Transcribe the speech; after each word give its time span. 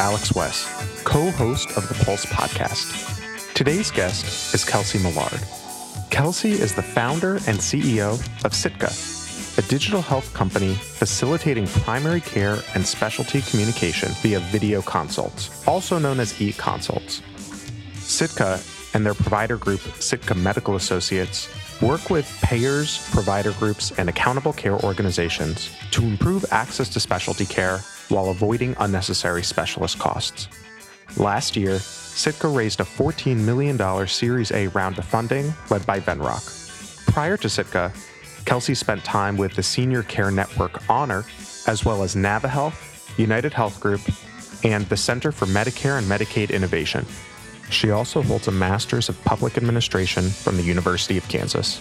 Alex 0.00 0.34
West, 0.34 0.66
co 1.04 1.30
host 1.32 1.76
of 1.76 1.86
the 1.86 2.04
Pulse 2.06 2.24
podcast. 2.24 3.52
Today's 3.52 3.90
guest 3.90 4.54
is 4.54 4.64
Kelsey 4.64 4.98
Mellard. 4.98 5.44
Kelsey 6.08 6.52
is 6.52 6.74
the 6.74 6.82
founder 6.82 7.34
and 7.34 7.58
CEO 7.58 8.12
of 8.42 8.54
Sitka, 8.54 8.90
a 9.62 9.68
digital 9.68 10.00
health 10.00 10.32
company 10.32 10.72
facilitating 10.72 11.66
primary 11.66 12.22
care 12.22 12.56
and 12.74 12.86
specialty 12.86 13.42
communication 13.42 14.08
via 14.22 14.40
video 14.40 14.80
consults, 14.80 15.50
also 15.68 15.98
known 15.98 16.18
as 16.18 16.40
e 16.40 16.54
consults. 16.54 17.20
Sitka 17.96 18.58
and 18.94 19.04
their 19.04 19.12
provider 19.12 19.58
group, 19.58 19.80
Sitka 19.80 20.34
Medical 20.34 20.76
Associates, 20.76 21.46
work 21.82 22.08
with 22.08 22.26
payers, 22.42 23.06
provider 23.10 23.52
groups, 23.52 23.92
and 23.98 24.08
accountable 24.08 24.54
care 24.54 24.82
organizations 24.82 25.70
to 25.90 26.02
improve 26.02 26.46
access 26.50 26.88
to 26.88 27.00
specialty 27.00 27.44
care 27.44 27.80
while 28.10 28.30
avoiding 28.30 28.74
unnecessary 28.80 29.42
specialist 29.42 29.98
costs. 29.98 30.48
Last 31.16 31.56
year, 31.56 31.78
Sitka 31.78 32.48
raised 32.48 32.80
a 32.80 32.84
$14 32.84 33.36
million 33.36 34.06
Series 34.06 34.52
A 34.52 34.68
round 34.68 34.98
of 34.98 35.04
funding 35.04 35.52
led 35.70 35.84
by 35.86 36.00
Venrock. 36.00 36.44
Prior 37.06 37.36
to 37.36 37.48
Sitka, 37.48 37.92
Kelsey 38.44 38.74
spent 38.74 39.04
time 39.04 39.36
with 39.36 39.54
the 39.54 39.62
Senior 39.62 40.02
Care 40.02 40.30
Network 40.30 40.88
Honor, 40.88 41.24
as 41.66 41.84
well 41.84 42.02
as 42.02 42.14
NaviHealth, 42.14 43.18
United 43.18 43.52
Health 43.52 43.80
Group, 43.80 44.00
and 44.64 44.86
the 44.88 44.96
Center 44.96 45.32
for 45.32 45.46
Medicare 45.46 45.98
and 45.98 46.06
Medicaid 46.06 46.50
Innovation. 46.50 47.06
She 47.70 47.90
also 47.90 48.22
holds 48.22 48.48
a 48.48 48.52
Master's 48.52 49.08
of 49.08 49.22
Public 49.24 49.56
Administration 49.56 50.28
from 50.28 50.56
the 50.56 50.62
University 50.62 51.16
of 51.16 51.28
Kansas. 51.28 51.80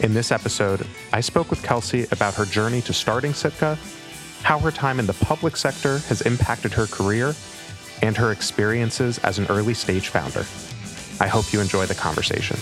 In 0.00 0.14
this 0.14 0.32
episode, 0.32 0.86
I 1.12 1.20
spoke 1.20 1.50
with 1.50 1.62
Kelsey 1.62 2.06
about 2.10 2.34
her 2.34 2.44
journey 2.44 2.80
to 2.82 2.92
starting 2.92 3.34
Sitka, 3.34 3.78
how 4.42 4.58
her 4.58 4.70
time 4.70 4.98
in 4.98 5.06
the 5.06 5.14
public 5.14 5.56
sector 5.56 5.98
has 6.08 6.22
impacted 6.22 6.72
her 6.72 6.86
career, 6.86 7.34
and 8.02 8.16
her 8.16 8.32
experiences 8.32 9.18
as 9.18 9.38
an 9.38 9.46
early 9.48 9.74
stage 9.74 10.08
founder. 10.08 10.46
I 11.22 11.28
hope 11.28 11.52
you 11.52 11.60
enjoy 11.60 11.86
the 11.86 11.94
conversation. 11.94 12.56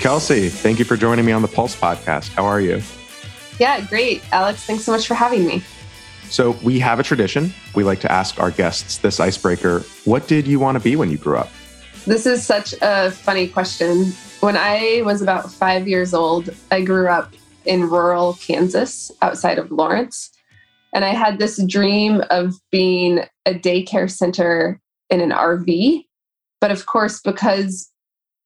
Kelsey, 0.00 0.50
thank 0.50 0.78
you 0.78 0.84
for 0.84 0.98
joining 0.98 1.24
me 1.24 1.32
on 1.32 1.40
the 1.40 1.48
Pulse 1.48 1.74
podcast. 1.74 2.28
How 2.30 2.44
are 2.44 2.60
you? 2.60 2.82
Yeah, 3.58 3.80
great. 3.80 4.22
Alex, 4.32 4.64
thanks 4.64 4.84
so 4.84 4.92
much 4.92 5.06
for 5.06 5.14
having 5.14 5.46
me. 5.46 5.62
So, 6.28 6.52
we 6.62 6.78
have 6.80 6.98
a 6.98 7.02
tradition. 7.02 7.54
We 7.74 7.84
like 7.84 8.00
to 8.00 8.12
ask 8.12 8.40
our 8.40 8.50
guests 8.50 8.98
this 8.98 9.20
icebreaker 9.20 9.80
What 10.04 10.26
did 10.26 10.46
you 10.46 10.58
want 10.58 10.76
to 10.76 10.80
be 10.82 10.96
when 10.96 11.10
you 11.10 11.16
grew 11.16 11.36
up? 11.36 11.48
This 12.06 12.26
is 12.26 12.44
such 12.44 12.74
a 12.82 13.10
funny 13.10 13.48
question. 13.48 14.12
When 14.40 14.58
I 14.58 15.00
was 15.06 15.22
about 15.22 15.50
five 15.50 15.88
years 15.88 16.12
old, 16.12 16.50
I 16.70 16.82
grew 16.82 17.08
up 17.08 17.32
in 17.64 17.88
rural 17.88 18.34
Kansas 18.34 19.10
outside 19.22 19.58
of 19.58 19.72
Lawrence. 19.72 20.30
And 20.92 21.02
I 21.02 21.14
had 21.14 21.38
this 21.38 21.62
dream 21.64 22.22
of 22.28 22.52
being 22.70 23.20
a 23.46 23.54
daycare 23.54 24.10
center 24.10 24.80
in 25.08 25.22
an 25.22 25.30
RV. 25.30 26.04
But 26.60 26.70
of 26.70 26.84
course, 26.84 27.20
because 27.22 27.90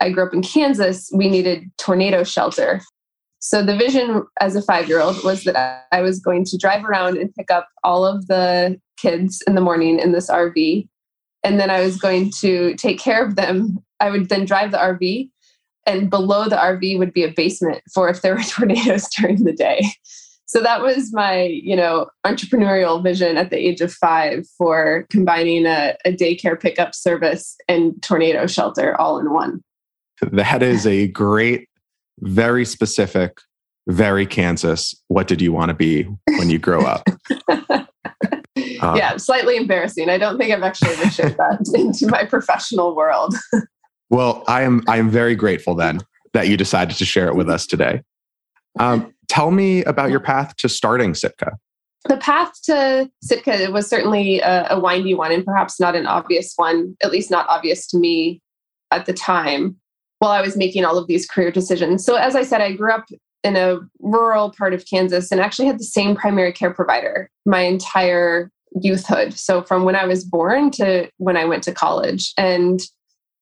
I 0.00 0.10
grew 0.10 0.24
up 0.24 0.34
in 0.34 0.42
Kansas, 0.42 1.10
we 1.12 1.28
needed 1.28 1.64
tornado 1.78 2.22
shelter. 2.22 2.80
So 3.40 3.64
the 3.64 3.76
vision 3.76 4.24
as 4.40 4.54
a 4.54 4.62
five 4.62 4.88
year 4.88 5.00
old 5.00 5.24
was 5.24 5.42
that 5.44 5.86
I 5.90 6.00
was 6.00 6.20
going 6.20 6.44
to 6.44 6.56
drive 6.56 6.84
around 6.84 7.18
and 7.18 7.34
pick 7.34 7.50
up 7.50 7.68
all 7.82 8.06
of 8.06 8.28
the 8.28 8.80
kids 8.98 9.42
in 9.48 9.56
the 9.56 9.60
morning 9.60 9.98
in 9.98 10.12
this 10.12 10.30
RV. 10.30 10.88
And 11.44 11.58
then 11.60 11.70
I 11.70 11.80
was 11.80 11.98
going 11.98 12.30
to 12.40 12.74
take 12.74 12.98
care 12.98 13.24
of 13.24 13.36
them. 13.36 13.78
I 14.00 14.10
would 14.10 14.28
then 14.28 14.44
drive 14.44 14.70
the 14.70 14.78
RV, 14.78 15.30
and 15.86 16.10
below 16.10 16.48
the 16.48 16.56
RV 16.56 16.98
would 16.98 17.12
be 17.12 17.24
a 17.24 17.32
basement 17.32 17.82
for 17.92 18.08
if 18.08 18.22
there 18.22 18.34
were 18.34 18.42
tornadoes 18.48 19.08
during 19.08 19.44
the 19.44 19.52
day. 19.52 19.82
So 20.48 20.62
that 20.62 20.80
was 20.80 21.12
my, 21.12 21.42
you 21.42 21.76
know, 21.76 22.08
entrepreneurial 22.24 23.02
vision 23.02 23.36
at 23.36 23.50
the 23.50 23.58
age 23.58 23.82
of 23.82 23.92
five 23.92 24.46
for 24.56 25.06
combining 25.10 25.66
a, 25.66 25.94
a 26.06 26.12
daycare 26.12 26.58
pickup 26.58 26.94
service 26.94 27.54
and 27.68 28.02
tornado 28.02 28.46
shelter 28.46 28.98
all 28.98 29.18
in 29.18 29.30
one. 29.30 29.60
That 30.22 30.62
is 30.62 30.86
a 30.86 31.08
great, 31.08 31.68
very 32.20 32.64
specific, 32.64 33.40
very 33.88 34.24
Kansas. 34.24 34.94
What 35.08 35.28
did 35.28 35.42
you 35.42 35.52
want 35.52 35.68
to 35.68 35.74
be 35.74 36.04
when 36.38 36.48
you 36.48 36.58
grow 36.58 36.80
up? 36.80 37.06
uh, 38.80 38.94
yeah, 38.96 39.16
slightly 39.16 39.56
embarrassing. 39.56 40.08
I 40.08 40.18
don't 40.18 40.38
think 40.38 40.52
I've 40.52 40.62
actually 40.62 40.90
ever 40.94 41.10
shared 41.10 41.36
that 41.36 41.70
into 41.74 42.06
my 42.06 42.24
professional 42.24 42.94
world. 42.94 43.34
well, 44.10 44.44
I 44.46 44.62
am 44.62 44.82
I 44.88 44.98
am 44.98 45.10
very 45.10 45.34
grateful 45.34 45.74
then 45.74 46.00
that 46.32 46.48
you 46.48 46.56
decided 46.56 46.96
to 46.98 47.04
share 47.04 47.28
it 47.28 47.34
with 47.34 47.48
us 47.48 47.66
today. 47.66 48.02
Um, 48.78 49.14
tell 49.28 49.50
me 49.50 49.84
about 49.84 50.10
your 50.10 50.20
path 50.20 50.56
to 50.56 50.68
starting 50.68 51.14
Sitka. 51.14 51.52
The 52.04 52.18
path 52.18 52.52
to 52.64 53.10
Sitka 53.22 53.70
was 53.70 53.88
certainly 53.88 54.40
a, 54.40 54.68
a 54.70 54.80
windy 54.80 55.14
one 55.14 55.32
and 55.32 55.44
perhaps 55.44 55.80
not 55.80 55.96
an 55.96 56.06
obvious 56.06 56.52
one, 56.56 56.96
at 57.02 57.10
least 57.10 57.30
not 57.30 57.46
obvious 57.48 57.86
to 57.88 57.98
me 57.98 58.40
at 58.90 59.06
the 59.06 59.12
time 59.12 59.76
while 60.18 60.30
I 60.30 60.40
was 60.40 60.56
making 60.56 60.84
all 60.84 60.98
of 60.98 61.06
these 61.06 61.26
career 61.26 61.50
decisions. 61.50 62.04
So, 62.04 62.16
as 62.16 62.34
I 62.34 62.42
said, 62.42 62.60
I 62.60 62.72
grew 62.72 62.92
up 62.92 63.06
in 63.44 63.56
a 63.56 63.78
rural 64.00 64.50
part 64.50 64.74
of 64.74 64.84
Kansas 64.86 65.30
and 65.30 65.40
actually 65.40 65.66
had 65.66 65.78
the 65.78 65.84
same 65.84 66.16
primary 66.16 66.52
care 66.52 66.72
provider 66.72 67.30
my 67.46 67.60
entire 67.60 68.50
youthhood. 68.80 69.34
So, 69.34 69.62
from 69.62 69.84
when 69.84 69.96
I 69.96 70.04
was 70.04 70.24
born 70.24 70.70
to 70.72 71.10
when 71.18 71.36
I 71.36 71.44
went 71.44 71.62
to 71.64 71.72
college. 71.72 72.32
And 72.36 72.80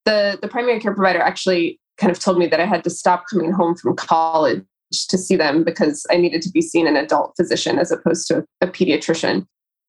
the, 0.05 0.39
the 0.41 0.49
primary 0.49 0.81
care 0.81 0.95
provider 0.95 1.21
actually 1.21 1.81
kind 1.99 2.11
of 2.11 2.19
told 2.19 2.39
me 2.39 2.47
that 2.47 2.61
I 2.61 2.67
had 2.67 2.85
to 2.85 2.91
stop 2.91 3.25
coming 3.29 3.53
home 3.53 3.75
from 3.75 3.97
college 3.97 4.63
to 5.09 5.19
see 5.19 5.35
them 5.35 5.65
because 5.65 6.07
I 6.11 6.17
needed 6.17 6.43
to 6.43 6.51
be 6.51 6.63
seen 6.63 6.87
an 6.87 6.97
adult 6.97 7.33
physician 7.37 7.79
as 7.79 7.91
opposed 7.91 8.29
to 8.29 8.47
a, 8.61 8.67
a 8.67 8.71
pediatrician. 8.71 9.47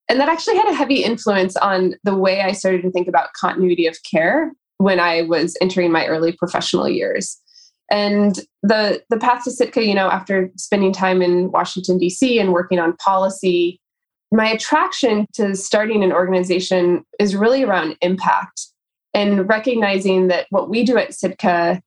And 0.10 0.20
that 0.20 0.30
actually 0.30 0.56
had 0.56 0.70
a 0.70 0.74
heavy 0.74 1.04
influence 1.04 1.56
on 1.58 1.96
the 2.04 2.16
way 2.16 2.42
I 2.42 2.54
started 2.54 2.82
to 2.84 2.92
think 2.92 3.08
about 3.08 3.34
continuity 3.34 3.88
of 3.88 3.98
care 4.10 4.54
when 4.78 5.00
I 5.00 5.24
was 5.24 5.58
entering 5.62 5.92
my 5.92 6.08
early 6.08 6.32
professional 6.32 6.88
years. 6.88 7.38
And 7.90 8.40
the 8.64 9.04
the 9.10 9.18
path 9.18 9.44
to 9.46 9.52
Sitka, 9.52 9.84
you 9.84 9.96
know, 9.96 10.10
after 10.10 10.52
spending 10.58 10.92
time 10.92 11.22
in 11.22 11.52
Washington 11.52 11.98
D.C. 11.98 12.40
and 12.40 12.52
working 12.52 12.80
on 12.80 12.98
policy, 12.98 13.80
my 14.32 14.48
attraction 14.50 15.26
to 15.34 15.56
starting 15.56 16.04
an 16.04 16.12
organization 16.12 17.06
is 17.20 17.36
really 17.36 17.64
around 17.64 17.96
impact 18.02 18.68
and 19.14 19.48
recognizing 19.48 20.28
that 20.28 20.48
what 20.50 20.70
we 20.70 20.84
do 20.84 20.98
at 20.98 21.14
Sitka 21.14 21.82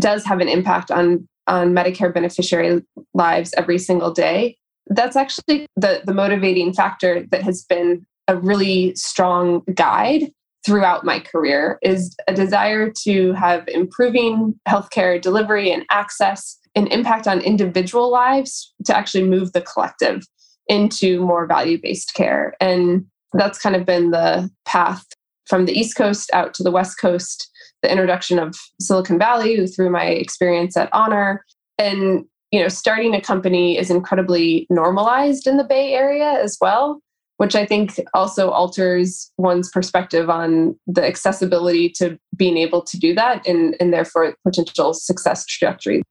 does 0.00 0.24
have 0.24 0.40
an 0.40 0.48
impact 0.48 0.90
on 0.90 1.28
on 1.46 1.72
Medicare 1.72 2.12
beneficiary 2.12 2.82
lives 3.14 3.54
every 3.56 3.78
single 3.78 4.12
day. 4.12 4.56
That's 4.88 5.16
actually 5.16 5.66
the 5.76 6.02
the 6.04 6.14
motivating 6.14 6.72
factor 6.72 7.24
that 7.30 7.42
has 7.42 7.64
been 7.64 8.04
a 8.28 8.36
really 8.36 8.94
strong 8.96 9.62
guide 9.74 10.32
throughout 10.66 11.04
my 11.04 11.20
career 11.20 11.78
is 11.80 12.16
a 12.26 12.34
desire 12.34 12.90
to 13.04 13.32
have 13.34 13.68
improving 13.68 14.52
healthcare 14.68 15.20
delivery 15.22 15.70
and 15.70 15.86
access 15.90 16.58
and 16.74 16.88
impact 16.88 17.28
on 17.28 17.40
individual 17.40 18.10
lives 18.10 18.74
to 18.84 18.94
actually 18.94 19.22
move 19.22 19.52
the 19.52 19.60
collective 19.60 20.26
into 20.66 21.20
more 21.20 21.46
value 21.46 21.80
based 21.80 22.14
care. 22.14 22.54
And 22.60 23.06
that's 23.32 23.60
kind 23.60 23.76
of 23.76 23.86
been 23.86 24.10
the 24.10 24.50
path 24.64 25.06
from 25.46 25.66
the 25.66 25.72
East 25.72 25.96
Coast 25.96 26.30
out 26.32 26.52
to 26.54 26.64
the 26.64 26.72
West 26.72 27.00
Coast, 27.00 27.48
the 27.82 27.90
introduction 27.90 28.40
of 28.40 28.56
Silicon 28.80 29.20
Valley 29.20 29.64
through 29.68 29.90
my 29.90 30.06
experience 30.06 30.76
at 30.76 30.90
Honor. 30.92 31.44
And 31.78 32.24
you 32.50 32.60
know, 32.60 32.68
starting 32.68 33.14
a 33.14 33.20
company 33.20 33.78
is 33.78 33.90
incredibly 33.90 34.66
normalized 34.68 35.46
in 35.46 35.58
the 35.58 35.64
Bay 35.64 35.92
Area 35.92 36.40
as 36.42 36.58
well 36.60 37.00
which 37.38 37.54
I 37.54 37.66
think 37.66 38.00
also 38.14 38.50
alters 38.50 39.30
one's 39.36 39.70
perspective 39.70 40.30
on 40.30 40.78
the 40.86 41.04
accessibility 41.04 41.90
to 41.96 42.18
being 42.34 42.56
able 42.56 42.82
to 42.82 42.98
do 42.98 43.14
that 43.14 43.46
and, 43.46 43.76
and 43.78 43.92
therefore 43.92 44.34
potential 44.44 44.94
success 44.94 45.44
trajectory. 45.44 46.02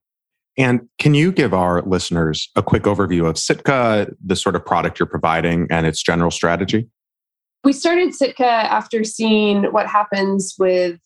And 0.58 0.88
can 1.00 1.14
you 1.14 1.32
give 1.32 1.54
our 1.54 1.82
listeners 1.82 2.50
a 2.56 2.64
quick 2.64 2.84
overview 2.84 3.28
of 3.28 3.38
Sitka, 3.38 4.08
the 4.24 4.36
sort 4.36 4.56
of 4.56 4.66
product 4.66 5.00
you're 5.00 5.08
providing, 5.08 5.68
and 5.70 5.86
its 5.86 6.02
general 6.02 6.32
strategy? 6.32 6.88
We 7.64 7.74
started 7.74 8.14
Sitka 8.14 8.46
after 8.46 9.04
seeing 9.04 9.64
what 9.74 9.88
happens 9.88 10.56
with 10.58 11.00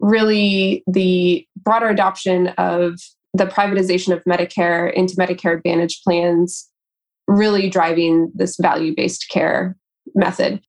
really 0.00 0.84
the 0.86 1.46
broader 1.56 1.88
adoption 1.88 2.48
of 2.56 2.98
the 3.34 3.46
privatization 3.46 4.14
of 4.14 4.22
Medicare 4.24 4.92
into 4.94 5.14
Medicare 5.16 5.56
Advantage 5.56 6.00
plans 6.02 6.67
really 7.28 7.68
driving 7.68 8.32
this 8.34 8.56
value 8.60 8.94
based 8.96 9.28
care 9.30 9.76
method. 10.14 10.60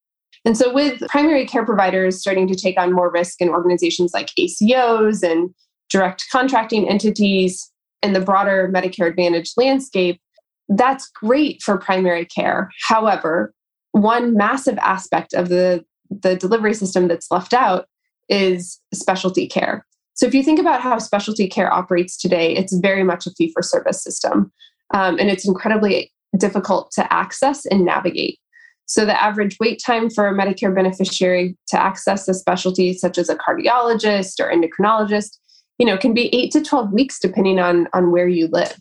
And 0.46 0.56
so, 0.58 0.72
with 0.74 1.02
primary 1.08 1.46
care 1.46 1.66
providers 1.66 2.20
starting 2.20 2.48
to 2.48 2.56
take 2.56 2.80
on 2.80 2.94
more 2.94 3.12
risk 3.12 3.42
in 3.42 3.50
organizations 3.50 4.12
like 4.14 4.30
ACOs 4.38 5.24
and 5.24 5.50
direct 5.90 6.26
contracting 6.32 6.88
entities 6.88 7.72
and 8.04 8.16
the 8.16 8.22
broader 8.22 8.72
Medicare 8.74 9.08
Advantage 9.08 9.52
landscape, 9.58 10.22
that's 10.70 11.10
great 11.10 11.62
for 11.62 11.78
primary 11.78 12.26
care. 12.26 12.70
However, 12.88 13.54
one 13.92 14.36
massive 14.36 14.78
aspect 14.78 15.34
of 15.34 15.50
the, 15.50 15.84
the 16.10 16.36
delivery 16.36 16.74
system 16.74 17.08
that's 17.08 17.32
left 17.32 17.54
out 17.54 17.88
is 18.30 18.80
specialty 18.94 19.48
care. 19.48 19.86
So 20.14 20.26
if 20.26 20.34
you 20.34 20.44
think 20.44 20.60
about 20.60 20.82
how 20.82 20.98
specialty 21.00 21.48
care 21.48 21.74
operates 21.74 22.18
today, 22.18 22.56
it's 22.56 22.76
very 22.78 23.04
much 23.04 23.26
a 23.26 23.32
fee 23.32 23.52
for 23.52 23.62
service 23.62 24.04
system. 24.04 24.52
Um, 24.94 25.18
and 25.18 25.30
it's 25.30 25.48
incredibly 25.48 26.12
difficult 26.38 26.92
to 26.92 27.14
access 27.14 27.66
and 27.66 27.86
navigate. 27.86 28.40
So 28.86 29.06
the 29.06 29.22
average 29.22 29.58
wait 29.60 29.82
time 29.86 30.10
for 30.10 30.28
a 30.28 30.34
Medicare 30.34 30.74
beneficiary 30.74 31.56
to 31.68 31.80
access 31.80 32.28
a 32.28 32.34
specialty 32.34 32.94
such 32.94 33.18
as 33.18 33.30
a 33.30 33.36
cardiologist 33.36 34.40
or 34.40 34.52
endocrinologist, 34.52 35.38
you 35.78 35.86
know, 35.86 35.98
can 35.98 36.14
be 36.14 36.34
8 36.36 36.52
to 36.54 36.62
12 36.62 36.92
weeks 36.92 37.20
depending 37.20 37.60
on 37.60 37.88
on 37.94 38.12
where 38.12 38.28
you 38.28 38.48
live. 38.52 38.78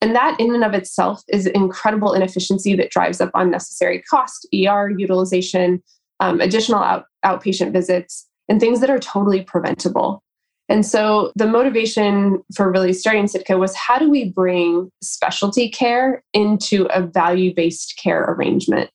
And 0.00 0.14
that 0.14 0.38
in 0.38 0.54
and 0.54 0.64
of 0.64 0.74
itself 0.74 1.22
is 1.28 1.46
incredible 1.46 2.12
inefficiency 2.12 2.74
that 2.76 2.90
drives 2.90 3.20
up 3.20 3.30
unnecessary 3.34 4.02
cost, 4.02 4.46
ER 4.52 4.90
utilization, 4.90 5.82
um, 6.20 6.40
additional 6.40 6.82
out, 6.82 7.04
outpatient 7.24 7.72
visits, 7.72 8.26
and 8.48 8.60
things 8.60 8.80
that 8.80 8.90
are 8.90 8.98
totally 8.98 9.42
preventable. 9.42 10.22
And 10.68 10.84
so 10.84 11.32
the 11.36 11.46
motivation 11.46 12.42
for 12.54 12.70
really 12.70 12.92
starting 12.92 13.28
Sitka 13.28 13.56
was 13.56 13.74
how 13.76 13.98
do 13.98 14.10
we 14.10 14.30
bring 14.30 14.90
specialty 15.00 15.68
care 15.68 16.24
into 16.32 16.86
a 16.86 17.02
value 17.02 17.54
based 17.54 17.98
care 18.02 18.24
arrangement? 18.24 18.90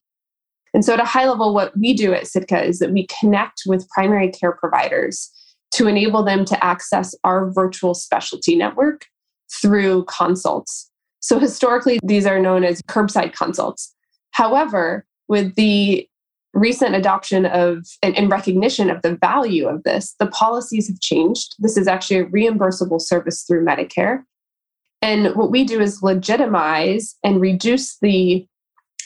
And 0.74 0.86
so, 0.86 0.94
at 0.94 1.00
a 1.00 1.06
high 1.06 1.28
level, 1.28 1.54
what 1.54 1.78
we 1.78 1.94
do 1.94 2.14
at 2.14 2.28
Sitka 2.28 2.64
is 2.64 2.80
that 2.80 2.92
we 2.92 3.08
connect 3.20 3.64
with 3.66 3.90
primary 3.90 4.30
care 4.30 4.54
providers 4.54 5.30
to 5.72 5.88
enable 5.88 6.24
them 6.24 6.46
to 6.46 6.64
access 6.64 7.16
our 7.24 7.52
virtual 7.52 7.94
specialty 7.94 8.56
network 8.56 9.06
through 9.62 10.06
consults. 10.06 10.90
So, 11.20 11.40
historically, 11.40 12.00
these 12.04 12.26
are 12.26 12.40
known 12.40 12.64
as 12.64 12.82
curbside 12.84 13.34
consults. 13.34 13.94
However, 14.32 15.06
with 15.28 15.56
the 15.56 16.08
recent 16.54 16.96
adoption 16.96 17.46
of 17.46 17.86
and, 18.02 18.16
and, 18.18 18.30
recognition 18.30 18.90
of 18.90 19.02
the 19.02 19.16
value 19.16 19.68
of 19.68 19.84
this, 19.84 20.16
the 20.20 20.28
policies 20.28 20.88
have 20.88 21.00
changed. 21.00 21.56
This 21.60 21.78
is 21.78 21.88
actually 21.88 22.18
a 22.18 22.26
reimbursable 22.26 23.02
service 23.02 23.44
through 23.44 23.66
Medicare. 23.66 24.24
And 25.02 25.36
what 25.36 25.50
we 25.50 25.64
do 25.64 25.80
is 25.80 26.04
legitimize 26.04 27.16
and 27.24 27.42
reduce 27.42 27.98
the 28.00 28.46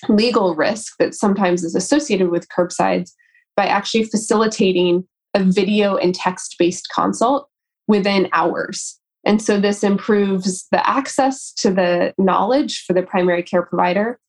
legal 0.10 0.56
risk 0.56 0.96
that 1.00 1.14
sometimes 1.14 1.64
is 1.64 1.76
associated 1.76 2.30
with 2.30 2.50
curbsides 2.50 3.12
by 3.56 3.68
actually 3.68 4.04
facilitating 4.06 5.08
a 5.34 5.44
video 5.44 5.96
and 5.98 6.14
text 6.14 6.56
based 6.58 6.88
consult 6.94 7.48
within 7.88 8.28
hours. 8.34 9.00
And 9.24 9.42
so 9.42 9.60
this 9.60 9.84
improves 9.84 10.68
the 10.72 10.88
access 10.88 11.52
to 11.54 11.72
the 11.72 12.14
knowledge 12.18 12.84
for 12.86 12.94
the 12.94 13.04
primary 13.04 13.44
care 13.44 13.64
provider 13.64 14.20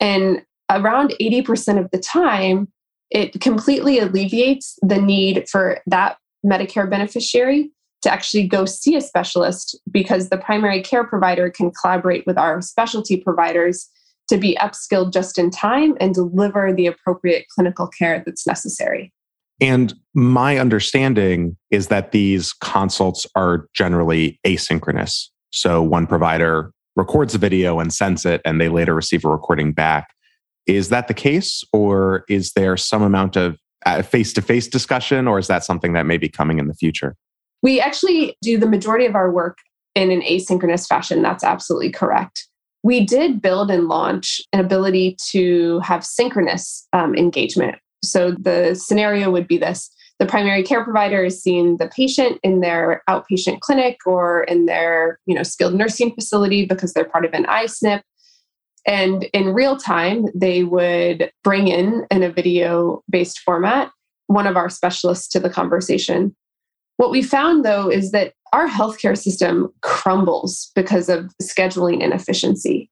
and 0.00 0.42
around 0.72 1.14
80% 1.20 1.78
of 1.78 1.90
the 1.90 1.98
time, 1.98 2.68
it 3.10 3.40
completely 3.40 3.98
alleviates 3.98 4.78
the 4.82 5.00
need 5.00 5.48
for 5.48 5.80
that 5.86 6.16
Medicare 6.44 6.88
beneficiary 6.88 7.70
to 8.02 8.12
actually 8.12 8.46
go 8.46 8.64
see 8.64 8.96
a 8.96 9.00
specialist 9.00 9.78
because 9.90 10.28
the 10.28 10.38
primary 10.38 10.82
care 10.82 11.04
provider 11.04 11.50
can 11.50 11.70
collaborate 11.70 12.26
with 12.26 12.36
our 12.36 12.60
specialty 12.60 13.16
providers 13.16 13.88
to 14.28 14.38
be 14.38 14.56
upskilled 14.60 15.12
just 15.12 15.38
in 15.38 15.50
time 15.50 15.94
and 16.00 16.14
deliver 16.14 16.72
the 16.72 16.86
appropriate 16.86 17.46
clinical 17.54 17.86
care 17.86 18.22
that's 18.24 18.46
necessary. 18.46 19.12
And 19.60 19.94
my 20.14 20.58
understanding 20.58 21.56
is 21.70 21.88
that 21.88 22.12
these 22.12 22.52
consults 22.52 23.26
are 23.36 23.68
generally 23.74 24.40
asynchronous. 24.44 25.28
So 25.50 25.82
one 25.82 26.06
provider 26.06 26.72
records 26.96 27.34
a 27.34 27.38
video 27.38 27.78
and 27.78 27.92
sends 27.92 28.26
it, 28.26 28.40
and 28.44 28.60
they 28.60 28.68
later 28.68 28.94
receive 28.94 29.24
a 29.24 29.28
recording 29.28 29.72
back. 29.72 30.08
Is 30.66 30.88
that 30.90 31.08
the 31.08 31.14
case, 31.14 31.64
or 31.72 32.24
is 32.28 32.52
there 32.52 32.76
some 32.76 33.02
amount 33.02 33.36
of 33.36 33.58
face 34.04 34.32
to 34.34 34.42
face 34.42 34.68
discussion, 34.68 35.26
or 35.26 35.38
is 35.38 35.48
that 35.48 35.64
something 35.64 35.92
that 35.94 36.06
may 36.06 36.16
be 36.16 36.28
coming 36.28 36.58
in 36.58 36.68
the 36.68 36.74
future? 36.74 37.16
We 37.62 37.80
actually 37.80 38.36
do 38.42 38.58
the 38.58 38.66
majority 38.66 39.06
of 39.06 39.14
our 39.14 39.30
work 39.30 39.58
in 39.94 40.10
an 40.10 40.22
asynchronous 40.22 40.86
fashion. 40.86 41.22
That's 41.22 41.44
absolutely 41.44 41.90
correct. 41.90 42.48
We 42.82 43.04
did 43.04 43.40
build 43.40 43.70
and 43.70 43.86
launch 43.86 44.40
an 44.52 44.60
ability 44.60 45.16
to 45.30 45.78
have 45.80 46.04
synchronous 46.04 46.86
um, 46.92 47.14
engagement. 47.14 47.76
So 48.02 48.32
the 48.32 48.74
scenario 48.74 49.30
would 49.30 49.46
be 49.46 49.58
this 49.58 49.90
the 50.18 50.26
primary 50.26 50.62
care 50.62 50.84
provider 50.84 51.24
is 51.24 51.42
seeing 51.42 51.78
the 51.78 51.88
patient 51.88 52.38
in 52.44 52.60
their 52.60 53.02
outpatient 53.10 53.58
clinic 53.58 53.98
or 54.06 54.44
in 54.44 54.66
their 54.66 55.18
you 55.26 55.34
know 55.34 55.42
skilled 55.42 55.74
nursing 55.74 56.14
facility 56.14 56.64
because 56.64 56.92
they're 56.92 57.04
part 57.04 57.24
of 57.24 57.32
an 57.32 57.44
I-SNP 57.46 58.02
and 58.86 59.24
in 59.32 59.54
real 59.54 59.76
time, 59.76 60.26
they 60.34 60.64
would 60.64 61.30
bring 61.44 61.68
in, 61.68 62.06
in 62.10 62.22
a 62.22 62.32
video 62.32 63.02
based 63.08 63.40
format, 63.40 63.90
one 64.26 64.46
of 64.46 64.56
our 64.56 64.68
specialists 64.68 65.28
to 65.28 65.40
the 65.40 65.50
conversation. 65.50 66.34
What 66.96 67.10
we 67.10 67.22
found 67.22 67.64
though 67.64 67.90
is 67.90 68.10
that 68.12 68.34
our 68.52 68.68
healthcare 68.68 69.16
system 69.16 69.72
crumbles 69.80 70.70
because 70.74 71.08
of 71.08 71.32
scheduling 71.42 72.02
inefficiency. 72.02 72.90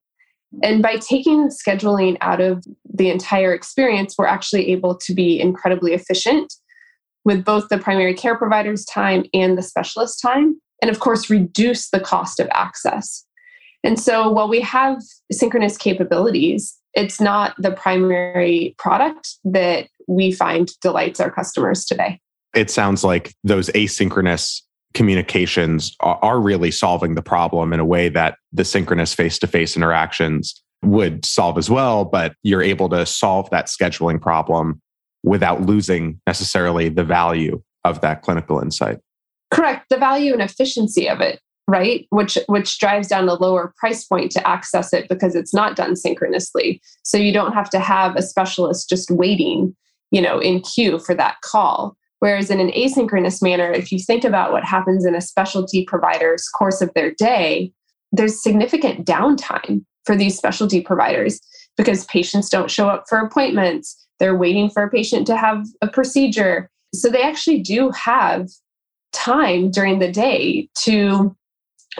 And 0.62 0.82
by 0.82 0.96
taking 0.96 1.48
scheduling 1.48 2.16
out 2.20 2.40
of 2.40 2.64
the 2.92 3.10
entire 3.10 3.52
experience, 3.52 4.16
we're 4.18 4.26
actually 4.26 4.72
able 4.72 4.96
to 4.96 5.14
be 5.14 5.40
incredibly 5.40 5.92
efficient 5.92 6.54
with 7.24 7.44
both 7.44 7.68
the 7.68 7.78
primary 7.78 8.14
care 8.14 8.36
provider's 8.36 8.84
time 8.86 9.24
and 9.34 9.56
the 9.56 9.62
specialist 9.62 10.20
time. 10.20 10.60
And 10.82 10.90
of 10.90 10.98
course, 10.98 11.30
reduce 11.30 11.90
the 11.90 12.00
cost 12.00 12.40
of 12.40 12.48
access. 12.52 13.24
And 13.82 13.98
so 13.98 14.30
while 14.30 14.48
we 14.48 14.60
have 14.60 15.00
synchronous 15.32 15.76
capabilities, 15.76 16.76
it's 16.94 17.20
not 17.20 17.54
the 17.58 17.70
primary 17.70 18.74
product 18.78 19.36
that 19.44 19.88
we 20.06 20.32
find 20.32 20.70
delights 20.82 21.20
our 21.20 21.30
customers 21.30 21.84
today. 21.84 22.20
It 22.54 22.70
sounds 22.70 23.04
like 23.04 23.34
those 23.44 23.68
asynchronous 23.70 24.62
communications 24.92 25.94
are, 26.00 26.40
really 26.40 26.72
solving 26.72 27.14
the 27.14 27.22
problem 27.22 27.72
in 27.72 27.78
a 27.78 27.84
way 27.84 28.08
that 28.08 28.36
the 28.52 28.64
synchronous 28.64 29.14
face 29.14 29.38
to 29.38 29.46
face 29.46 29.76
interactions 29.76 30.60
would 30.82 31.24
solve 31.24 31.58
as 31.58 31.70
well. 31.70 32.04
But 32.04 32.34
you're 32.42 32.62
able 32.62 32.88
to 32.88 33.06
solve 33.06 33.48
that 33.50 33.66
scheduling 33.66 34.20
problem 34.20 34.80
without 35.22 35.62
losing 35.62 36.20
necessarily 36.26 36.88
the 36.88 37.04
value 37.04 37.62
of 37.84 38.00
that 38.00 38.22
clinical 38.22 38.58
insight. 38.58 38.98
Correct. 39.52 39.86
The 39.90 39.98
value 39.98 40.32
and 40.32 40.42
efficiency 40.42 41.08
of 41.08 41.20
it 41.20 41.40
right? 41.70 42.06
Which 42.10 42.36
which 42.48 42.78
drives 42.78 43.08
down 43.08 43.28
a 43.28 43.34
lower 43.34 43.72
price 43.78 44.04
point 44.04 44.32
to 44.32 44.46
access 44.46 44.92
it 44.92 45.08
because 45.08 45.34
it's 45.34 45.54
not 45.54 45.76
done 45.76 45.96
synchronously. 45.96 46.82
So 47.04 47.16
you 47.16 47.32
don't 47.32 47.52
have 47.52 47.70
to 47.70 47.78
have 47.78 48.16
a 48.16 48.22
specialist 48.22 48.88
just 48.88 49.10
waiting 49.10 49.76
you 50.10 50.20
know 50.20 50.38
in 50.40 50.60
queue 50.60 50.98
for 50.98 51.14
that 51.14 51.36
call. 51.42 51.96
Whereas 52.18 52.50
in 52.50 52.60
an 52.60 52.72
asynchronous 52.72 53.40
manner 53.42 53.70
if 53.70 53.90
you 53.92 53.98
think 53.98 54.24
about 54.24 54.52
what 54.52 54.64
happens 54.64 55.06
in 55.06 55.14
a 55.14 55.20
specialty 55.20 55.84
provider's 55.84 56.48
course 56.48 56.80
of 56.80 56.92
their 56.94 57.12
day 57.12 57.72
there's 58.12 58.42
significant 58.42 59.06
downtime 59.06 59.84
for 60.04 60.16
these 60.16 60.36
specialty 60.36 60.80
providers 60.80 61.40
because 61.76 62.04
patients 62.06 62.48
don't 62.48 62.70
show 62.70 62.88
up 62.88 63.04
for 63.08 63.18
appointments. 63.18 63.96
They're 64.18 64.36
waiting 64.36 64.68
for 64.68 64.82
a 64.82 64.90
patient 64.90 65.26
to 65.28 65.36
have 65.36 65.64
a 65.80 65.88
procedure. 65.88 66.68
So 66.94 67.08
they 67.08 67.22
actually 67.22 67.60
do 67.60 67.90
have 67.90 68.48
time 69.12 69.70
during 69.70 69.98
the 69.98 70.10
day 70.10 70.68
to 70.82 71.34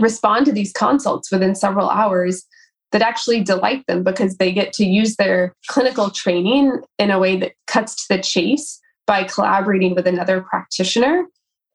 respond 0.00 0.46
to 0.46 0.52
these 0.52 0.72
consults 0.72 1.30
within 1.30 1.54
several 1.54 1.88
hours 1.88 2.44
that 2.92 3.02
actually 3.02 3.42
delight 3.42 3.84
them 3.86 4.02
because 4.02 4.36
they 4.36 4.52
get 4.52 4.72
to 4.74 4.84
use 4.84 5.16
their 5.16 5.54
clinical 5.68 6.10
training 6.10 6.80
in 6.98 7.10
a 7.10 7.18
way 7.18 7.36
that 7.36 7.52
cuts 7.66 8.06
to 8.06 8.16
the 8.16 8.22
chase 8.22 8.80
by 9.06 9.24
collaborating 9.24 9.94
with 9.94 10.06
another 10.06 10.40
practitioner 10.40 11.24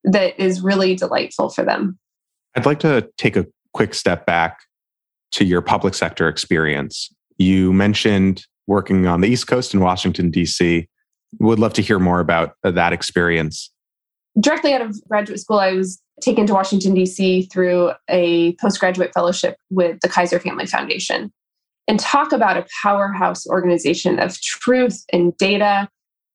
that 0.03 0.39
is 0.39 0.61
really 0.61 0.95
delightful 0.95 1.49
for 1.49 1.63
them. 1.63 1.97
I'd 2.55 2.65
like 2.65 2.79
to 2.79 3.09
take 3.17 3.35
a 3.35 3.45
quick 3.73 3.93
step 3.93 4.25
back 4.25 4.59
to 5.31 5.45
your 5.45 5.61
public 5.61 5.93
sector 5.93 6.29
experience. 6.29 7.13
You 7.37 7.73
mentioned 7.73 8.45
working 8.67 9.05
on 9.07 9.21
the 9.21 9.27
East 9.27 9.47
Coast 9.47 9.73
in 9.73 9.79
Washington, 9.79 10.31
D.C. 10.31 10.87
Would 11.39 11.59
love 11.59 11.73
to 11.73 11.81
hear 11.81 11.99
more 11.99 12.19
about 12.19 12.53
that 12.63 12.93
experience. 12.93 13.71
Directly 14.39 14.73
out 14.73 14.81
of 14.81 14.95
graduate 15.07 15.39
school, 15.39 15.59
I 15.59 15.73
was 15.73 16.01
taken 16.25 16.47
to 16.47 16.53
Washington, 16.53 16.93
D.C. 16.95 17.43
through 17.43 17.91
a 18.09 18.55
postgraduate 18.55 19.11
fellowship 19.13 19.57
with 19.69 19.99
the 20.01 20.09
Kaiser 20.09 20.39
Family 20.39 20.65
Foundation 20.65 21.31
and 21.87 21.99
talk 21.99 22.31
about 22.31 22.57
a 22.57 22.65
powerhouse 22.81 23.45
organization 23.47 24.19
of 24.19 24.39
truth 24.41 25.03
and 25.13 25.37
data 25.37 25.87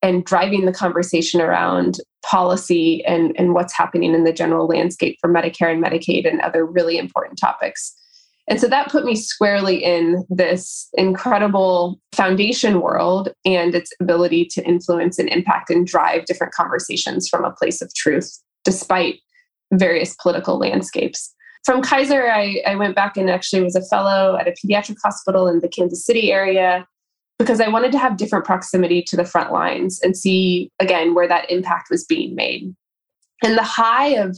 and 0.02 0.25
driving 0.25 0.64
the 0.64 0.73
conversation 0.73 1.40
around 1.40 1.99
policy 2.25 3.04
and, 3.04 3.35
and 3.37 3.52
what's 3.52 3.76
happening 3.76 4.14
in 4.14 4.25
the 4.25 4.32
general 4.32 4.66
landscape 4.66 5.18
for 5.20 5.28
Medicare 5.28 5.73
and 5.73 5.82
Medicaid 5.82 6.26
and 6.26 6.40
other 6.40 6.64
really 6.64 6.97
important 6.97 7.38
topics. 7.38 7.94
And 8.49 8.61
so 8.61 8.68
that 8.68 8.90
put 8.90 9.04
me 9.04 9.14
squarely 9.14 9.76
in 9.76 10.25
this 10.28 10.88
incredible 10.94 12.00
foundation 12.12 12.80
world 12.80 13.28
and 13.44 13.75
its 13.75 13.92
ability 14.00 14.47
to 14.47 14.64
influence 14.64 15.18
and 15.18 15.28
impact 15.28 15.70
and 15.70 15.87
drive 15.87 16.25
different 16.25 16.52
conversations 16.54 17.28
from 17.28 17.44
a 17.44 17.52
place 17.52 17.82
of 17.82 17.92
truth, 17.94 18.30
despite 18.64 19.20
various 19.73 20.15
political 20.17 20.59
landscapes. 20.59 21.35
From 21.65 21.83
Kaiser, 21.83 22.31
I, 22.31 22.62
I 22.67 22.75
went 22.75 22.95
back 22.95 23.17
and 23.17 23.29
actually 23.29 23.62
was 23.62 23.77
a 23.77 23.85
fellow 23.85 24.37
at 24.37 24.49
a 24.49 24.53
pediatric 24.53 24.97
hospital 25.03 25.47
in 25.47 25.61
the 25.61 25.69
Kansas 25.69 26.05
City 26.05 26.33
area 26.33 26.87
because 27.39 27.61
I 27.61 27.69
wanted 27.69 27.93
to 27.93 27.99
have 27.99 28.17
different 28.17 28.45
proximity 28.45 29.03
to 29.03 29.17
the 29.17 29.25
front 29.25 29.53
lines 29.53 30.00
and 30.03 30.17
see 30.17 30.71
again 30.79 31.15
where 31.15 31.29
that 31.29 31.50
impact 31.50 31.89
was 31.91 32.05
being 32.05 32.35
made. 32.35 32.75
And 33.43 33.57
the 33.57 33.62
high 33.62 34.09
of 34.09 34.37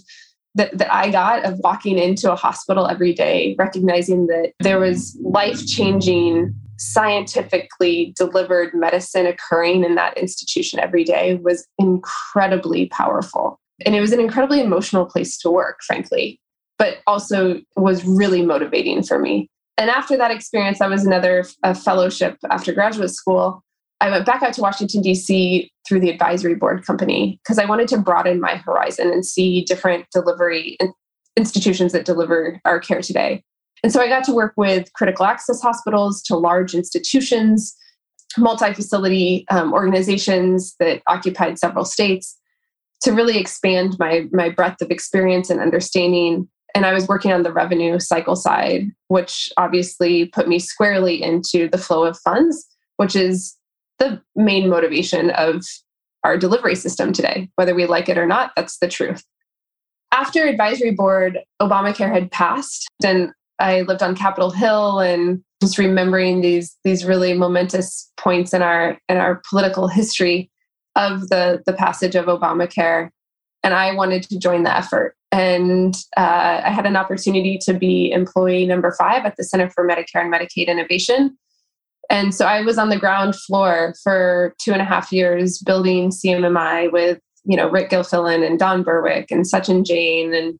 that, 0.55 0.77
that 0.79 0.93
I 0.93 1.11
got 1.11 1.45
of 1.45 1.59
walking 1.61 1.99
into 1.99 2.31
a 2.31 2.37
hospital 2.37 2.87
every 2.87 3.12
day, 3.12 3.57
recognizing 3.59 4.27
that 4.27 4.53
there 4.61 4.79
was 4.79 5.19
life 5.23 5.67
changing, 5.67 6.55
scientifically 6.79 8.12
delivered 8.17 8.75
medicine 8.75 9.27
occurring 9.27 9.85
in 9.85 9.95
that 9.95 10.17
institution 10.19 10.79
every 10.79 11.05
day 11.05 11.37
was 11.43 11.67
incredibly 11.79 12.87
powerful. 12.87 13.59
And 13.85 13.95
it 13.95 14.01
was 14.01 14.12
an 14.12 14.21
incredibly 14.21 14.61
emotional 14.61 15.07
place 15.07 15.39
to 15.39 15.51
work, 15.51 15.81
frankly, 15.87 16.41
but 16.79 16.99
also 17.07 17.61
was 17.77 18.05
really 18.05 18.45
motivating 18.45 19.03
for 19.03 19.19
me. 19.19 19.49
And 19.79 19.91
after 19.91 20.17
that 20.17 20.31
experience, 20.31 20.81
I 20.81 20.87
was 20.87 21.05
another 21.05 21.45
fellowship 21.85 22.39
after 22.51 22.73
graduate 22.73 23.11
school. 23.11 23.62
I 24.01 24.11
went 24.11 24.27
back 24.27 24.43
out 24.43 24.53
to 24.55 24.61
Washington, 24.61 25.01
D.C. 25.01 25.71
through 25.87 26.01
the 26.01 26.11
advisory 26.11 26.55
board 26.55 26.85
company 26.85 27.41
because 27.43 27.59
I 27.59 27.65
wanted 27.65 27.89
to 27.89 27.99
broaden 27.99 28.41
my 28.41 28.57
horizon 28.57 29.11
and 29.11 29.25
see 29.25 29.62
different 29.62 30.07
delivery 30.12 30.77
institutions 31.37 31.93
that 31.93 32.05
deliver 32.05 32.61
our 32.65 32.81
care 32.81 33.01
today. 33.01 33.43
And 33.83 33.93
so 33.93 34.01
I 34.01 34.09
got 34.09 34.25
to 34.25 34.33
work 34.33 34.55
with 34.57 34.93
critical 34.93 35.25
access 35.25 35.61
hospitals 35.61 36.23
to 36.25 36.37
large 36.37 36.75
institutions, 36.75 37.75
multi 38.37 38.73
facility 38.73 39.45
um, 39.51 39.73
organizations 39.73 40.75
that 40.79 41.03
occupied 41.07 41.59
several 41.59 41.85
states 41.85 42.39
to 43.02 43.12
really 43.12 43.38
expand 43.38 43.97
my, 43.99 44.26
my 44.32 44.49
breadth 44.49 44.80
of 44.80 44.90
experience 44.90 45.50
and 45.50 45.61
understanding. 45.61 46.49
And 46.75 46.87
I 46.87 46.92
was 46.92 47.09
working 47.09 47.32
on 47.32 47.42
the 47.42 47.52
revenue 47.52 47.99
cycle 47.99 48.37
side, 48.37 48.87
which 49.09 49.52
obviously 49.56 50.26
put 50.26 50.49
me 50.49 50.59
squarely 50.59 51.23
into 51.23 51.68
the 51.68 51.78
flow 51.78 52.04
of 52.04 52.18
funds, 52.18 52.66
which 52.97 53.14
is 53.14 53.56
the 53.99 54.23
main 54.35 54.68
motivation 54.68 55.30
of 55.30 55.62
our 56.25 56.38
delivery 56.38 56.76
system 56.76 57.12
today. 57.12 57.50
Whether 57.56 57.75
we 57.75 57.87
like 57.87 58.09
it 58.09 58.18
or 58.18 58.26
not, 58.26 58.52
that's 58.56 58.78
the 58.78 58.88
truth. 58.88 59.25
After 60.12 60.47
advisory 60.47 60.92
board, 60.92 61.40
Obamacare 61.61 62.12
had 62.12 62.30
passed, 62.30 62.87
and 63.04 63.32
I 63.59 63.82
lived 63.82 64.02
on 64.02 64.14
Capitol 64.14 64.50
Hill 64.50 65.00
and 65.00 65.42
just 65.61 65.78
remembering 65.78 66.42
these 66.42 66.76
these 66.85 67.04
really 67.04 67.32
momentous 67.32 68.11
points 68.16 68.52
in 68.52 68.62
our 68.62 68.99
in 69.09 69.16
our 69.16 69.40
political 69.49 69.88
history 69.88 70.50
of 70.96 71.28
the 71.28 71.62
the 71.66 71.72
passage 71.72 72.14
of 72.14 72.26
Obamacare, 72.26 73.11
and 73.62 73.75
I 73.75 73.94
wanted 73.94 74.22
to 74.25 74.38
join 74.38 74.62
the 74.62 74.76
effort. 74.76 75.16
And 75.30 75.94
uh, 76.18 76.61
I 76.64 76.70
had 76.70 76.84
an 76.84 76.96
opportunity 76.96 77.58
to 77.62 77.72
be 77.72 78.12
employee 78.12 78.66
number 78.66 78.92
five 78.92 79.25
at 79.25 79.37
the 79.37 79.44
Center 79.44 79.70
for 79.70 79.87
Medicare 79.87 80.22
and 80.22 80.32
Medicaid 80.32 80.66
Innovation, 80.66 81.37
and 82.12 82.34
so 82.34 82.44
I 82.44 82.61
was 82.61 82.76
on 82.76 82.90
the 82.90 82.99
ground 82.99 83.34
floor 83.34 83.94
for 84.02 84.54
two 84.61 84.72
and 84.72 84.82
a 84.82 84.84
half 84.84 85.12
years 85.12 85.58
building 85.58 86.11
CMMI 86.11 86.92
with, 86.92 87.18
you 87.44 87.56
know, 87.56 87.70
Rick 87.70 87.88
Gilfillan 87.88 88.46
and 88.46 88.58
Don 88.58 88.82
Berwick 88.82 89.30
and 89.30 89.46
Sachin 89.46 89.84
Jain 89.84 90.34
and, 90.34 90.58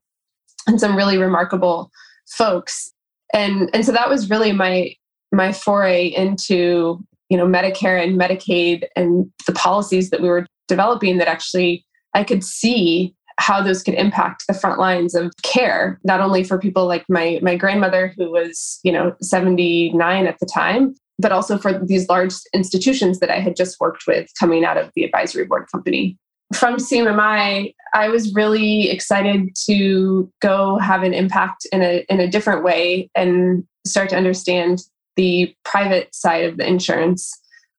and 0.67 0.81
some 0.81 0.97
really 0.97 1.19
remarkable 1.19 1.91
folks. 2.27 2.93
And, 3.35 3.69
and 3.75 3.85
so 3.85 3.93
that 3.93 4.09
was 4.09 4.31
really 4.31 4.53
my, 4.53 4.95
my 5.31 5.53
foray 5.53 6.07
into, 6.07 7.05
you 7.33 7.39
know, 7.39 7.47
Medicare 7.47 7.99
and 7.99 8.21
Medicaid 8.21 8.85
and 8.95 9.33
the 9.47 9.55
policies 9.55 10.11
that 10.11 10.21
we 10.21 10.29
were 10.29 10.47
developing 10.69 11.17
that 11.17 11.29
actually 11.29 11.83
I 12.13 12.25
could 12.25 12.45
see 12.45 13.15
how 13.39 13.63
those 13.63 13.83
could 13.83 13.95
impact 13.95 14.45
the 14.47 14.53
front 14.53 14.79
lines 14.79 15.15
of 15.15 15.33
care 15.43 15.99
not 16.05 16.21
only 16.21 16.45
for 16.45 16.59
people 16.59 16.87
like 16.87 17.07
my 17.09 17.41
my 17.41 17.57
grandmother 17.57 18.13
who 18.19 18.31
was 18.31 18.81
you 18.85 18.93
know 18.93 19.17
79 19.23 20.27
at 20.27 20.39
the 20.41 20.47
time 20.47 20.95
but 21.19 21.33
also 21.33 21.57
for 21.57 21.73
these 21.73 22.07
large 22.11 22.35
institutions 22.53 23.19
that 23.21 23.31
I 23.31 23.41
had 23.41 23.57
just 23.57 23.81
worked 23.81 24.05
with 24.07 24.29
coming 24.39 24.63
out 24.63 24.77
of 24.77 24.91
the 24.95 25.05
advisory 25.05 25.47
board 25.47 25.67
company. 25.73 26.19
From 26.55 26.77
CMMI, 26.77 27.73
I 27.95 28.09
was 28.09 28.35
really 28.35 28.91
excited 28.91 29.55
to 29.67 30.31
go 30.43 30.79
have 30.79 31.03
an 31.03 31.15
impact 31.15 31.67
in 31.73 31.81
a, 31.81 32.05
in 32.11 32.21
a 32.21 32.29
different 32.29 32.65
way 32.65 33.09
and 33.15 33.65
start 33.87 34.11
to 34.11 34.17
understand 34.17 34.81
the 35.17 35.55
private 35.65 36.15
side 36.15 36.45
of 36.45 36.57
the 36.57 36.67
insurance 36.67 37.33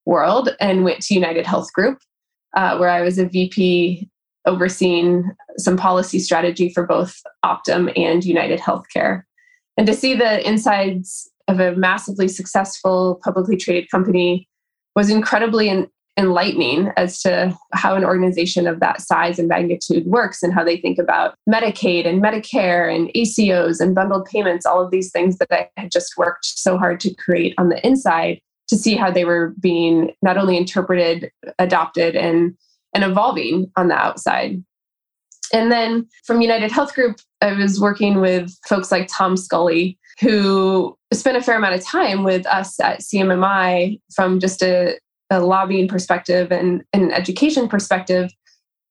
world 0.06 0.50
and 0.60 0.84
went 0.84 1.02
to 1.02 1.14
United 1.14 1.46
Health 1.46 1.72
Group, 1.74 2.00
uh, 2.56 2.78
where 2.78 2.90
I 2.90 3.02
was 3.02 3.18
a 3.18 3.26
VP 3.26 4.10
overseeing 4.46 5.32
some 5.58 5.78
policy 5.78 6.20
strategy 6.20 6.70
for 6.70 6.86
both 6.86 7.16
Optum 7.46 7.92
and 7.98 8.24
United 8.24 8.60
Healthcare. 8.60 9.24
And 9.78 9.88
to 9.88 9.94
see 9.94 10.16
the 10.16 10.46
insides 10.48 11.30
of 11.48 11.60
a 11.60 11.76
massively 11.76 12.28
successful 12.28 13.20
publicly 13.24 13.58
traded 13.58 13.90
company 13.90 14.48
was 14.96 15.10
incredibly 15.10 15.70
enlightening 16.18 16.92
as 16.96 17.22
to 17.22 17.58
how 17.74 17.96
an 17.96 18.06
organization 18.06 18.68
of 18.68 18.80
that 18.80 19.02
size 19.02 19.40
and 19.40 19.48
magnitude 19.48 20.06
works 20.06 20.44
and 20.44 20.54
how 20.54 20.64
they 20.64 20.78
think 20.78 21.00
about 21.00 21.36
Medicaid 21.50 22.06
and 22.06 22.22
Medicare 22.22 22.94
and 22.94 23.12
ACOs 23.16 23.80
and 23.80 23.96
bundled 23.96 24.26
payments, 24.26 24.66
all 24.66 24.84
of 24.84 24.92
these 24.92 25.12
things 25.12 25.38
that 25.40 25.52
I 25.52 25.70
had 25.78 25.92
just 25.92 26.18
worked 26.18 26.46
so 26.46 26.78
hard 26.78 27.00
to 27.02 27.14
create 27.16 27.56
on 27.58 27.70
the 27.70 27.86
inside 27.86 28.42
to 28.68 28.78
see 28.78 28.96
how 28.96 29.12
they 29.12 29.26
were 29.26 29.54
being 29.60 30.12
not 30.22 30.38
only 30.38 30.56
interpreted, 30.56 31.32
adopted, 31.60 32.16
and, 32.16 32.56
and 32.94 33.04
evolving 33.04 33.72
on 33.76 33.88
the 33.88 33.96
outside. 33.96 34.64
And 35.52 35.72
then 35.72 36.08
from 36.26 36.42
United 36.42 36.72
Health 36.72 36.94
Group, 36.96 37.18
I 37.42 37.54
was 37.54 37.80
working 37.80 38.22
with 38.22 38.56
folks 38.68 38.92
like 38.92 39.08
Tom 39.12 39.36
Scully, 39.36 39.98
who 40.22 40.98
spent 41.12 41.38
a 41.38 41.42
fair 41.42 41.58
amount 41.58 41.76
of 41.76 41.86
time 41.86 42.24
with 42.24 42.46
us 42.48 42.80
at 42.80 43.02
CMMI 43.02 44.00
from 44.16 44.40
just 44.40 44.64
a, 44.64 44.98
a 45.34 45.46
lobbying 45.46 45.88
perspective 45.88 46.52
and, 46.52 46.84
and, 46.94 47.04
an 47.04 47.12
education 47.12 47.68
perspective. 47.68 48.32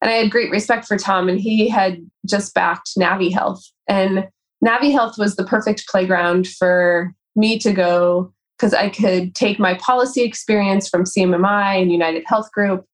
And 0.00 0.10
I 0.10 0.14
had 0.14 0.30
great 0.30 0.50
respect 0.50 0.86
for 0.86 0.98
Tom, 0.98 1.28
and 1.28 1.40
he 1.40 1.68
had 1.68 1.98
just 2.26 2.54
backed 2.54 2.90
Navi 2.98 3.32
Health. 3.32 3.62
And 3.88 4.28
Navi 4.64 4.92
Health 4.92 5.16
was 5.18 5.36
the 5.36 5.44
perfect 5.44 5.86
playground 5.88 6.48
for 6.48 7.12
me 7.36 7.58
to 7.60 7.72
go 7.72 8.32
because 8.56 8.74
I 8.74 8.90
could 8.90 9.34
take 9.34 9.58
my 9.58 9.74
policy 9.74 10.22
experience 10.22 10.88
from 10.88 11.04
CMMI 11.04 11.82
and 11.82 11.90
United 11.90 12.24
Health 12.26 12.50
Group 12.52 12.84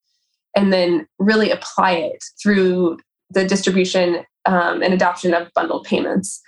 and 0.56 0.72
then 0.72 1.06
really 1.18 1.50
apply 1.50 1.92
it 1.92 2.24
through 2.42 2.98
the 3.30 3.44
distribution 3.44 4.24
um, 4.46 4.82
and 4.82 4.94
adoption 4.94 5.34
of 5.34 5.52
bundled 5.54 5.84
payments. 5.84 6.40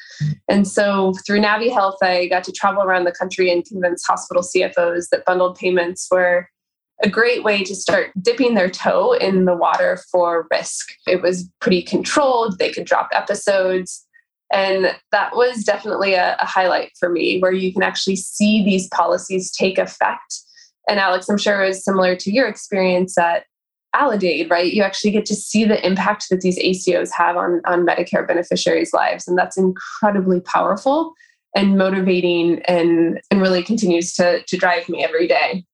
And 0.49 0.67
so 0.67 1.15
through 1.27 1.41
Navi 1.41 1.71
Health, 1.71 1.97
I 2.03 2.29
got 2.29 2.45
to 2.45 2.53
travel 2.53 2.83
around 2.83 3.05
the 3.05 3.13
country 3.13 3.53
and 3.53 3.65
convince 3.65 4.05
hospital 4.07 4.43
CFOs 4.43 5.09
that 5.11 5.25
bundled 5.27 5.59
payments 5.59 6.09
were 6.11 6.49
a 7.03 7.09
great 7.09 7.43
way 7.43 7.65
to 7.65 7.75
start 7.75 8.11
dipping 8.21 8.55
their 8.55 8.71
toe 8.71 9.13
in 9.13 9.45
the 9.47 9.57
water 9.57 9.99
for 10.11 10.47
risk. 10.51 10.91
It 11.07 11.23
was 11.23 11.49
pretty 11.61 11.83
controlled, 11.83 12.59
they 12.59 12.73
could 12.73 12.85
drop 12.85 13.09
episodes. 13.13 14.07
And 14.53 14.97
that 15.13 15.37
was 15.37 15.65
definitely 15.65 16.15
a, 16.15 16.37
a 16.41 16.47
highlight 16.47 16.93
for 16.99 17.09
me, 17.09 17.39
where 17.39 17.53
you 17.53 17.73
can 17.73 17.83
actually 17.83 18.17
see 18.17 18.65
these 18.65 18.89
policies 18.89 19.51
take 19.51 19.79
effect. 19.79 20.41
And 20.89 20.99
Alex, 20.99 21.29
I'm 21.29 21.39
sure 21.39 21.63
it 21.63 21.69
was 21.69 21.85
similar 21.85 22.17
to 22.17 22.33
your 22.33 22.49
experience 22.49 23.17
at 23.17 23.45
Aledade, 23.95 24.51
right? 24.51 24.73
You 24.73 24.83
actually 24.83 25.13
get 25.13 25.25
to 25.27 25.35
see 25.35 25.65
the 25.65 25.85
impact 25.87 26.27
that 26.31 26.41
these 26.41 26.59
ACOs 26.59 27.11
have 27.13 27.37
on, 27.37 27.61
on 27.65 27.87
Medicare 27.87 28.27
beneficiaries' 28.27 28.93
lives. 28.93 29.27
And 29.27 29.39
that's 29.39 29.57
incredibly 29.57 30.41
powerful 30.41 31.15
and 31.55 31.77
motivating 31.77 32.61
and, 32.63 33.21
and 33.31 33.41
really 33.41 33.63
continues 33.63 34.13
to, 34.15 34.43
to 34.45 34.57
drive 34.57 34.89
me 34.89 35.05
every 35.05 35.27
day. 35.27 35.65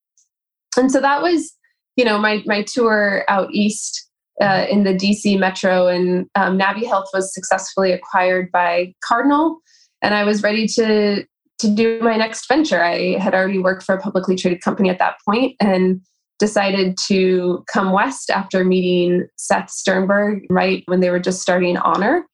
And 0.75 0.91
so 0.91 0.99
that 1.01 1.21
was, 1.21 1.53
you 1.95 2.05
know, 2.05 2.17
my, 2.17 2.43
my 2.45 2.63
tour 2.63 3.23
out 3.27 3.49
east 3.51 4.07
uh, 4.41 4.65
in 4.69 4.83
the 4.83 4.93
DC 4.93 5.39
metro 5.39 5.87
and 5.87 6.27
um, 6.35 6.57
Navi 6.57 6.85
Health 6.85 7.07
was 7.13 7.33
successfully 7.33 7.91
acquired 7.91 8.51
by 8.51 8.93
Cardinal. 9.03 9.59
And 10.01 10.13
I 10.13 10.23
was 10.23 10.43
ready 10.43 10.67
to, 10.67 11.25
to 11.59 11.69
do 11.69 11.99
my 12.01 12.17
next 12.17 12.47
venture. 12.47 12.83
I 12.83 13.17
had 13.17 13.33
already 13.33 13.59
worked 13.59 13.83
for 13.83 13.95
a 13.95 14.01
publicly 14.01 14.35
traded 14.35 14.61
company 14.61 14.89
at 14.89 14.99
that 14.99 15.15
point 15.27 15.55
and 15.59 16.01
decided 16.39 16.97
to 17.07 17.63
come 17.71 17.91
west 17.91 18.29
after 18.29 18.63
meeting 18.63 19.27
Seth 19.37 19.71
Sternberg 19.71 20.45
right 20.49 20.83
when 20.85 20.99
they 20.99 21.09
were 21.09 21.19
just 21.19 21.41
starting 21.41 21.77
Honor. 21.77 22.25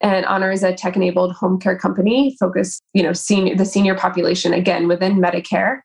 And 0.00 0.24
Honor 0.26 0.52
is 0.52 0.62
a 0.62 0.72
tech-enabled 0.72 1.32
home 1.32 1.58
care 1.58 1.76
company 1.76 2.36
focused, 2.38 2.82
you 2.94 3.02
know, 3.02 3.12
senior 3.12 3.56
the 3.56 3.64
senior 3.64 3.96
population 3.96 4.52
again 4.52 4.86
within 4.86 5.16
Medicare. 5.16 5.80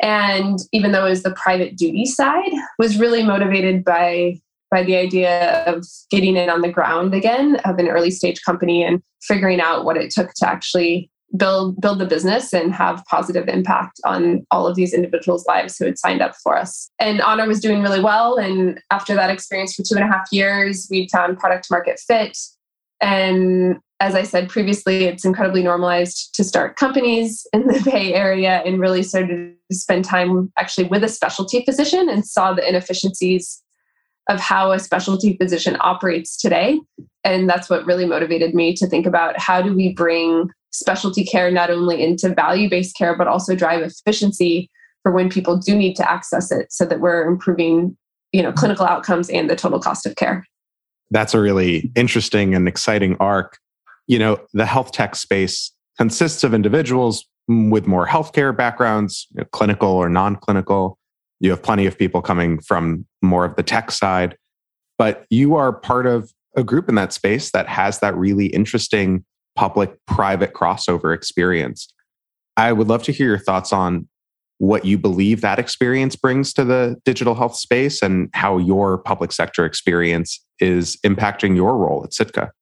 And 0.00 0.58
even 0.72 0.92
though 0.92 1.06
it 1.06 1.10
was 1.10 1.22
the 1.22 1.32
private 1.32 1.76
duty 1.76 2.04
side, 2.04 2.52
was 2.78 2.98
really 2.98 3.22
motivated 3.22 3.84
by 3.84 4.40
by 4.70 4.82
the 4.82 4.96
idea 4.96 5.62
of 5.64 5.86
getting 6.10 6.36
in 6.36 6.50
on 6.50 6.60
the 6.60 6.72
ground 6.72 7.14
again 7.14 7.56
of 7.64 7.78
an 7.78 7.88
early 7.88 8.10
stage 8.10 8.42
company 8.42 8.82
and 8.82 9.00
figuring 9.22 9.60
out 9.60 9.84
what 9.84 9.96
it 9.96 10.10
took 10.10 10.34
to 10.34 10.48
actually 10.48 11.08
build 11.36 11.80
build 11.80 11.98
the 11.98 12.06
business 12.06 12.52
and 12.52 12.74
have 12.74 13.04
positive 13.08 13.48
impact 13.48 14.00
on 14.04 14.46
all 14.50 14.66
of 14.66 14.76
these 14.76 14.92
individuals 14.92 15.44
lives 15.46 15.76
who 15.76 15.84
had 15.84 15.98
signed 15.98 16.22
up 16.22 16.34
for 16.42 16.56
us. 16.56 16.88
And 16.98 17.20
honor 17.20 17.46
was 17.46 17.60
doing 17.60 17.82
really 17.82 18.00
well. 18.00 18.36
And 18.36 18.80
after 18.90 19.14
that 19.14 19.30
experience 19.30 19.74
for 19.74 19.82
two 19.82 19.96
and 19.96 20.04
a 20.04 20.12
half 20.12 20.28
years 20.30 20.88
we 20.90 21.08
found 21.08 21.38
product 21.38 21.68
market 21.70 22.00
fit. 22.00 22.36
And 23.00 23.78
as 24.00 24.14
i 24.14 24.22
said 24.22 24.48
previously 24.48 25.04
it's 25.04 25.24
incredibly 25.24 25.62
normalized 25.62 26.34
to 26.34 26.44
start 26.44 26.76
companies 26.76 27.46
in 27.52 27.66
the 27.66 27.80
bay 27.84 28.14
area 28.14 28.62
and 28.64 28.80
really 28.80 29.02
started 29.02 29.54
to 29.70 29.76
spend 29.76 30.04
time 30.04 30.50
actually 30.58 30.86
with 30.86 31.02
a 31.02 31.08
specialty 31.08 31.64
physician 31.64 32.08
and 32.08 32.26
saw 32.26 32.52
the 32.52 32.66
inefficiencies 32.66 33.62
of 34.28 34.40
how 34.40 34.72
a 34.72 34.78
specialty 34.78 35.36
physician 35.36 35.76
operates 35.80 36.36
today. 36.36 36.80
And 37.24 37.48
that's 37.48 37.70
what 37.70 37.86
really 37.86 38.06
motivated 38.06 38.54
me 38.54 38.74
to 38.74 38.86
think 38.86 39.06
about 39.06 39.38
how 39.38 39.62
do 39.62 39.74
we 39.74 39.92
bring 39.92 40.50
specialty 40.72 41.24
care 41.24 41.50
not 41.50 41.70
only 41.70 42.02
into 42.02 42.34
value 42.34 42.68
based 42.68 42.96
care, 42.96 43.16
but 43.16 43.28
also 43.28 43.54
drive 43.54 43.82
efficiency 43.82 44.68
for 45.02 45.12
when 45.12 45.30
people 45.30 45.56
do 45.56 45.76
need 45.76 45.94
to 45.94 46.10
access 46.10 46.50
it 46.50 46.72
so 46.72 46.84
that 46.84 47.00
we're 47.00 47.26
improving 47.26 47.96
you 48.32 48.42
know 48.42 48.52
clinical 48.52 48.84
outcomes 48.84 49.30
and 49.30 49.48
the 49.48 49.56
total 49.56 49.78
cost 49.78 50.06
of 50.06 50.16
care. 50.16 50.44
That's 51.12 51.34
a 51.34 51.40
really 51.40 51.92
interesting 51.94 52.54
and 52.54 52.66
exciting 52.66 53.16
arc 53.20 53.58
you 54.06 54.18
know 54.18 54.38
the 54.52 54.66
health 54.66 54.92
tech 54.92 55.16
space 55.16 55.72
consists 55.98 56.44
of 56.44 56.54
individuals 56.54 57.24
mm, 57.50 57.70
with 57.70 57.86
more 57.86 58.06
healthcare 58.06 58.56
backgrounds 58.56 59.26
you 59.34 59.40
know, 59.40 59.46
clinical 59.52 59.90
or 59.90 60.08
non-clinical 60.08 60.98
you 61.40 61.50
have 61.50 61.62
plenty 61.62 61.86
of 61.86 61.98
people 61.98 62.22
coming 62.22 62.60
from 62.60 63.06
more 63.22 63.44
of 63.44 63.56
the 63.56 63.62
tech 63.62 63.90
side 63.90 64.36
but 64.98 65.26
you 65.30 65.54
are 65.54 65.72
part 65.72 66.06
of 66.06 66.32
a 66.56 66.64
group 66.64 66.88
in 66.88 66.94
that 66.94 67.12
space 67.12 67.50
that 67.50 67.68
has 67.68 68.00
that 68.00 68.16
really 68.16 68.46
interesting 68.46 69.24
public 69.54 69.94
private 70.06 70.52
crossover 70.52 71.14
experience. 71.14 71.88
I 72.56 72.72
would 72.72 72.88
love 72.88 73.02
to 73.04 73.12
hear 73.12 73.28
your 73.28 73.38
thoughts 73.38 73.72
on 73.72 74.08
what 74.58 74.86
you 74.86 74.96
believe 74.96 75.42
that 75.42 75.58
experience 75.58 76.16
brings 76.16 76.54
to 76.54 76.64
the 76.64 76.96
digital 77.04 77.34
health 77.34 77.56
space 77.56 78.00
and 78.00 78.30
how 78.32 78.56
your 78.56 78.96
public 78.98 79.32
sector 79.32 79.66
experience 79.66 80.42
is 80.60 80.96
impacting 81.04 81.54
your 81.54 81.76
role 81.76 82.02
at 82.04 82.14
Sitka. 82.14 82.52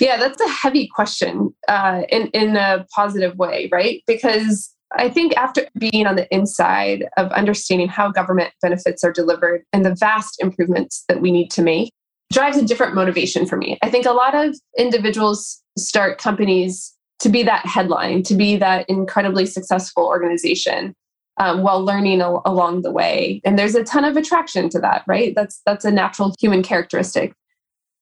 Yeah, 0.00 0.16
that's 0.16 0.40
a 0.40 0.48
heavy 0.48 0.88
question 0.88 1.54
uh, 1.66 2.02
in, 2.08 2.28
in 2.28 2.56
a 2.56 2.86
positive 2.94 3.36
way, 3.36 3.68
right? 3.72 4.02
Because 4.06 4.72
I 4.96 5.08
think 5.08 5.36
after 5.36 5.66
being 5.76 6.06
on 6.06 6.16
the 6.16 6.32
inside 6.34 7.06
of 7.16 7.30
understanding 7.32 7.88
how 7.88 8.10
government 8.10 8.52
benefits 8.62 9.04
are 9.04 9.12
delivered 9.12 9.64
and 9.72 9.84
the 9.84 9.94
vast 9.94 10.40
improvements 10.40 11.04
that 11.08 11.20
we 11.20 11.30
need 11.30 11.50
to 11.52 11.62
make, 11.62 11.92
drives 12.32 12.56
a 12.56 12.64
different 12.64 12.94
motivation 12.94 13.46
for 13.46 13.56
me. 13.56 13.78
I 13.82 13.90
think 13.90 14.06
a 14.06 14.12
lot 14.12 14.34
of 14.34 14.54
individuals 14.76 15.62
start 15.76 16.18
companies 16.18 16.94
to 17.20 17.28
be 17.28 17.42
that 17.42 17.66
headline, 17.66 18.22
to 18.24 18.34
be 18.34 18.56
that 18.56 18.88
incredibly 18.88 19.46
successful 19.46 20.06
organization. 20.06 20.94
Um, 21.40 21.62
while 21.62 21.84
learning 21.84 22.20
al- 22.20 22.42
along 22.44 22.82
the 22.82 22.90
way, 22.90 23.40
and 23.44 23.56
there's 23.56 23.76
a 23.76 23.84
ton 23.84 24.04
of 24.04 24.16
attraction 24.16 24.68
to 24.70 24.80
that, 24.80 25.04
right? 25.06 25.34
That's 25.36 25.62
that's 25.64 25.84
a 25.84 25.90
natural 25.92 26.34
human 26.40 26.64
characteristic. 26.64 27.32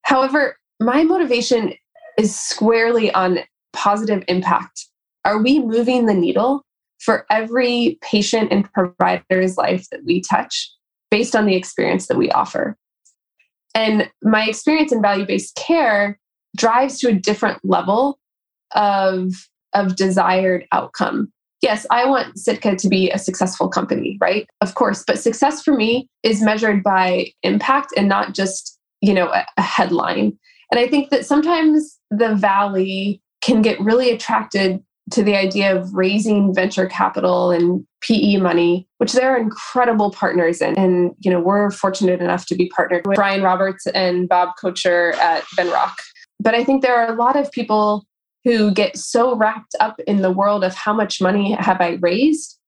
However, 0.04 0.56
my 0.80 1.04
motivation 1.04 1.74
is 2.18 2.38
squarely 2.38 3.12
on 3.12 3.40
positive 3.72 4.24
impact. 4.28 4.86
Are 5.24 5.42
we 5.42 5.60
moving 5.60 6.06
the 6.06 6.14
needle 6.14 6.62
for 6.98 7.26
every 7.30 7.98
patient 8.00 8.52
and 8.52 8.70
provider's 8.72 9.56
life 9.56 9.86
that 9.90 10.04
we 10.04 10.20
touch 10.20 10.70
based 11.10 11.36
on 11.36 11.46
the 11.46 11.56
experience 11.56 12.06
that 12.06 12.16
we 12.16 12.30
offer? 12.30 12.76
And 13.74 14.10
my 14.22 14.46
experience 14.46 14.92
in 14.92 15.02
value 15.02 15.26
based 15.26 15.54
care 15.56 16.18
drives 16.56 16.98
to 17.00 17.08
a 17.08 17.12
different 17.12 17.58
level 17.62 18.18
of, 18.74 19.34
of 19.74 19.96
desired 19.96 20.66
outcome. 20.72 21.30
Yes, 21.60 21.86
I 21.90 22.06
want 22.06 22.38
Sitka 22.38 22.76
to 22.76 22.88
be 22.88 23.10
a 23.10 23.18
successful 23.18 23.68
company, 23.68 24.16
right? 24.20 24.46
Of 24.60 24.74
course, 24.74 25.04
but 25.06 25.18
success 25.18 25.62
for 25.62 25.74
me 25.74 26.08
is 26.22 26.42
measured 26.42 26.82
by 26.82 27.32
impact 27.42 27.92
and 27.96 28.08
not 28.08 28.34
just, 28.34 28.78
you 29.00 29.12
know, 29.12 29.28
a, 29.28 29.44
a 29.56 29.62
headline. 29.62 30.38
And 30.70 30.80
I 30.80 30.88
think 30.88 31.10
that 31.10 31.26
sometimes 31.26 31.98
the 32.10 32.34
valley 32.34 33.22
can 33.42 33.62
get 33.62 33.80
really 33.80 34.10
attracted 34.10 34.82
to 35.12 35.22
the 35.22 35.36
idea 35.36 35.76
of 35.76 35.94
raising 35.94 36.52
venture 36.52 36.86
capital 36.86 37.52
and 37.52 37.86
PE 38.02 38.38
money, 38.38 38.88
which 38.98 39.12
there 39.12 39.32
are 39.32 39.38
incredible 39.38 40.10
partners 40.10 40.60
in. 40.60 40.76
And, 40.76 41.14
you 41.20 41.30
know, 41.30 41.40
we're 41.40 41.70
fortunate 41.70 42.20
enough 42.20 42.46
to 42.46 42.56
be 42.56 42.68
partnered 42.74 43.06
with 43.06 43.14
Brian 43.14 43.42
Roberts 43.42 43.86
and 43.88 44.28
Bob 44.28 44.50
Kocher 44.60 45.14
at 45.14 45.44
Venrock. 45.56 45.94
But 46.40 46.54
I 46.54 46.64
think 46.64 46.82
there 46.82 46.96
are 46.96 47.12
a 47.12 47.16
lot 47.16 47.36
of 47.36 47.50
people 47.52 48.04
who 48.44 48.72
get 48.72 48.96
so 48.96 49.36
wrapped 49.36 49.74
up 49.80 50.00
in 50.06 50.22
the 50.22 50.30
world 50.30 50.64
of 50.64 50.74
how 50.74 50.92
much 50.92 51.20
money 51.20 51.52
have 51.52 51.80
I 51.80 51.98
raised 52.00 52.58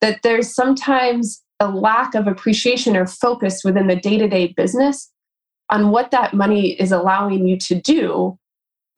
that 0.00 0.20
there's 0.22 0.54
sometimes 0.54 1.42
a 1.60 1.68
lack 1.68 2.14
of 2.14 2.26
appreciation 2.26 2.96
or 2.96 3.06
focus 3.06 3.62
within 3.64 3.88
the 3.88 3.96
day 3.96 4.16
to 4.18 4.28
day 4.28 4.54
business 4.56 5.10
on 5.70 5.90
what 5.90 6.10
that 6.10 6.34
money 6.34 6.72
is 6.72 6.92
allowing 6.92 7.46
you 7.46 7.56
to 7.58 7.80
do 7.80 8.38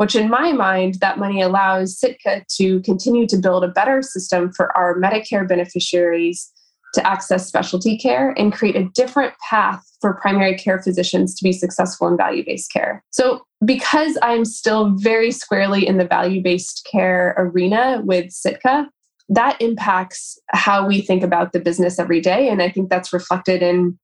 which 0.01 0.17
in 0.17 0.31
my 0.31 0.51
mind, 0.51 0.95
that 1.03 1.19
money 1.19 1.43
allows 1.43 2.01
Sitka 2.01 2.43
to 2.57 2.81
continue 2.81 3.27
to 3.27 3.37
build 3.37 3.65
a 3.65 3.69
better 3.69 4.01
system 4.01 4.51
for 4.51 4.75
our 4.75 4.99
Medicare 4.99 5.47
beneficiaries 5.47 6.51
to 6.95 7.07
access 7.07 7.47
specialty 7.47 7.99
care 7.99 8.31
and 8.39 8.51
create 8.51 8.77
a 8.77 8.89
different 8.95 9.35
path 9.51 9.85
for 10.01 10.15
primary 10.15 10.57
care 10.57 10.83
physicians 10.83 11.35
to 11.35 11.45
be 11.45 11.53
successful 11.53 12.09
in 12.09 12.17
value 12.17 12.43
based 12.43 12.73
care. 12.73 13.05
So, 13.11 13.43
because 13.63 14.17
I'm 14.23 14.47
still 14.47 14.95
very 14.97 15.31
squarely 15.31 15.87
in 15.87 15.99
the 15.99 16.07
value 16.07 16.43
based 16.43 16.89
care 16.91 17.35
arena 17.37 18.01
with 18.03 18.33
Sitka, 18.33 18.89
that 19.29 19.61
impacts 19.61 20.39
how 20.49 20.87
we 20.87 21.03
think 21.03 21.23
about 21.23 21.53
the 21.53 21.61
business 21.61 21.99
every 21.99 22.23
day. 22.23 22.49
And 22.49 22.63
I 22.63 22.71
think 22.71 22.89
that's 22.89 23.13
reflected 23.13 23.63
in, 23.63 23.99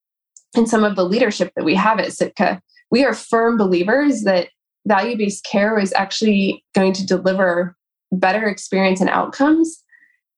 in 0.57 0.67
some 0.67 0.85
of 0.85 0.97
the 0.97 1.05
leadership 1.05 1.53
that 1.57 1.65
we 1.65 1.75
have 1.75 1.99
at 1.99 2.13
Sitka. 2.13 2.61
We 2.91 3.05
are 3.05 3.15
firm 3.15 3.57
believers 3.57 4.23
that 4.23 4.49
value 4.87 5.17
based 5.17 5.45
care 5.45 5.79
is 5.79 5.93
actually 5.95 6.65
going 6.75 6.93
to 6.95 7.07
deliver 7.07 7.77
better 8.13 8.47
experience 8.47 9.01
and 9.01 9.11
outcomes. 9.11 9.83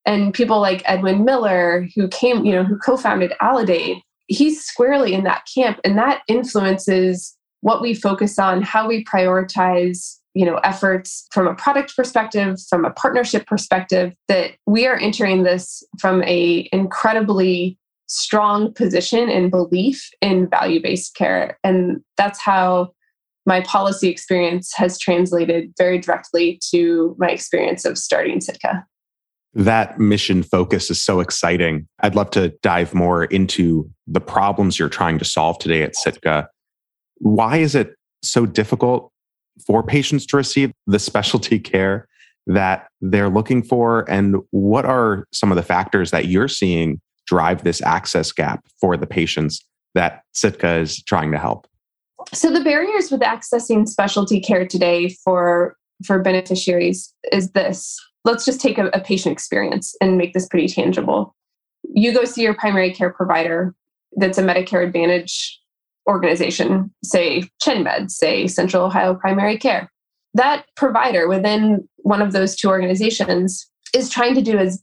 And 0.05 0.33
people 0.33 0.59
like 0.59 0.81
Edwin 0.85 1.23
Miller, 1.23 1.87
who 1.95 2.07
came, 2.07 2.45
you 2.45 2.53
know, 2.53 2.63
who 2.63 2.77
co 2.77 2.97
founded 2.97 3.33
Aledade, 3.41 4.01
he's 4.27 4.63
squarely 4.63 5.13
in 5.13 5.23
that 5.25 5.43
camp. 5.53 5.79
And 5.83 5.97
that 5.97 6.21
influences 6.27 7.35
what 7.61 7.81
we 7.81 7.93
focus 7.93 8.39
on, 8.39 8.61
how 8.61 8.87
we 8.87 9.03
prioritize 9.03 10.19
you 10.35 10.45
know 10.45 10.57
efforts 10.57 11.27
from 11.31 11.47
a 11.47 11.55
product 11.55 11.95
perspective 11.95 12.57
from 12.69 12.85
a 12.85 12.91
partnership 12.91 13.47
perspective 13.47 14.13
that 14.27 14.51
we 14.67 14.85
are 14.85 14.95
entering 14.95 15.43
this 15.43 15.83
from 15.99 16.23
a 16.23 16.69
incredibly 16.71 17.77
strong 18.09 18.73
position 18.73 19.29
and 19.29 19.51
belief 19.51 20.09
in 20.21 20.49
value 20.49 20.81
based 20.81 21.15
care 21.15 21.57
and 21.63 22.01
that's 22.17 22.39
how 22.39 22.91
my 23.49 23.61
policy 23.61 24.09
experience 24.09 24.71
has 24.75 24.99
translated 24.99 25.73
very 25.75 25.97
directly 25.97 26.59
to 26.69 27.15
my 27.17 27.29
experience 27.29 27.83
of 27.83 27.97
starting 27.97 28.39
Sitka. 28.39 28.85
That 29.55 29.99
mission 29.99 30.43
focus 30.43 30.91
is 30.91 31.01
so 31.01 31.19
exciting. 31.19 31.87
I'd 32.01 32.13
love 32.13 32.29
to 32.31 32.49
dive 32.61 32.93
more 32.93 33.25
into 33.25 33.89
the 34.05 34.21
problems 34.21 34.77
you're 34.77 34.87
trying 34.87 35.17
to 35.17 35.25
solve 35.25 35.57
today 35.57 35.81
at 35.81 35.95
Sitka. 35.95 36.47
Why 37.17 37.57
is 37.57 37.73
it 37.73 37.95
so 38.21 38.45
difficult 38.45 39.11
for 39.65 39.81
patients 39.81 40.27
to 40.27 40.37
receive 40.37 40.71
the 40.85 40.99
specialty 40.99 41.57
care 41.73 42.07
that 42.45 42.87
they're 43.01 43.29
looking 43.29 43.63
for? 43.63 44.09
And 44.09 44.37
what 44.51 44.85
are 44.85 45.25
some 45.33 45.51
of 45.51 45.55
the 45.55 45.63
factors 45.63 46.11
that 46.11 46.27
you're 46.27 46.47
seeing 46.47 47.01
drive 47.29 47.63
this 47.63 47.81
access 47.83 48.31
gap 48.31 48.65
for 48.81 48.97
the 48.97 49.05
patients 49.05 49.63
that 49.93 50.23
Sitka 50.33 50.79
is 50.79 51.03
trying 51.03 51.31
to 51.31 51.37
help? 51.37 51.67
So 52.33 52.51
the 52.51 52.63
barriers 52.63 53.11
with 53.11 53.21
accessing 53.21 53.87
specialty 53.87 54.41
care 54.41 54.67
today 54.67 55.09
for 55.23 55.75
for 56.05 56.19
beneficiaries 56.19 57.13
is 57.31 57.51
this. 57.51 57.97
Let's 58.25 58.45
just 58.45 58.61
take 58.61 58.77
a, 58.77 58.87
a 58.87 59.01
patient 59.01 59.33
experience 59.33 59.95
and 60.01 60.17
make 60.17 60.33
this 60.33 60.47
pretty 60.47 60.67
tangible. 60.67 61.35
You 61.93 62.13
go 62.13 62.23
see 62.25 62.41
your 62.41 62.53
primary 62.53 62.93
care 62.93 63.11
provider 63.11 63.75
that's 64.15 64.37
a 64.37 64.43
Medicare 64.43 64.85
Advantage 64.85 65.59
organization, 66.07 66.91
say 67.03 67.43
ChenMed, 67.63 68.09
say 68.09 68.47
Central 68.47 68.85
Ohio 68.85 69.13
Primary 69.13 69.57
Care. 69.57 69.91
That 70.33 70.65
provider 70.75 71.27
within 71.27 71.87
one 71.97 72.21
of 72.21 72.31
those 72.31 72.55
two 72.55 72.69
organizations 72.69 73.69
is 73.93 74.09
trying 74.09 74.35
to 74.35 74.41
do 74.41 74.57
as 74.57 74.81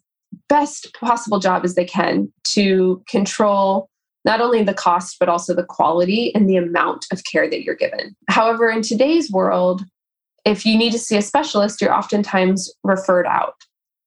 best 0.49 0.95
possible 1.01 1.39
job 1.39 1.65
as 1.65 1.75
they 1.75 1.85
can 1.85 2.33
to 2.53 3.03
control 3.09 3.89
not 4.25 4.41
only 4.41 4.63
the 4.63 4.75
cost, 4.75 5.17
but 5.21 5.29
also 5.29 5.55
the 5.55 5.65
quality 5.65 6.35
and 6.35 6.51
the 6.51 6.57
amount 6.57 7.07
of 7.13 7.23
care 7.25 7.49
that 7.49 7.63
you're 7.63 7.77
given. 7.77 8.15
However, 8.29 8.69
in 8.69 8.83
today's 8.83 9.31
world, 9.31 9.85
if 10.45 10.67
you 10.67 10.77
need 10.77 10.93
to 10.93 10.99
see 10.99 11.17
a 11.17 11.23
specialist, 11.23 11.81
you're 11.81 11.95
oftentimes 11.95 12.73
referred 12.83 13.27
out. 13.27 13.55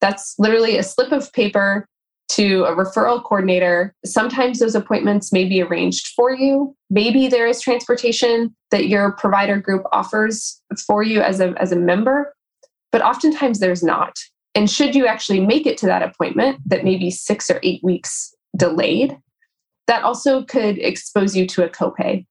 That's 0.02 0.36
literally 0.38 0.78
a 0.78 0.84
slip 0.84 1.12
of 1.13 1.32
paper 1.34 1.86
to 2.30 2.63
a 2.65 2.75
referral 2.75 3.23
coordinator. 3.23 3.93
Sometimes 4.06 4.60
those 4.60 4.75
appointments 4.75 5.34
may 5.34 5.45
be 5.45 5.62
arranged 5.62 6.08
for 6.15 6.32
you. 6.32 6.75
Maybe 6.89 7.28
there 7.28 7.47
is 7.47 7.62
transportation 7.62 8.56
that 8.71 8.88
your 8.88 9.13
provider 9.13 9.60
group 9.60 9.84
offers 9.91 10.62
for 10.86 11.02
you 11.02 11.21
as 11.21 11.39
a, 11.39 11.54
as 11.58 11.71
a 11.71 11.75
member, 11.75 12.34
but 12.91 13.02
oftentimes 13.02 13.60
there's 13.60 13.84
not. 13.84 14.17
And 14.60 14.69
should 14.69 14.93
you 14.93 15.08
actually 15.08 15.39
make 15.39 15.65
it 15.65 15.78
to 15.78 15.86
that 15.86 16.04
appointment 16.04 16.60
that 16.65 16.84
may 16.84 16.98
be 16.98 17.12
six 17.12 17.50
or 17.50 17.62
eight 17.63 17.82
weeks 17.82 18.36
delayed, 18.58 19.17
that 19.88 20.04
also 20.04 20.43
could 20.43 20.78
expose 20.80 21.34
you 21.34 21.48
to 21.48 21.63
a 21.63 21.69
copay. 21.69 22.26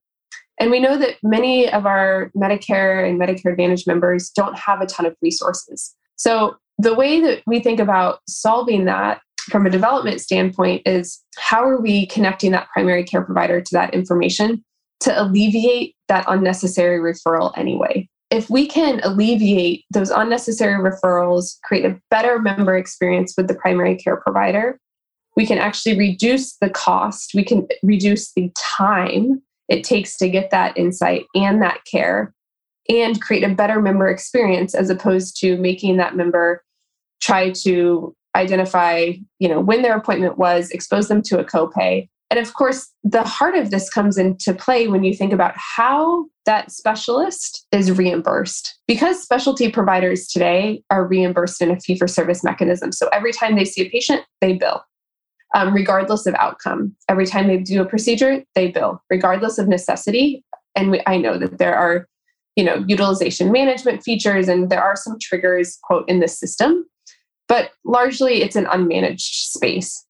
And 0.61 0.71
we 0.71 0.79
know 0.79 0.99
that 0.99 1.17
many 1.23 1.73
of 1.73 1.87
our 1.87 2.31
Medicare 2.37 3.09
and 3.09 3.19
Medicare 3.19 3.53
Advantage 3.53 3.87
members 3.87 4.29
don't 4.29 4.59
have 4.59 4.83
a 4.83 4.87
ton 4.87 5.07
of 5.07 5.17
resources. 5.23 5.97
So, 6.17 6.59
the 6.77 6.93
way 6.93 7.19
that 7.23 7.43
we 7.47 7.61
think 7.61 7.81
about 7.81 8.21
solving 8.29 8.85
that 8.85 9.23
from 9.51 9.65
a 9.65 9.71
development 9.71 10.21
standpoint 10.21 10.83
is 10.85 11.25
how 11.39 11.65
are 11.65 11.81
we 11.81 12.09
connecting 12.09 12.53
that 12.53 12.69
primary 12.75 13.05
care 13.05 13.23
provider 13.23 13.63
to 13.63 13.71
that 13.73 13.95
information 13.95 14.63
to 15.01 15.19
alleviate 15.19 15.97
that 16.09 16.27
unnecessary 16.29 16.99
referral 16.99 17.57
anyway? 17.57 18.07
If 18.31 18.51
we 18.51 18.67
can 18.67 19.01
alleviate 19.03 19.85
those 19.91 20.11
unnecessary 20.11 20.75
referrals, 20.75 21.59
create 21.65 21.85
a 21.85 21.99
better 22.11 22.39
member 22.39 22.77
experience 22.77 23.35
with 23.37 23.49
the 23.49 23.55
primary 23.55 23.97
care 23.97 24.17
provider, 24.17 24.79
we 25.37 25.47
can 25.47 25.59
actually 25.59 25.97
reduce 25.97 26.57
the 26.57 26.69
cost, 26.69 27.33
we 27.35 27.45
can 27.45 27.67
reduce 27.83 28.33
the 28.33 28.51
time 28.57 29.41
it 29.69 29.85
takes 29.85 30.17
to 30.17 30.29
get 30.29 30.51
that 30.51 30.77
insight 30.77 31.27
and 31.35 31.63
that 31.63 31.85
care 31.85 32.35
and 32.89 33.21
create 33.21 33.45
a 33.45 33.55
better 33.55 33.81
member 33.81 34.09
experience 34.09 34.75
as 34.75 34.91
opposed 34.91 35.39
to 35.41 35.57
making 35.59 35.99
that 35.99 36.17
member 36.17 36.63
try 37.21 37.51
to 37.51 38.15
identify 38.35 39.13
you 39.39 39.49
know 39.49 39.61
when 39.61 39.83
their 39.83 39.97
appointment 39.97 40.39
was 40.39 40.71
expose 40.71 41.09
them 41.09 41.23
to 41.23 41.39
a 41.39 41.45
copay 41.45 42.09
and 42.31 42.39
of 42.39 42.55
course 42.55 42.91
the 43.05 43.23
heart 43.23 43.57
of 43.57 43.71
this 43.71 43.89
comes 43.89 44.19
into 44.19 44.53
play 44.53 44.89
when 44.89 45.05
you 45.05 45.15
think 45.15 45.33
about 45.33 45.55
how 45.57 46.27
that 46.47 46.71
specialist 46.71 47.67
is 47.73 47.93
reimbursed. 47.93 48.79
Because 48.87 49.23
specialty 49.23 49.71
providers 49.71 50.27
today 50.27 50.83
are 50.91 51.07
reimbursed 51.07 51.61
in 51.61 51.71
a 51.71 51.81
fee 51.81 51.99
for 51.99 52.09
service 52.09 52.43
mechanism. 52.45 52.93
So 52.93 53.09
every 53.09 53.33
time 53.33 53.57
they 53.57 53.65
see 53.65 53.83
a 53.83 53.91
patient 53.91 54.23
they 54.41 54.55
bill 54.55 54.83
um, 55.55 55.73
regardless 55.73 56.27
of 56.27 56.35
outcome. 56.35 56.95
Every 57.09 57.27
time 57.27 57.49
they 57.49 57.59
do 57.59 57.81
a 57.81 57.87
procedure 57.87 58.43
they 58.55 58.71
bill 58.71 59.03
regardless 59.11 59.59
of 59.59 59.69
necessity. 59.69 60.45
And 60.75 60.91
we, 60.91 61.03
i 61.07 61.17
know 61.17 61.39
that 61.39 61.59
there 61.59 61.75
are 61.75 62.07
you 62.57 62.65
know 62.65 62.85
utilization 62.87 63.51
management 63.51 64.03
features 64.03 64.49
and 64.49 64.69
there 64.71 64.83
are 64.83 64.97
some 64.97 65.17
triggers 65.21 65.79
quote 65.83 66.09
in 66.09 66.21
the 66.21 66.29
system. 66.29 66.85
But 67.47 67.71
largely 67.85 68.43
it's 68.43 68.57
an 68.57 68.67
unmanaged 68.67 69.21
space 69.21 70.05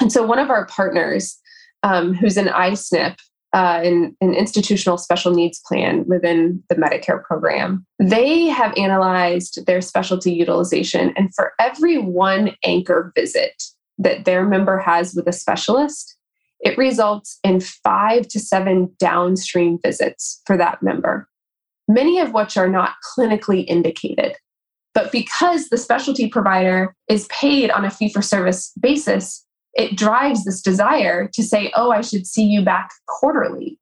and 0.00 0.12
so 0.12 0.22
one 0.22 0.38
of 0.38 0.50
our 0.50 0.66
partners 0.66 1.38
um, 1.82 2.14
who's 2.14 2.36
an 2.36 2.48
I-SNP 2.48 3.16
uh, 3.52 3.80
in 3.82 4.16
an 4.20 4.34
institutional 4.34 4.98
special 4.98 5.32
needs 5.32 5.60
plan 5.66 6.04
within 6.06 6.62
the 6.68 6.74
medicare 6.74 7.22
program 7.22 7.86
they 7.98 8.46
have 8.46 8.76
analyzed 8.76 9.64
their 9.66 9.80
specialty 9.80 10.32
utilization 10.32 11.12
and 11.16 11.34
for 11.34 11.52
every 11.58 11.98
one 11.98 12.54
anchor 12.64 13.12
visit 13.16 13.62
that 13.98 14.24
their 14.24 14.44
member 14.44 14.78
has 14.78 15.14
with 15.14 15.26
a 15.26 15.32
specialist 15.32 16.16
it 16.60 16.76
results 16.76 17.38
in 17.44 17.60
five 17.60 18.26
to 18.28 18.40
seven 18.40 18.90
downstream 18.98 19.78
visits 19.82 20.42
for 20.46 20.56
that 20.56 20.82
member 20.82 21.28
many 21.88 22.18
of 22.18 22.32
which 22.32 22.56
are 22.56 22.68
not 22.68 22.94
clinically 23.16 23.64
indicated. 23.66 24.36
But 24.94 25.12
because 25.12 25.68
the 25.68 25.76
specialty 25.76 26.28
provider 26.28 26.94
is 27.08 27.26
paid 27.26 27.70
on 27.70 27.84
a 27.84 27.90
fee 27.90 28.08
for 28.08 28.22
service 28.22 28.72
basis, 28.80 29.44
it 29.76 29.96
drives 29.96 30.44
this 30.44 30.62
desire 30.62 31.28
to 31.28 31.42
say, 31.42 31.70
oh, 31.76 31.92
I 31.92 32.00
should 32.00 32.26
see 32.26 32.44
you 32.44 32.62
back 32.62 32.90
quarterly. 33.06 33.78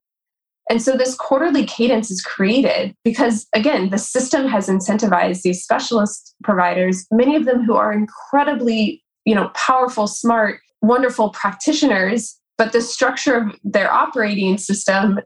And 0.69 0.83
so 0.83 0.97
this 0.97 1.15
quarterly 1.15 1.65
cadence 1.65 2.11
is 2.11 2.23
created 2.23 2.95
because, 3.05 3.47
again, 3.55 3.91
the 3.91 3.99
system 3.99 4.49
has 4.49 4.69
incentivized 4.69 5.43
these 5.43 5.63
specialist 5.63 6.35
providers, 6.43 7.07
many 7.11 7.37
of 7.37 7.45
them 7.45 7.63
who 7.63 7.75
are 7.75 7.93
incredibly, 7.93 9.03
you 9.25 9.35
know, 9.35 9.51
powerful, 9.55 10.07
smart, 10.07 10.61
wonderful 10.81 11.31
practitioners, 11.31 12.39
but 12.57 12.73
the 12.73 12.81
structure 12.81 13.37
of 13.37 13.57
their 13.63 13.93
operating 13.93 14.59
system 14.59 15.21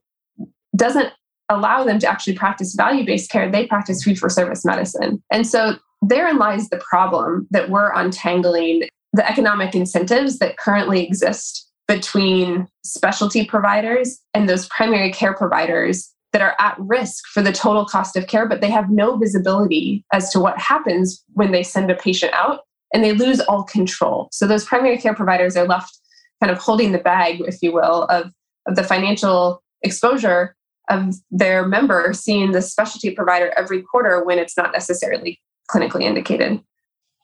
doesn't 0.76 1.12
allow 1.48 1.82
them 1.84 1.98
to 2.00 2.06
actually 2.06 2.34
practice 2.34 2.74
value 2.74 3.06
based 3.06 3.30
care, 3.30 3.50
they 3.50 3.66
practice 3.66 4.02
fee 4.02 4.14
for 4.14 4.28
service 4.28 4.64
medicine. 4.64 5.22
And 5.30 5.46
so 5.46 5.76
therein 6.02 6.36
lies 6.36 6.68
the 6.68 6.82
problem 6.88 7.46
that 7.50 7.70
we're 7.70 7.92
untangling 7.94 8.88
the 9.12 9.28
economic 9.28 9.74
incentives 9.74 10.38
that 10.38 10.58
currently 10.58 11.04
exist 11.04 11.68
between 11.86 12.68
specialty 12.84 13.44
providers 13.44 14.20
and 14.34 14.48
those 14.48 14.68
primary 14.68 15.10
care 15.10 15.34
providers 15.34 16.12
that 16.32 16.42
are 16.42 16.54
at 16.58 16.76
risk 16.78 17.26
for 17.28 17.42
the 17.42 17.52
total 17.52 17.86
cost 17.86 18.16
of 18.16 18.26
care, 18.26 18.46
but 18.46 18.60
they 18.60 18.70
have 18.70 18.90
no 18.90 19.16
visibility 19.16 20.04
as 20.12 20.30
to 20.30 20.38
what 20.38 20.58
happens 20.58 21.24
when 21.32 21.52
they 21.52 21.62
send 21.62 21.90
a 21.90 21.94
patient 21.94 22.32
out 22.34 22.60
and 22.92 23.02
they 23.02 23.12
lose 23.12 23.40
all 23.40 23.64
control. 23.64 24.28
So 24.32 24.46
those 24.46 24.66
primary 24.66 24.98
care 24.98 25.14
providers 25.14 25.56
are 25.56 25.66
left 25.66 25.98
kind 26.42 26.52
of 26.52 26.58
holding 26.58 26.92
the 26.92 26.98
bag, 26.98 27.40
if 27.40 27.62
you 27.62 27.72
will, 27.72 28.04
of, 28.04 28.30
of 28.66 28.76
the 28.76 28.84
financial 28.84 29.62
exposure 29.82 30.54
of 30.90 31.14
their 31.30 31.66
member 31.66 32.12
seeing 32.12 32.52
the 32.52 32.62
specialty 32.62 33.10
provider 33.10 33.52
every 33.56 33.82
quarter 33.82 34.24
when 34.24 34.38
it's 34.38 34.56
not 34.56 34.72
necessarily 34.72 35.40
clinically 35.70 36.02
indicated. 36.02 36.60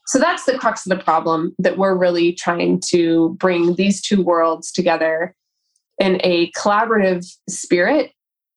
So 0.07 0.19
that's 0.19 0.45
the 0.45 0.59
crux 0.59 0.85
of 0.87 0.97
the 0.97 1.03
problem 1.03 1.55
that 1.59 1.79
we're 1.79 1.97
really 1.97 2.33
trying 2.33 2.81
to 2.89 3.37
bring 3.41 3.75
these 3.77 4.03
two 4.03 4.23
worlds 4.23 4.71
together 4.71 5.35
in 5.99 6.21
a 6.23 6.51
collaborative 6.53 7.27
spirit 7.49 8.13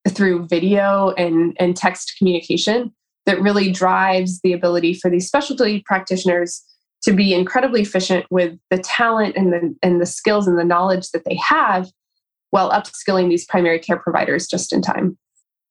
through 0.10 0.48
video 0.48 1.12
and, 1.12 1.56
and 1.60 1.76
text 1.76 2.16
communication 2.18 2.94
that 3.26 3.42
really 3.42 3.72
drives 3.72 4.40
the 4.42 4.54
ability 4.54 4.94
for 4.94 5.10
these 5.10 5.28
specialty 5.28 5.84
practitioners 5.86 6.64
to 7.04 7.14
be 7.14 7.34
incredibly 7.34 7.82
efficient 7.82 8.26
with 8.30 8.58
the 8.70 8.78
talent 8.78 9.36
and 9.36 9.54
the, 9.54 9.76
and 9.84 10.02
the 10.02 10.06
skills 10.06 10.48
and 10.48 10.58
the 10.58 10.64
knowledge 10.64 11.12
that 11.12 11.24
they 11.26 11.36
have 11.36 11.90
while 12.50 12.72
upskilling 12.72 13.30
these 13.30 13.46
primary 13.46 13.80
care 13.80 13.98
providers 13.98 14.48
just 14.48 14.74
in 14.74 14.82
time. 14.82 15.18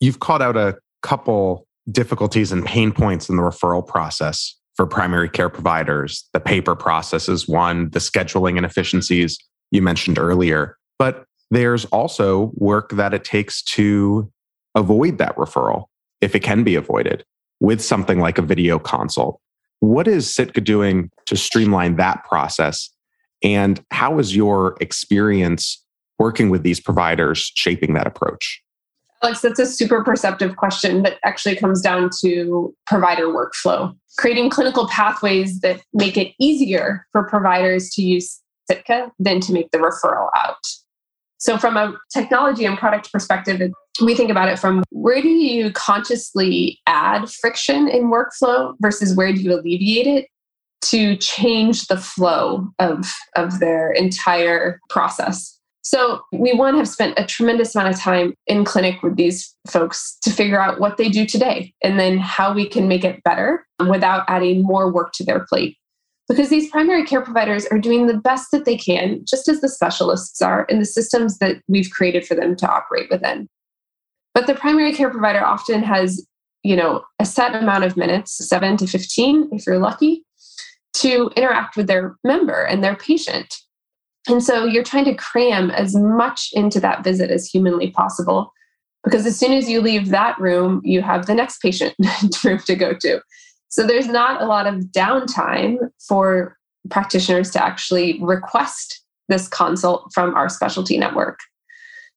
You've 0.01 0.21
called 0.21 0.43
out 0.43 0.57
a 0.57 0.77
couple 1.03 1.67
difficulties 1.91 2.53
and 2.53 2.65
pain 2.65 2.93
points 2.93 3.29
in 3.29 3.37
the 3.37 3.43
referral 3.43 3.87
process 3.87 4.55
for 4.77 4.87
primary 4.87 5.29
care 5.29 5.49
providers. 5.49 6.29
The 6.33 6.41
paper 6.41 6.77
process 6.77 7.29
is 7.29 7.49
one, 7.49 7.91
the 7.91 7.99
scheduling 7.99 8.59
inefficiencies 8.59 9.39
you 9.71 9.83
mentioned 9.83 10.19
earlier. 10.19 10.77
But 10.99 11.25
there's 11.51 11.85
also 11.87 12.53
work 12.55 12.91
that 12.91 13.15
it 13.15 13.25
takes 13.25 13.63
to 13.63 14.31
avoid 14.75 15.19
that 15.19 15.37
referral, 15.37 15.87
if 16.21 16.35
it 16.35 16.41
can 16.41 16.63
be 16.63 16.75
avoided, 16.75 17.25
with 17.61 17.83
something 17.83 18.21
like 18.21 18.39
a 18.39 18.43
video 18.43 18.79
consult. 18.79 19.41
What 19.81 20.07
is 20.09 20.33
Sitka 20.33 20.61
doing 20.61 21.11
to 21.27 21.37
streamline 21.37 21.97
that 21.97 22.25
process? 22.25 22.91
And 23.43 23.83
how 23.91 24.19
is 24.19 24.35
your 24.35 24.77
experience 24.81 25.83
working 26.19 26.51
with 26.51 26.63
these 26.63 26.81
providers 26.81 27.53
shaping 27.55 27.95
that 27.95 28.07
approach? 28.07 28.63
Alex, 29.23 29.41
that's 29.41 29.59
a 29.59 29.67
super 29.67 30.05
perceptive 30.05 30.57
question 30.57 31.03
that 31.03 31.19
actually 31.25 31.57
comes 31.57 31.81
down 31.81 32.11
to 32.21 32.75
provider 32.87 33.27
workflow. 33.27 33.95
Creating 34.19 34.51
clinical 34.51 34.87
pathways 34.89 35.61
that 35.61 35.81
make 35.93 36.17
it 36.17 36.33
easier 36.39 37.07
for 37.13 37.25
providers 37.25 37.91
to 37.91 38.03
use 38.03 38.41
Sitka 38.71 39.11
than 39.19 39.41
to 39.41 39.53
make 39.53 39.71
the 39.71 39.79
referral 39.79 40.29
out. 40.37 40.57
So, 41.39 41.59
from 41.59 41.77
a 41.77 41.95
technology 42.13 42.65
and 42.65 42.79
product 42.79 43.13
perspective, 43.13 43.71
we 44.03 44.15
think 44.15 44.31
about 44.31 44.49
it 44.49 44.59
from 44.59 44.83
where 44.91 45.23
do 45.23 45.29
you 45.29 45.71
consciously 45.73 46.81
add 46.87 47.31
friction 47.31 47.89
in 47.89 48.11
workflow 48.11 48.75
versus 48.81 49.15
where 49.15 49.33
do 49.33 49.41
you 49.41 49.55
alleviate 49.55 50.07
it 50.07 50.27
to 50.83 51.17
change 51.17 51.87
the 51.87 51.97
flow 51.97 52.69
of, 52.79 53.07
of 53.35 53.59
their 53.61 53.91
entire 53.93 54.81
process. 54.89 55.56
So 55.87 56.23
we 56.33 56.53
one 56.53 56.77
have 56.79 56.89
spent 56.89 57.17
a 57.17 57.25
tremendous 57.25 57.77
amount 57.77 57.95
of 57.95 58.01
time 58.01 58.35
in 58.49 58.65
clinic 58.65 59.05
with 59.05 59.15
these 59.15 59.55
folks 59.71 60.19
to 60.23 60.31
figure 60.33 60.61
out 60.61 60.81
what 60.81 60.97
they 60.97 61.09
do 61.09 61.25
today 61.25 61.73
and 61.81 61.97
then 61.97 62.19
how 62.19 62.53
we 62.53 62.69
can 62.69 62.89
make 62.89 63.05
it 63.05 63.23
better 63.23 63.65
without 63.89 64.25
adding 64.27 64.65
more 64.65 64.93
work 64.93 65.13
to 65.13 65.25
their 65.25 65.47
plate. 65.49 65.77
Because 66.29 66.49
these 66.49 66.69
primary 66.73 67.05
care 67.05 67.21
providers 67.21 67.67
are 67.67 67.79
doing 67.79 68.09
the 68.09 68.19
best 68.19 68.51
that 68.51 68.65
they 68.65 68.77
can, 68.77 69.21
just 69.25 69.47
as 69.47 69.61
the 69.61 69.69
specialists 69.69 70.43
are 70.43 70.65
in 70.65 70.81
the 70.81 70.85
systems 70.85 71.39
that 71.39 71.63
we've 71.69 71.93
created 71.93 72.27
for 72.27 72.35
them 72.35 72.57
to 72.57 72.69
operate 72.69 73.09
within. 73.09 73.49
But 74.35 74.49
the 74.49 74.57
primary 74.57 74.93
care 74.93 75.09
provider 75.09 75.45
often 75.45 75.85
has, 75.85 76.27
you 76.65 76.75
know, 76.75 77.05
a 77.21 77.25
set 77.25 77.55
amount 77.55 77.85
of 77.85 77.97
minutes, 77.97 78.37
7 78.49 78.77
to 78.79 78.89
15 78.89 79.51
if 79.53 79.65
you're 79.65 79.79
lucky, 79.79 80.25
to 80.95 81.31
interact 81.37 81.77
with 81.77 81.87
their 81.87 82.17
member 82.25 82.65
and 82.65 82.83
their 82.83 82.97
patient 82.97 83.55
and 84.29 84.43
so 84.43 84.65
you're 84.65 84.83
trying 84.83 85.05
to 85.05 85.15
cram 85.15 85.71
as 85.71 85.95
much 85.95 86.51
into 86.53 86.81
that 86.81 87.05
visit 87.05 87.31
as 87.31 87.49
humanly 87.49 87.91
possible. 87.91 88.53
Because 89.05 89.25
as 89.25 89.39
soon 89.39 89.53
as 89.53 89.69
you 89.69 89.81
leave 89.81 90.09
that 90.09 90.39
room, 90.41 90.81
you 90.85 91.01
have 91.01 91.27
the 91.27 91.35
next 91.35 91.63
patient 91.63 91.95
room 92.45 92.59
to 92.59 92.75
go 92.75 92.93
to. 92.95 93.21
So 93.69 93.87
there's 93.87 94.09
not 94.09 94.43
a 94.43 94.47
lot 94.47 94.67
of 94.67 94.87
downtime 94.87 95.77
for 96.09 96.57
practitioners 96.91 97.51
to 97.53 97.65
actually 97.65 98.19
request 98.23 99.03
this 99.29 99.49
consult 99.49 100.11
from 100.13 100.35
our 100.35 100.49
specialty 100.49 100.99
network. 100.99 101.39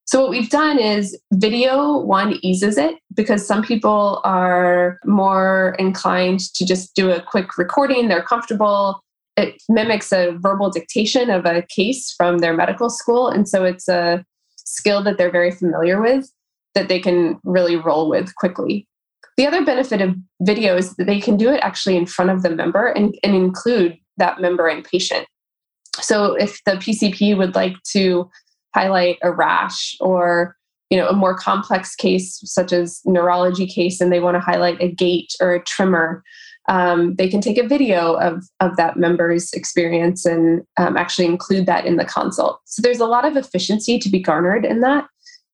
So, 0.05 0.21
what 0.21 0.31
we've 0.31 0.49
done 0.49 0.79
is 0.79 1.15
video 1.33 1.99
one 1.99 2.39
eases 2.41 2.79
it 2.79 2.95
because 3.13 3.45
some 3.45 3.61
people 3.61 4.21
are 4.23 4.99
more 5.05 5.75
inclined 5.77 6.39
to 6.55 6.65
just 6.65 6.95
do 6.95 7.11
a 7.11 7.21
quick 7.21 7.59
recording, 7.59 8.07
they're 8.07 8.23
comfortable 8.23 9.03
it 9.39 9.61
mimics 9.69 10.11
a 10.11 10.37
verbal 10.39 10.69
dictation 10.69 11.29
of 11.29 11.45
a 11.45 11.63
case 11.63 12.13
from 12.15 12.39
their 12.39 12.53
medical 12.53 12.89
school. 12.89 13.27
And 13.27 13.47
so 13.47 13.63
it's 13.63 13.87
a 13.87 14.23
skill 14.57 15.03
that 15.03 15.17
they're 15.17 15.31
very 15.31 15.51
familiar 15.51 16.01
with 16.01 16.29
that 16.75 16.89
they 16.89 16.99
can 16.99 17.39
really 17.43 17.75
roll 17.75 18.09
with 18.09 18.35
quickly. 18.35 18.87
The 19.37 19.47
other 19.47 19.63
benefit 19.63 20.01
of 20.01 20.15
video 20.41 20.77
is 20.77 20.95
that 20.95 21.07
they 21.07 21.19
can 21.19 21.37
do 21.37 21.49
it 21.49 21.61
actually 21.61 21.97
in 21.97 22.05
front 22.05 22.29
of 22.29 22.43
the 22.43 22.49
member 22.49 22.87
and, 22.87 23.17
and 23.23 23.35
include 23.35 23.97
that 24.17 24.41
member 24.41 24.67
and 24.67 24.83
patient. 24.83 25.25
So 26.01 26.33
if 26.33 26.61
the 26.65 26.73
PCP 26.73 27.37
would 27.37 27.55
like 27.55 27.75
to 27.91 28.29
highlight 28.75 29.17
a 29.23 29.31
rash 29.31 29.95
or 29.99 30.55
you 30.89 30.97
know 30.97 31.07
a 31.07 31.13
more 31.13 31.35
complex 31.35 31.95
case 31.95 32.39
such 32.43 32.73
as 32.73 33.01
neurology 33.05 33.67
case 33.67 34.01
and 34.01 34.11
they 34.11 34.19
want 34.19 34.35
to 34.35 34.41
highlight 34.41 34.81
a 34.81 34.91
gait 34.91 35.33
or 35.39 35.53
a 35.53 35.63
tremor 35.63 36.23
um, 36.69 37.15
they 37.15 37.27
can 37.27 37.41
take 37.41 37.57
a 37.57 37.67
video 37.67 38.13
of, 38.13 38.45
of 38.59 38.77
that 38.77 38.95
member's 38.95 39.51
experience 39.53 40.23
and 40.23 40.61
um, 40.77 40.95
actually 40.95 41.25
include 41.25 41.65
that 41.65 41.85
in 41.85 41.97
the 41.97 42.05
consult. 42.05 42.61
So 42.65 42.81
there's 42.81 42.99
a 42.99 43.07
lot 43.07 43.25
of 43.25 43.35
efficiency 43.35 43.97
to 43.97 44.09
be 44.09 44.19
garnered 44.19 44.65
in 44.65 44.81
that. 44.81 45.07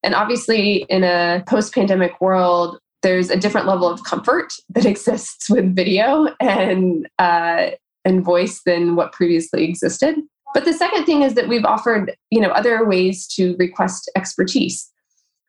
And 0.04 0.13
obviously 0.13 0.86
in 0.89 1.04
a 1.04 1.43
post-pandemic 1.47 2.19
world 2.21 2.78
there's 3.01 3.30
a 3.30 3.38
different 3.38 3.67
level 3.67 3.88
of 3.88 4.04
comfort 4.04 4.51
that 4.69 4.86
exists 4.86 5.49
with 5.49 5.75
video 5.75 6.28
and 6.39 7.08
uh, 7.17 7.71
and 8.04 8.23
voice 8.23 8.62
than 8.65 8.95
what 8.95 9.13
previously 9.13 9.63
existed. 9.63 10.15
But 10.54 10.65
the 10.65 10.73
second 10.73 11.06
thing 11.06 11.23
is 11.23 11.34
that 11.34 11.47
we've 11.47 11.65
offered, 11.65 12.15
you 12.30 12.39
know, 12.39 12.49
other 12.49 12.86
ways 12.86 13.28
to 13.36 13.56
request 13.58 14.12
expertise. 14.15 14.91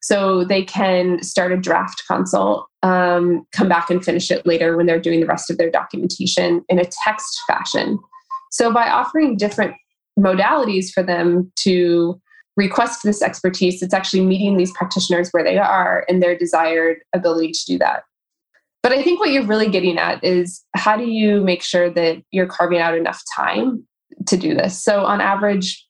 So 0.00 0.44
they 0.44 0.62
can 0.62 1.22
start 1.22 1.52
a 1.52 1.56
draft 1.56 2.02
consult, 2.08 2.66
um, 2.86 3.44
come 3.52 3.68
back 3.68 3.90
and 3.90 4.04
finish 4.04 4.30
it 4.30 4.46
later 4.46 4.76
when 4.76 4.86
they're 4.86 5.00
doing 5.00 5.20
the 5.20 5.26
rest 5.26 5.50
of 5.50 5.58
their 5.58 5.70
documentation 5.70 6.64
in 6.68 6.78
a 6.78 6.84
text 6.84 7.40
fashion. 7.48 7.98
So 8.52 8.72
by 8.72 8.88
offering 8.88 9.36
different 9.36 9.74
modalities 10.18 10.90
for 10.92 11.02
them 11.02 11.50
to 11.56 12.20
request 12.56 13.00
this 13.02 13.22
expertise, 13.22 13.82
it's 13.82 13.92
actually 13.92 14.24
meeting 14.24 14.56
these 14.56 14.72
practitioners 14.72 15.30
where 15.30 15.42
they 15.42 15.58
are 15.58 16.04
and 16.08 16.22
their 16.22 16.38
desired 16.38 16.98
ability 17.14 17.52
to 17.52 17.64
do 17.66 17.78
that. 17.78 18.04
But 18.82 18.92
I 18.92 19.02
think 19.02 19.18
what 19.18 19.30
you're 19.30 19.44
really 19.44 19.68
getting 19.68 19.98
at 19.98 20.22
is 20.22 20.62
how 20.74 20.96
do 20.96 21.04
you 21.04 21.40
make 21.40 21.62
sure 21.62 21.90
that 21.90 22.22
you're 22.30 22.46
carving 22.46 22.78
out 22.78 22.96
enough 22.96 23.20
time 23.34 23.84
to 24.28 24.36
do 24.36 24.54
this. 24.54 24.82
So 24.82 25.04
on 25.04 25.20
average, 25.20 25.84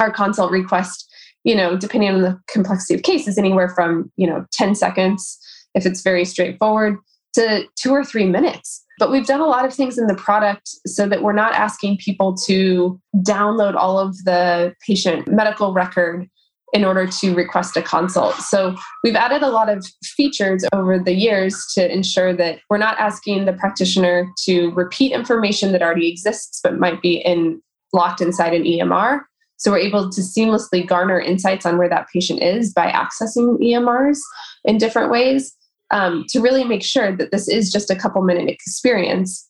our 0.00 0.10
consult 0.10 0.50
request, 0.50 1.08
you 1.44 1.54
know, 1.54 1.76
depending 1.76 2.10
on 2.10 2.22
the 2.22 2.40
complexity 2.48 2.94
of 2.94 3.02
cases, 3.02 3.38
anywhere 3.38 3.68
from, 3.68 4.10
you 4.16 4.26
know, 4.26 4.44
10 4.52 4.74
seconds 4.74 5.38
if 5.74 5.86
it's 5.86 6.02
very 6.02 6.24
straightforward 6.24 6.96
to 7.34 7.64
two 7.76 7.90
or 7.90 8.04
three 8.04 8.26
minutes. 8.26 8.84
But 8.98 9.10
we've 9.10 9.26
done 9.26 9.40
a 9.40 9.46
lot 9.46 9.64
of 9.64 9.74
things 9.74 9.98
in 9.98 10.06
the 10.06 10.14
product 10.14 10.68
so 10.86 11.08
that 11.08 11.22
we're 11.22 11.32
not 11.32 11.54
asking 11.54 11.98
people 11.98 12.36
to 12.46 13.00
download 13.16 13.74
all 13.74 13.98
of 13.98 14.16
the 14.24 14.74
patient 14.86 15.26
medical 15.26 15.72
record 15.72 16.28
in 16.72 16.84
order 16.84 17.06
to 17.06 17.34
request 17.34 17.76
a 17.76 17.82
consult. 17.82 18.34
So 18.36 18.76
we've 19.04 19.14
added 19.14 19.42
a 19.42 19.48
lot 19.48 19.68
of 19.68 19.86
features 20.16 20.64
over 20.72 20.98
the 20.98 21.14
years 21.14 21.64
to 21.74 21.92
ensure 21.92 22.34
that 22.34 22.58
we're 22.68 22.78
not 22.78 22.98
asking 22.98 23.44
the 23.44 23.52
practitioner 23.52 24.28
to 24.44 24.70
repeat 24.72 25.12
information 25.12 25.70
that 25.72 25.82
already 25.82 26.08
exists 26.10 26.60
but 26.62 26.78
might 26.78 27.00
be 27.00 27.16
in 27.16 27.62
locked 27.92 28.20
inside 28.20 28.54
an 28.54 28.64
EMR. 28.64 29.20
So 29.56 29.70
we're 29.70 29.78
able 29.78 30.10
to 30.10 30.20
seamlessly 30.20 30.84
garner 30.84 31.20
insights 31.20 31.64
on 31.64 31.78
where 31.78 31.88
that 31.88 32.08
patient 32.12 32.42
is 32.42 32.72
by 32.72 32.90
accessing 32.90 33.56
EMRs 33.60 34.18
in 34.64 34.78
different 34.78 35.12
ways 35.12 35.54
um, 35.90 36.24
to 36.30 36.40
really 36.40 36.64
make 36.64 36.82
sure 36.82 37.14
that 37.16 37.30
this 37.30 37.48
is 37.48 37.72
just 37.72 37.90
a 37.90 37.96
couple 37.96 38.22
minute 38.22 38.48
experience. 38.48 39.48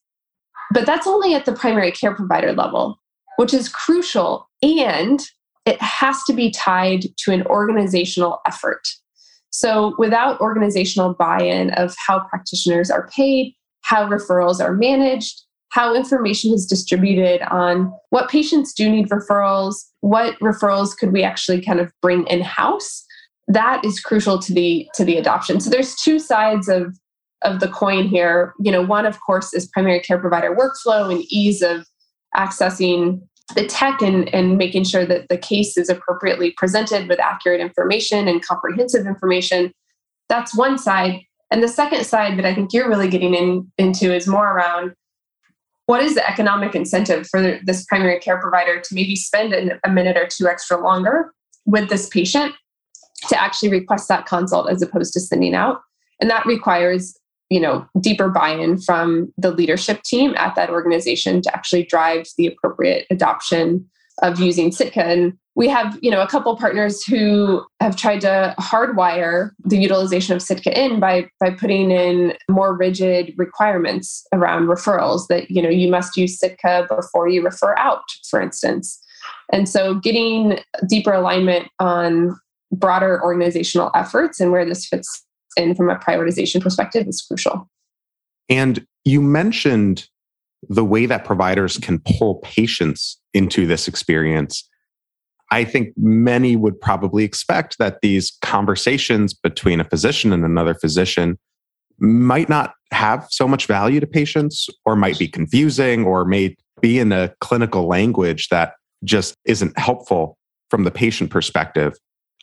But 0.73 0.87
that's 0.87 1.07
only 1.07 1.35
at 1.35 1.45
the 1.45 1.53
primary 1.53 1.93
care 1.93 2.15
provider 2.15 2.53
level, 2.53 3.01
which 3.37 3.55
is 3.55 3.69
crucial. 3.69 4.49
And 4.63 5.21
it 5.67 5.81
has 5.81 6.23
to 6.25 6.33
be 6.33 6.51
tied 6.51 7.07
to 7.19 7.33
an 7.33 7.47
organizational 7.47 8.41
effort. 8.47 8.83
So, 9.51 9.95
without 9.99 10.41
organizational 10.41 11.15
buy 11.15 11.41
in 11.41 11.71
of 11.75 11.95
how 12.07 12.27
practitioners 12.29 12.91
are 12.91 13.09
paid, 13.15 13.55
how 13.83 14.09
referrals 14.09 14.61
are 14.61 14.75
managed, 14.75 15.43
how 15.71 15.95
information 15.95 16.53
is 16.53 16.67
distributed 16.67 17.41
on 17.43 17.93
what 18.11 18.29
patients 18.29 18.73
do 18.73 18.91
need 18.91 19.09
referrals, 19.11 19.77
what 20.01 20.39
referrals 20.41 20.97
could 20.97 21.13
we 21.13 21.23
actually 21.23 21.61
kind 21.61 21.81
of 21.81 21.93
bring 22.03 22.27
in 22.27 22.41
house, 22.41 23.04
that 23.49 23.85
is 23.85 24.01
crucial 24.01 24.39
to 24.39 24.53
the 24.53 24.89
to 24.95 25.05
the 25.05 25.17
adoption. 25.17 25.61
So 25.61 25.71
there's 25.71 25.95
two 25.95 26.19
sides 26.19 26.69
of 26.69 26.97
of 27.43 27.61
the 27.61 27.69
coin 27.69 28.09
here. 28.09 28.55
You 28.61 28.73
know, 28.73 28.83
one 28.83 29.07
of 29.07 29.21
course 29.21 29.53
is 29.53 29.69
primary 29.69 30.01
care 30.01 30.19
provider 30.19 30.55
workflow 30.55 31.13
and 31.13 31.23
ease 31.29 31.63
of 31.63 31.87
accessing 32.35 33.21
the 33.55 33.67
tech 33.67 34.01
and, 34.01 34.33
and 34.35 34.57
making 34.57 34.85
sure 34.85 35.05
that 35.05 35.29
the 35.29 35.37
case 35.37 35.77
is 35.77 35.91
appropriately 35.91 36.53
presented 36.57 37.09
with 37.09 37.21
accurate 37.21 37.61
information 37.61 38.27
and 38.27 38.45
comprehensive 38.45 39.07
information. 39.07 39.71
That's 40.31 40.57
one 40.57 40.79
side. 40.79 41.21
And 41.51 41.63
the 41.63 41.69
second 41.69 42.05
side 42.05 42.39
that 42.39 42.47
I 42.47 42.55
think 42.55 42.73
you're 42.73 42.89
really 42.89 43.09
getting 43.09 43.35
in, 43.35 43.71
into 43.77 44.15
is 44.15 44.27
more 44.27 44.51
around 44.51 44.95
what 45.87 46.03
is 46.03 46.15
the 46.15 46.27
economic 46.27 46.75
incentive 46.75 47.27
for 47.27 47.61
this 47.63 47.85
primary 47.85 48.19
care 48.19 48.41
provider 48.41 48.81
to 48.81 48.95
maybe 48.95 49.15
spend 49.15 49.79
a 49.85 49.91
minute 49.91 50.17
or 50.17 50.27
two 50.27 50.49
extra 50.49 50.83
longer 50.83 51.35
with 51.67 51.91
this 51.91 52.09
patient 52.09 52.55
to 53.29 53.41
actually 53.41 53.71
request 53.71 54.09
that 54.09 54.27
consult 54.27 54.71
as 54.71 54.83
opposed 54.83 55.13
to 55.15 55.21
sending 55.21 55.55
out? 55.55 55.81
And 56.21 56.31
that 56.31 56.47
requires 56.47 57.19
you 57.51 57.61
know 57.61 57.87
deeper 58.01 58.29
buy-in 58.29 58.79
from 58.81 59.33
the 59.37 59.51
leadership 59.51 60.03
team 60.03 60.35
at 60.37 60.55
that 60.55 60.71
organization 60.71 61.43
to 61.43 61.55
actually 61.55 61.85
drive 61.85 62.27
the 62.37 62.47
appropriate 62.47 63.07
adoption 63.11 63.89
of 64.23 64.41
using 64.41 64.73
sitka 64.73 65.05
and 65.05 65.37
we 65.57 65.69
have 65.69 65.99
you 66.03 66.11
know 66.11 66.23
a 66.23 66.27
couple 66.27 66.57
partners 66.57 67.05
who 67.05 67.65
have 67.81 67.97
tried 67.97 68.21
to 68.21 68.55
hardwire 68.59 69.51
the 69.65 69.77
utilization 69.77 70.35
of 70.35 70.43
sitka 70.43 70.77
in 70.79 70.99
by 71.01 71.29
by 71.41 71.51
putting 71.51 71.91
in 71.91 72.35
more 72.49 72.77
rigid 72.77 73.35
requirements 73.37 74.27
around 74.33 74.67
referrals 74.67 75.27
that 75.29 75.51
you 75.51 75.61
know 75.61 75.69
you 75.69 75.91
must 75.91 76.17
use 76.17 76.39
sitka 76.39 76.87
before 76.89 77.29
you 77.29 77.43
refer 77.43 77.77
out 77.77 78.05
for 78.29 78.41
instance 78.41 79.01
and 79.53 79.69
so 79.69 79.95
getting 79.95 80.59
deeper 80.89 81.13
alignment 81.13 81.69
on 81.79 82.39
broader 82.73 83.23
organizational 83.23 83.91
efforts 83.95 84.41
and 84.41 84.53
where 84.53 84.65
this 84.65 84.87
fits 84.87 85.25
in 85.57 85.75
from 85.75 85.91
a 85.91 85.97
prioritization 85.97 86.61
perspective 86.61 87.07
is 87.07 87.23
crucial. 87.23 87.69
And 88.49 88.87
you 89.05 89.21
mentioned 89.21 90.09
the 90.69 90.85
way 90.85 91.07
that 91.07 91.25
providers 91.25 91.79
can 91.79 92.01
pull 92.01 92.37
patients 92.37 93.21
into 93.33 93.67
this 93.67 93.87
experience. 93.87 94.69
I 95.51 95.65
think 95.65 95.91
many 95.97 96.57
would 96.57 96.81
probably 96.81 97.25
expect 97.25 97.79
that 97.79 98.01
these 98.01 98.37
conversations 98.43 99.35
between 99.35 99.81
a 99.81 99.85
physician 99.85 100.33
and 100.33 100.45
another 100.45 100.75
physician 100.75 101.39
might 101.99 102.49
not 102.49 102.75
have 102.93 103.27
so 103.31 103.47
much 103.47 103.67
value 103.67 104.01
to 104.01 104.07
patients 104.07 104.69
or 104.85 104.97
might 104.97 105.19
be 105.19 105.29
confusing 105.29 106.05
or 106.05 106.25
may 106.25 106.57
be 106.81 106.99
in 106.99 107.13
a 107.13 107.33
clinical 107.41 107.87
language 107.87 108.49
that 108.49 108.75
just 109.05 109.37
isn't 109.45 109.79
helpful 109.79 110.37
from 110.71 110.85
the 110.85 110.91
patient 110.91 111.31
perspective. 111.31 111.95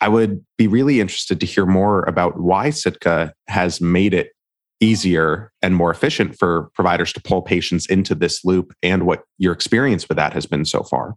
I 0.01 0.09
would 0.09 0.43
be 0.57 0.67
really 0.67 0.99
interested 0.99 1.39
to 1.39 1.45
hear 1.45 1.65
more 1.65 2.03
about 2.03 2.39
why 2.39 2.71
Sitka 2.71 3.33
has 3.47 3.79
made 3.79 4.13
it 4.13 4.31
easier 4.79 5.51
and 5.61 5.75
more 5.75 5.91
efficient 5.91 6.37
for 6.37 6.71
providers 6.73 7.13
to 7.13 7.21
pull 7.21 7.43
patients 7.43 7.85
into 7.85 8.15
this 8.15 8.43
loop 8.43 8.73
and 8.81 9.05
what 9.05 9.23
your 9.37 9.53
experience 9.53 10.09
with 10.09 10.17
that 10.17 10.33
has 10.33 10.47
been 10.47 10.65
so 10.65 10.81
far. 10.81 11.15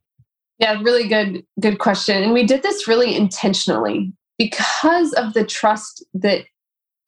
Yeah, 0.59 0.81
really 0.83 1.09
good 1.09 1.45
good 1.61 1.79
question. 1.79 2.23
And 2.23 2.33
we 2.33 2.45
did 2.45 2.63
this 2.63 2.87
really 2.87 3.17
intentionally 3.17 4.13
because 4.39 5.13
of 5.15 5.33
the 5.33 5.45
trust 5.45 6.05
that 6.15 6.45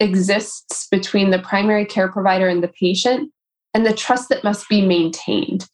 exists 0.01 0.89
between 0.91 1.31
the 1.31 1.39
primary 1.39 1.85
care 1.85 2.11
provider 2.11 2.49
and 2.49 2.63
the 2.63 2.69
patient 2.69 3.31
and 3.75 3.87
the 3.87 3.95
trust 3.95 4.31
that 4.31 4.43
must 4.43 4.69
be 4.69 4.81
maintained. 4.81 5.69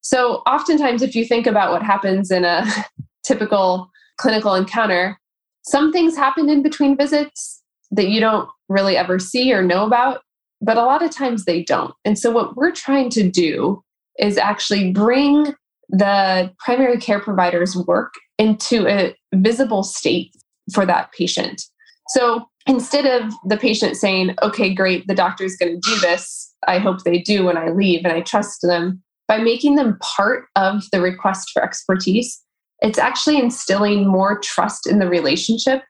So 0.00 0.36
oftentimes 0.46 1.02
if 1.02 1.16
you 1.16 1.24
think 1.24 1.46
about 1.46 1.72
what 1.72 1.82
happens 1.82 2.30
in 2.30 2.44
a 2.44 2.64
typical 3.24 3.90
clinical 4.18 4.54
encounter, 4.54 5.18
some 5.62 5.92
things 5.92 6.16
happen 6.16 6.48
in 6.48 6.62
between 6.62 6.96
visits 6.96 7.62
that 7.90 8.08
you 8.08 8.20
don't 8.20 8.48
really 8.68 8.96
ever 8.96 9.18
see 9.18 9.52
or 9.52 9.62
know 9.62 9.84
about, 9.84 10.22
but 10.60 10.76
a 10.76 10.84
lot 10.84 11.02
of 11.02 11.10
times 11.10 11.44
they 11.44 11.62
don't. 11.62 11.94
And 12.04 12.18
so, 12.18 12.30
what 12.30 12.56
we're 12.56 12.72
trying 12.72 13.10
to 13.10 13.28
do 13.28 13.82
is 14.18 14.38
actually 14.38 14.92
bring 14.92 15.54
the 15.88 16.52
primary 16.58 16.98
care 16.98 17.20
provider's 17.20 17.76
work 17.76 18.14
into 18.38 18.88
a 18.88 19.14
visible 19.34 19.82
state 19.82 20.34
for 20.72 20.84
that 20.86 21.12
patient. 21.12 21.62
So, 22.08 22.48
instead 22.66 23.06
of 23.06 23.32
the 23.46 23.56
patient 23.56 23.96
saying, 23.96 24.34
okay, 24.42 24.74
great, 24.74 25.06
the 25.06 25.14
doctor's 25.14 25.56
going 25.56 25.80
to 25.80 25.90
do 25.90 26.00
this, 26.00 26.54
I 26.66 26.78
hope 26.78 27.04
they 27.04 27.18
do 27.18 27.44
when 27.44 27.56
I 27.56 27.70
leave 27.70 28.04
and 28.04 28.12
I 28.12 28.20
trust 28.22 28.62
them, 28.62 29.02
by 29.28 29.38
making 29.38 29.74
them 29.74 29.98
part 30.00 30.44
of 30.54 30.84
the 30.92 31.00
request 31.00 31.50
for 31.52 31.62
expertise, 31.62 32.40
it's 32.80 32.98
actually 32.98 33.38
instilling 33.38 34.06
more 34.06 34.38
trust 34.40 34.86
in 34.86 34.98
the 34.98 35.08
relationship, 35.08 35.82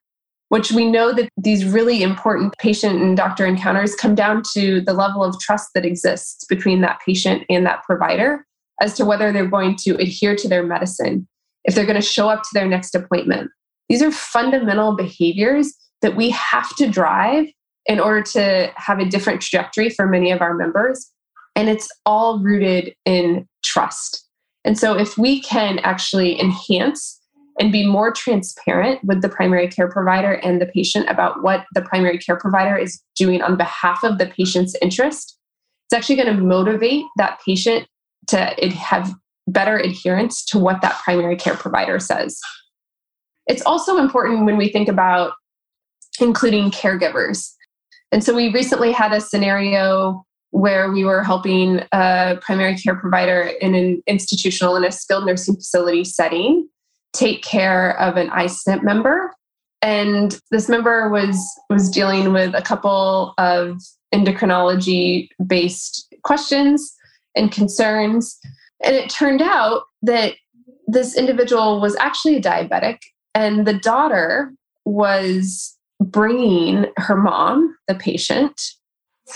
which 0.49 0.71
we 0.71 0.89
know 0.89 1.13
that 1.13 1.29
these 1.37 1.65
really 1.65 2.03
important 2.03 2.55
patient 2.59 3.01
and 3.01 3.17
doctor 3.17 3.45
encounters 3.45 3.95
come 3.95 4.15
down 4.15 4.43
to 4.55 4.81
the 4.81 4.93
level 4.93 5.25
of 5.25 5.39
trust 5.41 5.71
that 5.75 5.85
exists 5.85 6.45
between 6.47 6.81
that 6.83 7.01
patient 7.05 7.45
and 7.51 7.67
that 7.67 7.83
provider 7.83 8.45
as 8.81 8.95
to 8.95 9.05
whether 9.05 9.33
they're 9.33 9.47
going 9.47 9.75
to 9.77 9.97
adhere 9.97 10.37
to 10.37 10.49
their 10.49 10.63
medicine, 10.63 11.27
if 11.65 11.75
they're 11.75 11.87
going 11.87 12.01
to 12.01 12.07
show 12.07 12.29
up 12.29 12.43
to 12.43 12.49
their 12.53 12.69
next 12.69 12.95
appointment. 12.95 13.51
These 13.89 14.03
are 14.03 14.11
fundamental 14.11 14.95
behaviors 14.95 15.75
that 16.03 16.17
we 16.17 16.31
have 16.31 16.75
to 16.77 16.89
drive 16.89 17.47
in 17.87 18.01
order 18.01 18.23
to 18.23 18.71
have 18.77 18.99
a 18.99 19.05
different 19.05 19.41
trajectory 19.41 19.91
for 19.91 20.07
many 20.07 20.31
of 20.31 20.41
our 20.41 20.55
members. 20.55 21.11
And 21.55 21.69
it's 21.69 21.89
all 22.05 22.41
rooted 22.41 22.95
in 23.05 23.49
trust. 23.65 24.26
And 24.67 24.77
so, 24.77 24.99
if 24.99 25.17
we 25.17 25.41
can 25.41 25.79
actually 25.79 26.39
enhance 26.41 27.21
and 27.59 27.73
be 27.73 27.87
more 27.87 28.13
transparent 28.13 29.03
with 29.05 29.23
the 29.23 29.29
primary 29.29 29.69
care 29.69 29.89
provider 29.89 30.33
and 30.33 30.61
the 30.61 30.67
patient 30.67 31.09
about 31.09 31.43
what 31.43 31.65
the 31.73 31.81
primary 31.81 32.19
care 32.19 32.37
provider 32.37 32.77
is 32.77 33.01
doing 33.15 33.41
on 33.41 33.57
behalf 33.57 34.03
of 34.03 34.19
the 34.19 34.27
patient's 34.27 34.77
interest, 34.83 35.39
it's 35.87 35.97
actually 35.97 36.17
going 36.17 36.37
to 36.37 36.43
motivate 36.43 37.05
that 37.17 37.41
patient 37.47 37.87
to 38.27 38.37
have 38.77 39.15
better 39.47 39.79
adherence 39.79 40.45
to 40.45 40.59
what 40.59 40.83
that 40.83 41.01
primary 41.03 41.37
care 41.37 41.55
provider 41.55 42.01
says. 42.01 42.41
It's 43.47 43.63
also 43.63 43.99
important 43.99 44.45
when 44.45 44.57
we 44.57 44.69
think 44.69 44.89
about 44.89 45.33
including 46.21 46.73
caregivers. 46.73 47.53
And 48.11 48.25
so 48.25 48.35
we 48.35 48.53
recently 48.53 48.91
had 48.91 49.13
a 49.13 49.21
scenario 49.21 50.26
where 50.51 50.91
we 50.91 51.05
were 51.05 51.23
helping 51.23 51.83
a 51.93 52.39
primary 52.41 52.77
care 52.77 52.97
provider 52.97 53.53
in 53.61 53.75
an 53.75 54.03
institutional 54.07 54.77
in 54.77 54.85
a 54.85 54.93
skilled 54.93 55.27
nursing 55.27 55.57
facility 55.57 56.05
setting 56.05 56.69
take 57.17 57.43
care 57.43 57.99
of 57.99 58.17
an 58.17 58.31
I-SNP 58.31 58.83
member. 58.83 59.33
And 59.83 60.39
this 60.51 60.69
member 60.69 61.09
was 61.09 61.39
was 61.71 61.91
dealing 61.91 62.33
with 62.33 62.55
a 62.55 62.63
couple 62.63 63.35
of 63.39 63.81
endocrinology 64.15 65.29
based 65.47 66.15
questions 66.25 66.95
and 67.35 67.53
concerns. 67.53 68.39
And 68.85 68.95
it 68.95 69.11
turned 69.11 69.43
out 69.43 69.83
that 70.03 70.35
this 70.87 71.17
individual 71.17 71.81
was 71.81 71.97
actually 71.97 72.37
a 72.37 72.41
diabetic, 72.41 72.99
and 73.35 73.67
the 73.67 73.75
daughter 73.75 74.53
was 74.85 75.77
bringing 76.01 76.87
her 76.97 77.17
mom, 77.17 77.77
the 77.89 77.95
patient, 77.95 78.61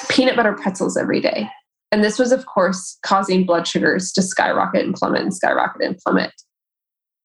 peanut 0.09 0.37
butter 0.37 0.53
pretzels 0.53 0.96
every 0.96 1.20
day. 1.20 1.48
And 1.92 2.05
this 2.05 2.18
was, 2.18 2.31
of 2.31 2.46
course, 2.46 2.98
causing 3.03 3.44
blood 3.44 3.66
sugars 3.66 4.12
to 4.12 4.22
skyrocket 4.22 4.85
and 4.85 4.94
plummet 4.94 5.22
and 5.22 5.35
skyrocket 5.35 5.83
and 5.83 5.98
plummet. 5.98 6.33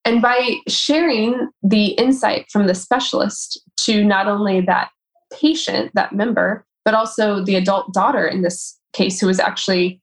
And 0.03 0.21
by 0.21 0.57
sharing 0.67 1.49
the 1.63 1.87
insight 1.93 2.45
from 2.51 2.67
the 2.67 2.75
specialist 2.75 3.59
to 3.81 4.03
not 4.03 4.27
only 4.27 4.61
that 4.61 4.89
patient, 5.33 5.91
that 5.95 6.13
member, 6.13 6.65
but 6.83 6.93
also 6.93 7.43
the 7.43 7.55
adult 7.55 7.93
daughter 7.93 8.27
in 8.27 8.41
this 8.41 8.79
case, 8.93 9.19
who 9.19 9.27
was 9.27 9.39
actually 9.39 9.99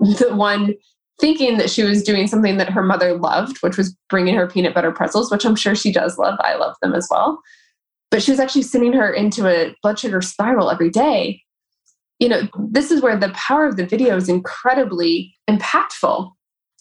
the 0.00 0.34
one 0.34 0.74
thinking 1.20 1.58
that 1.58 1.70
she 1.70 1.82
was 1.82 2.02
doing 2.02 2.26
something 2.26 2.56
that 2.56 2.70
her 2.70 2.82
mother 2.82 3.18
loved, 3.18 3.58
which 3.58 3.76
was 3.76 3.94
bringing 4.08 4.34
her 4.34 4.48
peanut 4.48 4.74
butter 4.74 4.90
pretzels, 4.92 5.30
which 5.30 5.44
I'm 5.44 5.56
sure 5.56 5.74
she 5.74 5.92
does 5.92 6.16
love. 6.16 6.38
I 6.40 6.54
love 6.54 6.76
them 6.80 6.94
as 6.94 7.06
well. 7.10 7.40
But 8.10 8.22
she 8.22 8.30
was 8.30 8.40
actually 8.40 8.62
sending 8.62 8.92
her 8.94 9.12
into 9.12 9.46
a 9.46 9.76
blood 9.82 9.98
sugar 9.98 10.22
spiral 10.22 10.70
every 10.70 10.90
day. 10.90 11.42
You 12.20 12.28
know, 12.28 12.48
this 12.68 12.90
is 12.90 13.02
where 13.02 13.16
the 13.16 13.30
power 13.30 13.66
of 13.66 13.76
the 13.76 13.86
video 13.86 14.16
is 14.16 14.28
incredibly 14.28 15.34
impactful 15.48 16.30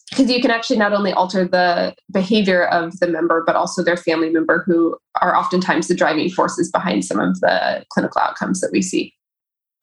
because 0.09 0.29
you 0.29 0.41
can 0.41 0.51
actually 0.51 0.77
not 0.77 0.93
only 0.93 1.13
alter 1.13 1.47
the 1.47 1.95
behavior 2.11 2.67
of 2.67 2.99
the 2.99 3.07
member, 3.07 3.43
but 3.45 3.55
also 3.55 3.83
their 3.83 3.97
family 3.97 4.29
member, 4.29 4.63
who 4.65 4.97
are 5.21 5.35
oftentimes 5.35 5.87
the 5.87 5.95
driving 5.95 6.29
forces 6.29 6.71
behind 6.71 7.05
some 7.05 7.19
of 7.19 7.39
the 7.41 7.85
clinical 7.89 8.21
outcomes 8.21 8.59
that 8.61 8.71
we 8.71 8.81
see. 8.81 9.13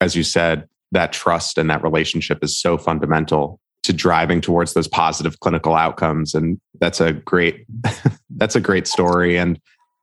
As 0.01 0.15
you 0.15 0.23
said, 0.23 0.67
that 0.91 1.13
trust 1.13 1.57
and 1.57 1.69
that 1.69 1.83
relationship 1.83 2.43
is 2.43 2.59
so 2.59 2.77
fundamental 2.77 3.59
to 3.83 3.93
driving 3.93 4.41
towards 4.41 4.73
those 4.73 4.87
positive 4.87 5.39
clinical 5.39 5.73
outcomes 5.73 6.33
and 6.33 6.59
that's 6.81 6.99
a 6.99 7.13
great 7.13 7.65
that's 8.31 8.55
a 8.55 8.59
great 8.59 8.85
story 8.85 9.37
and 9.37 9.59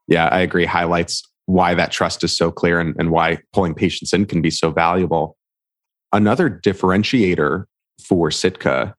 yeah 0.07 0.27
i 0.31 0.39
agree 0.39 0.65
highlights 0.65 1.21
why 1.45 1.75
that 1.75 1.91
trust 1.91 2.23
is 2.23 2.35
so 2.35 2.51
clear 2.51 2.79
and, 2.79 2.95
and 2.97 3.11
why 3.11 3.37
pulling 3.53 3.75
patients 3.75 4.11
in 4.11 4.25
can 4.25 4.41
be 4.41 4.49
so 4.49 4.71
valuable 4.71 5.37
another 6.15 6.49
differentiator 6.49 7.65
for 8.01 8.31
sitka 8.31 8.95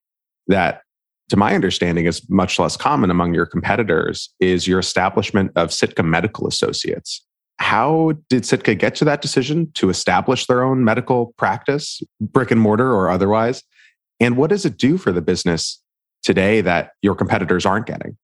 that 0.46 0.82
to 1.28 1.36
my 1.36 1.54
understanding, 1.54 2.06
is 2.06 2.28
much 2.30 2.58
less 2.58 2.76
common 2.76 3.10
among 3.10 3.34
your 3.34 3.46
competitors, 3.46 4.32
is 4.38 4.68
your 4.68 4.78
establishment 4.78 5.50
of 5.56 5.72
Sitka 5.72 6.02
Medical 6.02 6.46
Associates. 6.46 7.24
How 7.58 8.12
did 8.28 8.46
Sitka 8.46 8.74
get 8.74 8.94
to 8.96 9.04
that 9.06 9.22
decision 9.22 9.72
to 9.72 9.88
establish 9.88 10.46
their 10.46 10.62
own 10.62 10.84
medical 10.84 11.34
practice, 11.36 12.00
brick 12.20 12.50
and 12.50 12.60
mortar 12.60 12.92
or 12.92 13.10
otherwise? 13.10 13.62
And 14.20 14.36
what 14.36 14.50
does 14.50 14.64
it 14.64 14.76
do 14.76 14.98
for 14.98 15.10
the 15.10 15.22
business 15.22 15.82
today 16.22 16.60
that 16.60 16.92
your 17.02 17.14
competitors 17.14 17.66
aren't 17.66 17.86
getting? 17.86 18.16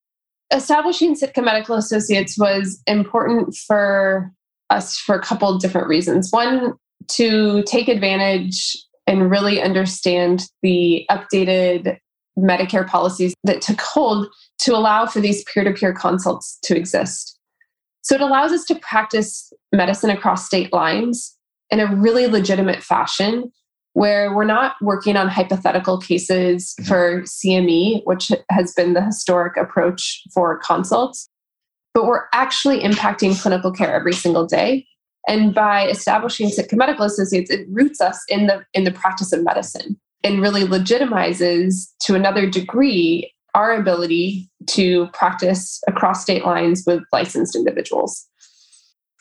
Establishing 0.53 1.15
Sitka 1.15 1.43
Medical 1.43 1.77
Associates 1.77 2.39
was 2.39 2.83
important 2.87 3.57
for 3.57 4.31
us 4.71 4.99
for 4.99 5.15
a 5.15 5.21
couple 5.21 5.59
different 5.59 5.89
reasons. 5.89 6.29
One, 6.31 6.75
to 7.09 7.63
take 7.65 7.89
advantage 7.89 8.77
and 9.07 9.31
really 9.31 9.61
understand 9.61 10.49
the 10.63 11.07
updated 11.11 11.99
Medicare 12.39 12.87
policies 12.87 13.35
that 13.45 13.61
took 13.61 13.81
hold 13.81 14.29
to 14.61 14.75
allow 14.75 15.07
for 15.07 15.21
these 15.21 15.45
peer 15.45 15.65
to 15.65 15.73
peer 15.73 15.93
consults 15.93 16.59
to 16.63 16.77
exist. 16.77 17.39
So 18.03 18.15
it 18.15 18.21
allows 18.21 18.53
us 18.53 18.65
to 18.67 18.75
practice 18.77 19.53
medicine 19.73 20.11
across 20.11 20.47
state 20.47 20.73
lines 20.73 21.37
in 21.71 21.81
a 21.81 21.95
really 21.95 22.27
legitimate 22.27 22.83
fashion 22.83 23.51
where 23.95 24.35
we're 24.35 24.45
not 24.45 24.75
working 24.81 25.17
on 25.17 25.29
hypothetical 25.29 25.99
cases 25.99 26.75
mm-hmm. 26.81 26.89
for 26.89 27.23
CME, 27.23 28.03
which 28.05 28.33
has 28.51 28.73
been 28.73 28.95
the 28.95 29.05
historic 29.05 29.57
approach 29.57 30.23
for 30.33 30.59
consults, 30.59 31.29
but 31.95 32.07
we're 32.07 32.25
actually 32.33 32.81
impacting 32.81 33.41
clinical 33.41 33.73
care 33.73 33.95
every 33.95 34.15
single 34.15 34.47
day. 34.47 34.87
And 35.29 35.55
by 35.55 35.89
establishing 35.89 36.49
Sitka 36.49 36.77
Medical 36.77 37.05
Associates, 37.05 37.51
it 37.51 37.67
roots 37.71 38.01
us 38.01 38.23
in 38.29 38.47
the 38.47 38.65
in 38.75 38.85
the 38.85 38.91
practice 38.91 39.33
of 39.33 39.45
medicine 39.45 40.01
and 40.25 40.41
really 40.41 40.63
legitimizes 40.63 41.93
to 42.01 42.15
another 42.15 42.49
degree 42.49 43.33
our 43.55 43.75
ability 43.75 44.49
to 44.67 45.09
practice 45.09 45.81
across 45.89 46.23
state 46.23 46.45
lines 46.45 46.85
with 46.87 47.03
licensed 47.13 47.55
individuals. 47.55 48.27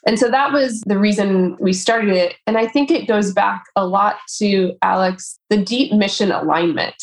And 0.08 0.18
so 0.18 0.32
that 0.32 0.52
was 0.52 0.82
the 0.86 0.98
reason 0.98 1.58
we 1.60 1.74
started 1.74 2.16
it. 2.16 2.36
And 2.48 2.58
I 2.58 2.66
think 2.66 2.90
it 2.90 3.08
goes 3.08 3.34
back 3.34 3.66
a 3.76 3.86
lot 3.86 4.18
to 4.38 4.74
Alex, 4.82 5.38
the 5.50 5.58
deep 5.58 5.94
mission 5.94 6.32
alignment. 6.32 6.96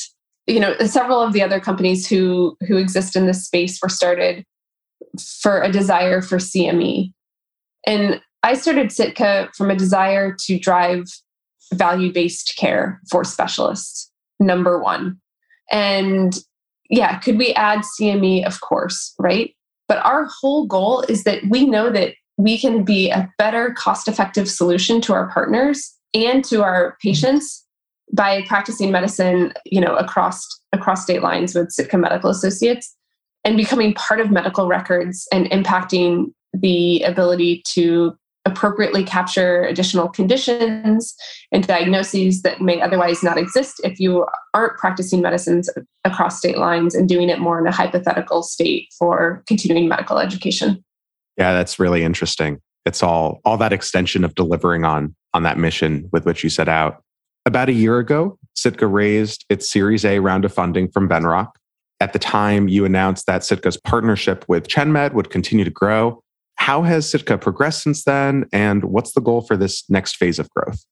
You 0.47 0.59
know, 0.59 0.77
several 0.79 1.21
of 1.21 1.33
the 1.33 1.43
other 1.43 1.61
companies 1.61 2.09
who 2.09 2.57
who 2.67 2.77
exist 2.77 3.15
in 3.15 3.27
this 3.27 3.45
space 3.45 3.79
were 3.83 3.91
started 3.91 4.45
for 5.41 5.63
a 5.63 5.71
desire 5.71 6.23
for 6.23 6.39
CME. 6.39 7.13
And 7.87 8.21
I 8.43 8.55
started 8.55 8.93
Sitka 8.93 9.51
from 9.57 9.71
a 9.71 9.77
desire 9.77 10.35
to 10.47 10.59
drive 10.59 11.05
value 11.75 12.13
based 12.13 12.55
care 12.57 13.01
for 13.11 13.25
specialists, 13.25 14.11
number 14.41 14.81
one. 14.81 15.21
And 15.71 16.37
yeah, 16.89 17.19
could 17.19 17.37
we 17.37 17.53
add 17.55 17.81
CME? 17.81 18.47
Of 18.47 18.61
course, 18.61 19.15
right? 19.19 19.55
But 19.87 20.05
our 20.05 20.27
whole 20.41 20.67
goal 20.67 21.03
is 21.09 21.25
that 21.25 21.43
we 21.49 21.67
know 21.67 21.91
that 21.91 22.15
we 22.37 22.59
can 22.59 22.85
be 22.85 23.11
a 23.11 23.31
better 23.37 23.73
cost 23.73 24.09
effective 24.09 24.49
solution 24.49 25.01
to 25.03 25.13
our 25.13 25.31
partners 25.31 25.95
and 26.15 26.45
to 26.45 26.63
our 26.63 26.97
patients 27.03 27.67
by 28.13 28.43
practicing 28.47 28.91
medicine 28.91 29.53
you 29.67 29.81
know 29.81 29.95
across 29.97 30.47
across 30.73 31.03
state 31.03 31.23
lines 31.23 31.55
with 31.55 31.71
sitka 31.71 31.99
medical 31.99 32.31
associates 32.31 32.97
and 33.45 33.57
becoming 33.57 33.93
part 33.95 34.19
of 34.21 34.31
medical 34.31 34.67
records 34.67 35.29
and 35.31 35.47
impacting 35.51 36.27
the 36.55 37.03
ability 37.03 37.63
to 37.67 38.17
appropriately 38.45 39.05
capture 39.05 39.65
additional 39.65 40.09
conditions 40.09 41.15
and 41.53 41.67
diagnoses 41.67 42.43
that 42.43 42.61
may 42.61 42.81
otherwise 42.81 43.23
not 43.23 43.37
exist 43.37 43.81
if 43.85 44.01
you 44.01 44.27
aren't 44.55 44.79
practicing 44.79 45.21
medicines 45.21 45.69
across 46.05 46.39
state 46.39 46.59
lines 46.59 46.95
and 46.95 47.09
doing 47.09 47.29
it 47.29 47.41
more 47.41 47.59
in 47.59 47.67
a 47.67 47.73
hypothetical 47.73 48.43
state 48.43 48.89
for 48.99 49.43
continuing 49.47 49.89
medical 49.89 50.19
education. 50.19 50.83
Yeah, 51.37 51.53
that's 51.53 51.79
really 51.79 52.03
interesting. 52.03 52.59
It's 52.85 53.03
all 53.03 53.41
all 53.45 53.59
that 53.59 53.73
extension 53.73 54.25
of 54.25 54.35
delivering 54.35 54.85
on 54.85 55.15
on 55.35 55.43
that 55.43 55.59
mission 55.59 56.09
with 56.13 56.25
which 56.25 56.43
you 56.43 56.51
set 56.51 56.69
out. 56.69 57.03
About 57.45 57.69
a 57.69 57.73
year 57.73 57.99
ago, 57.99 58.39
Sitka 58.55 58.87
raised 58.87 59.45
its 59.49 59.71
Series 59.71 60.05
A 60.05 60.19
round 60.19 60.45
of 60.45 60.53
funding 60.53 60.91
from 60.91 61.09
Venrock. 61.09 61.51
At 62.01 62.13
the 62.13 62.19
time, 62.19 62.69
you 62.69 62.85
announced 62.85 63.27
that 63.27 63.43
Sitka's 63.43 63.77
partnership 63.77 64.45
with 64.49 64.69
ChenMed 64.69 65.13
would 65.15 65.31
continue 65.31 65.65
to 65.65 65.71
grow 65.71 66.23
how 66.59 66.83
has 66.83 67.09
Sitka 67.09 67.39
progressed 67.39 67.83
since 67.83 68.05
then? 68.05 68.45
And 68.53 68.85
what's 68.85 69.13
the 69.13 69.21
goal 69.21 69.41
for 69.41 69.57
this 69.57 69.89
next 69.89 70.17
phase 70.17 70.39
of 70.39 70.51
growth? 70.51 70.85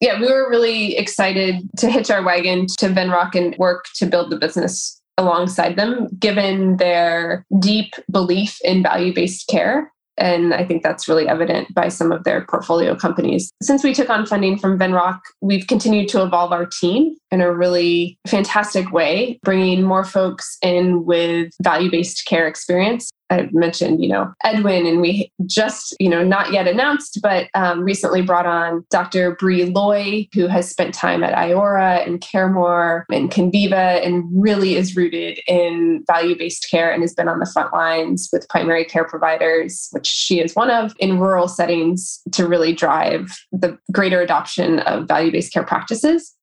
Yeah, 0.00 0.20
we 0.20 0.26
were 0.26 0.48
really 0.48 0.96
excited 0.96 1.68
to 1.78 1.90
hitch 1.90 2.10
our 2.10 2.22
wagon 2.22 2.66
to 2.78 2.88
Venrock 2.88 3.34
and 3.34 3.56
work 3.56 3.86
to 3.96 4.06
build 4.06 4.30
the 4.30 4.36
business 4.36 5.00
alongside 5.16 5.76
them, 5.76 6.08
given 6.18 6.76
their 6.76 7.44
deep 7.58 7.94
belief 8.10 8.58
in 8.64 8.82
value 8.82 9.14
based 9.14 9.48
care. 9.48 9.90
And 10.16 10.54
I 10.54 10.64
think 10.64 10.82
that's 10.82 11.08
really 11.08 11.26
evident 11.26 11.74
by 11.74 11.88
some 11.88 12.12
of 12.12 12.22
their 12.22 12.44
portfolio 12.46 12.94
companies. 12.94 13.50
Since 13.62 13.82
we 13.82 13.92
took 13.94 14.10
on 14.10 14.26
funding 14.26 14.58
from 14.58 14.78
Venrock, 14.78 15.18
we've 15.40 15.66
continued 15.66 16.08
to 16.10 16.22
evolve 16.22 16.52
our 16.52 16.66
team 16.66 17.16
in 17.32 17.40
a 17.40 17.52
really 17.52 18.16
fantastic 18.26 18.92
way, 18.92 19.40
bringing 19.42 19.82
more 19.82 20.04
folks 20.04 20.56
in 20.62 21.04
with 21.04 21.52
value 21.62 21.90
based 21.90 22.26
care 22.26 22.46
experience 22.46 23.10
I 23.30 23.48
mentioned, 23.52 24.02
you 24.02 24.08
know, 24.08 24.32
Edwin, 24.44 24.86
and 24.86 25.00
we 25.00 25.32
just, 25.46 25.96
you 25.98 26.08
know, 26.08 26.22
not 26.22 26.52
yet 26.52 26.68
announced, 26.68 27.20
but 27.22 27.48
um, 27.54 27.82
recently 27.82 28.22
brought 28.22 28.46
on 28.46 28.84
Dr. 28.90 29.34
Bree 29.36 29.64
Loy, 29.64 30.28
who 30.34 30.46
has 30.46 30.68
spent 30.68 30.94
time 30.94 31.24
at 31.24 31.34
Iora 31.34 32.06
and 32.06 32.20
CareMore 32.20 33.04
and 33.10 33.30
Conviva 33.30 34.04
and 34.04 34.24
really 34.30 34.76
is 34.76 34.94
rooted 34.94 35.40
in 35.46 36.04
value 36.06 36.36
based 36.36 36.68
care 36.70 36.92
and 36.92 37.02
has 37.02 37.14
been 37.14 37.28
on 37.28 37.38
the 37.38 37.50
front 37.52 37.72
lines 37.72 38.28
with 38.32 38.48
primary 38.48 38.84
care 38.84 39.04
providers, 39.04 39.88
which 39.92 40.06
she 40.06 40.40
is 40.40 40.54
one 40.54 40.70
of, 40.70 40.94
in 40.98 41.18
rural 41.18 41.48
settings 41.48 42.20
to 42.32 42.46
really 42.46 42.72
drive 42.72 43.38
the 43.52 43.78
greater 43.92 44.20
adoption 44.20 44.80
of 44.80 45.08
value 45.08 45.32
based 45.32 45.52
care 45.52 45.64
practices. 45.64 46.34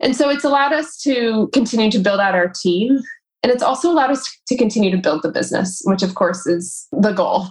And 0.00 0.16
so 0.16 0.30
it's 0.30 0.44
allowed 0.44 0.72
us 0.72 0.96
to 1.02 1.48
continue 1.52 1.90
to 1.90 1.98
build 1.98 2.20
out 2.20 2.34
our 2.34 2.48
team. 2.48 2.98
And 3.42 3.52
it's 3.52 3.62
also 3.62 3.90
allowed 3.90 4.10
us 4.10 4.38
to 4.48 4.56
continue 4.56 4.90
to 4.90 4.98
build 4.98 5.22
the 5.22 5.30
business, 5.30 5.80
which 5.84 6.02
of 6.02 6.14
course 6.14 6.46
is 6.46 6.86
the 6.92 7.12
goal. 7.12 7.48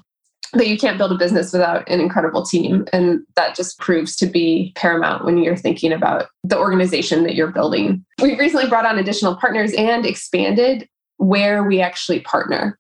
That 0.54 0.68
you 0.68 0.80
can't 0.80 0.98
build 0.98 1.12
a 1.12 1.18
business 1.18 1.54
without 1.54 1.88
an 1.88 2.00
incredible 2.00 2.44
team. 2.44 2.86
And 2.92 3.22
that 3.36 3.56
just 3.56 3.78
proves 3.78 4.16
to 4.16 4.26
be 4.26 4.72
paramount 4.76 5.24
when 5.24 5.38
you're 5.38 5.56
thinking 5.56 5.94
about 5.94 6.30
the 6.44 6.58
organization 6.58 7.24
that 7.24 7.36
you're 7.36 7.52
building. 7.52 8.04
We've 8.20 8.40
recently 8.40 8.68
brought 8.68 8.86
on 8.86 8.98
additional 8.98 9.36
partners 9.36 9.74
and 9.74 10.08
expanded 10.08 10.90
where 11.18 11.64
we 11.64 11.82
actually 11.82 12.22
partner. 12.22 12.80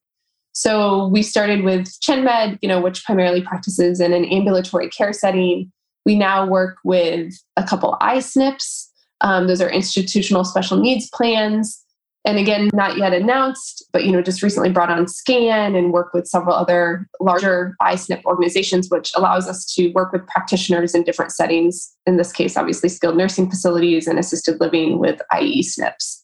So 0.54 1.10
we 1.10 1.22
started 1.22 1.64
with 1.64 1.86
ChenMed, 2.02 2.58
you 2.64 2.68
know, 2.68 2.82
which 2.82 3.06
primarily 3.06 3.44
practices 3.44 4.00
in 4.00 4.14
an 4.14 4.26
ambulatory 4.26 4.90
care 4.90 5.14
setting. 5.14 5.72
We 6.08 6.16
now 6.16 6.48
work 6.48 6.78
with 6.84 7.36
a 7.56 7.64
couple 7.64 7.98
I-SNPs 8.02 8.90
um, 9.22 9.48
those 9.48 9.62
are 9.62 9.70
institutional 9.70 10.46
special 10.46 10.78
needs 10.78 11.10
plans. 11.10 11.84
And 12.26 12.38
again, 12.38 12.70
not 12.74 12.98
yet 12.98 13.14
announced, 13.14 13.86
but 13.94 14.04
you 14.04 14.12
know, 14.12 14.22
just 14.22 14.44
recently 14.44 14.70
brought 14.70 14.92
on 14.92 15.08
SCAN 15.08 15.76
and 15.76 15.94
work 15.94 16.14
with 16.14 16.28
several 16.28 16.56
other 16.56 17.08
larger 17.20 17.76
I-SNP 17.82 18.26
organizations, 18.26 18.90
which 18.90 19.12
allows 19.16 19.48
us 19.48 19.66
to 19.76 19.90
work 19.94 20.12
with 20.12 20.28
practitioners 20.28 20.94
in 20.94 21.04
different 21.04 21.32
settings. 21.32 21.96
In 22.06 22.18
this 22.18 22.34
case, 22.34 22.58
obviously 22.58 22.90
skilled 22.90 23.18
nursing 23.18 23.50
facilities 23.50 24.06
and 24.06 24.20
assisted 24.20 24.60
living 24.60 25.00
with 25.00 25.22
I-SNPs. 25.32 26.24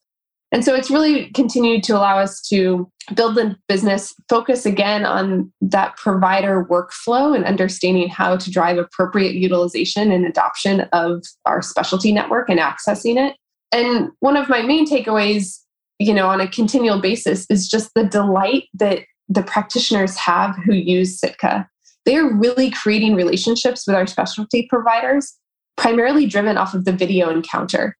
And 0.51 0.63
so 0.63 0.73
it's 0.75 0.91
really 0.91 1.31
continued 1.31 1.83
to 1.83 1.93
allow 1.93 2.19
us 2.19 2.41
to 2.49 2.89
build 3.13 3.35
the 3.35 3.55
business, 3.67 4.13
focus 4.29 4.65
again 4.65 5.05
on 5.05 5.51
that 5.59 5.97
provider 5.97 6.65
workflow 6.65 7.35
and 7.35 7.43
understanding 7.45 8.09
how 8.09 8.37
to 8.37 8.51
drive 8.51 8.77
appropriate 8.77 9.35
utilization 9.35 10.11
and 10.11 10.25
adoption 10.25 10.81
of 10.93 11.23
our 11.45 11.61
specialty 11.61 12.11
network 12.11 12.49
and 12.49 12.59
accessing 12.59 13.17
it. 13.17 13.35
And 13.71 14.11
one 14.19 14.37
of 14.37 14.47
my 14.47 14.61
main 14.61 14.87
takeaways, 14.87 15.59
you 15.99 16.13
know, 16.13 16.27
on 16.27 16.41
a 16.41 16.47
continual 16.47 16.99
basis 16.99 17.45
is 17.49 17.67
just 17.67 17.91
the 17.95 18.03
delight 18.03 18.65
that 18.73 18.99
the 19.29 19.43
practitioners 19.43 20.17
have 20.17 20.55
who 20.65 20.73
use 20.73 21.19
Sitka. 21.19 21.67
They 22.05 22.17
are 22.17 22.33
really 22.33 22.69
creating 22.69 23.15
relationships 23.15 23.87
with 23.87 23.95
our 23.95 24.05
specialty 24.05 24.67
providers, 24.69 25.33
primarily 25.77 26.27
driven 26.27 26.57
off 26.57 26.73
of 26.73 26.85
the 26.85 26.91
video 26.91 27.29
encounter. 27.29 27.97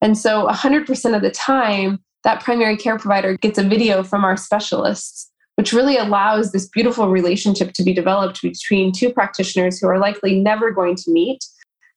And 0.00 0.18
so 0.18 0.46
100% 0.48 1.16
of 1.16 1.22
the 1.22 1.30
time, 1.30 2.00
that 2.24 2.42
primary 2.42 2.76
care 2.76 2.98
provider 2.98 3.36
gets 3.36 3.58
a 3.58 3.62
video 3.62 4.02
from 4.02 4.24
our 4.24 4.36
specialists, 4.36 5.30
which 5.56 5.72
really 5.72 5.96
allows 5.96 6.52
this 6.52 6.68
beautiful 6.68 7.08
relationship 7.08 7.72
to 7.74 7.82
be 7.84 7.92
developed 7.92 8.42
between 8.42 8.92
two 8.92 9.12
practitioners 9.12 9.78
who 9.78 9.86
are 9.86 9.98
likely 9.98 10.40
never 10.40 10.70
going 10.70 10.96
to 10.96 11.10
meet, 11.10 11.44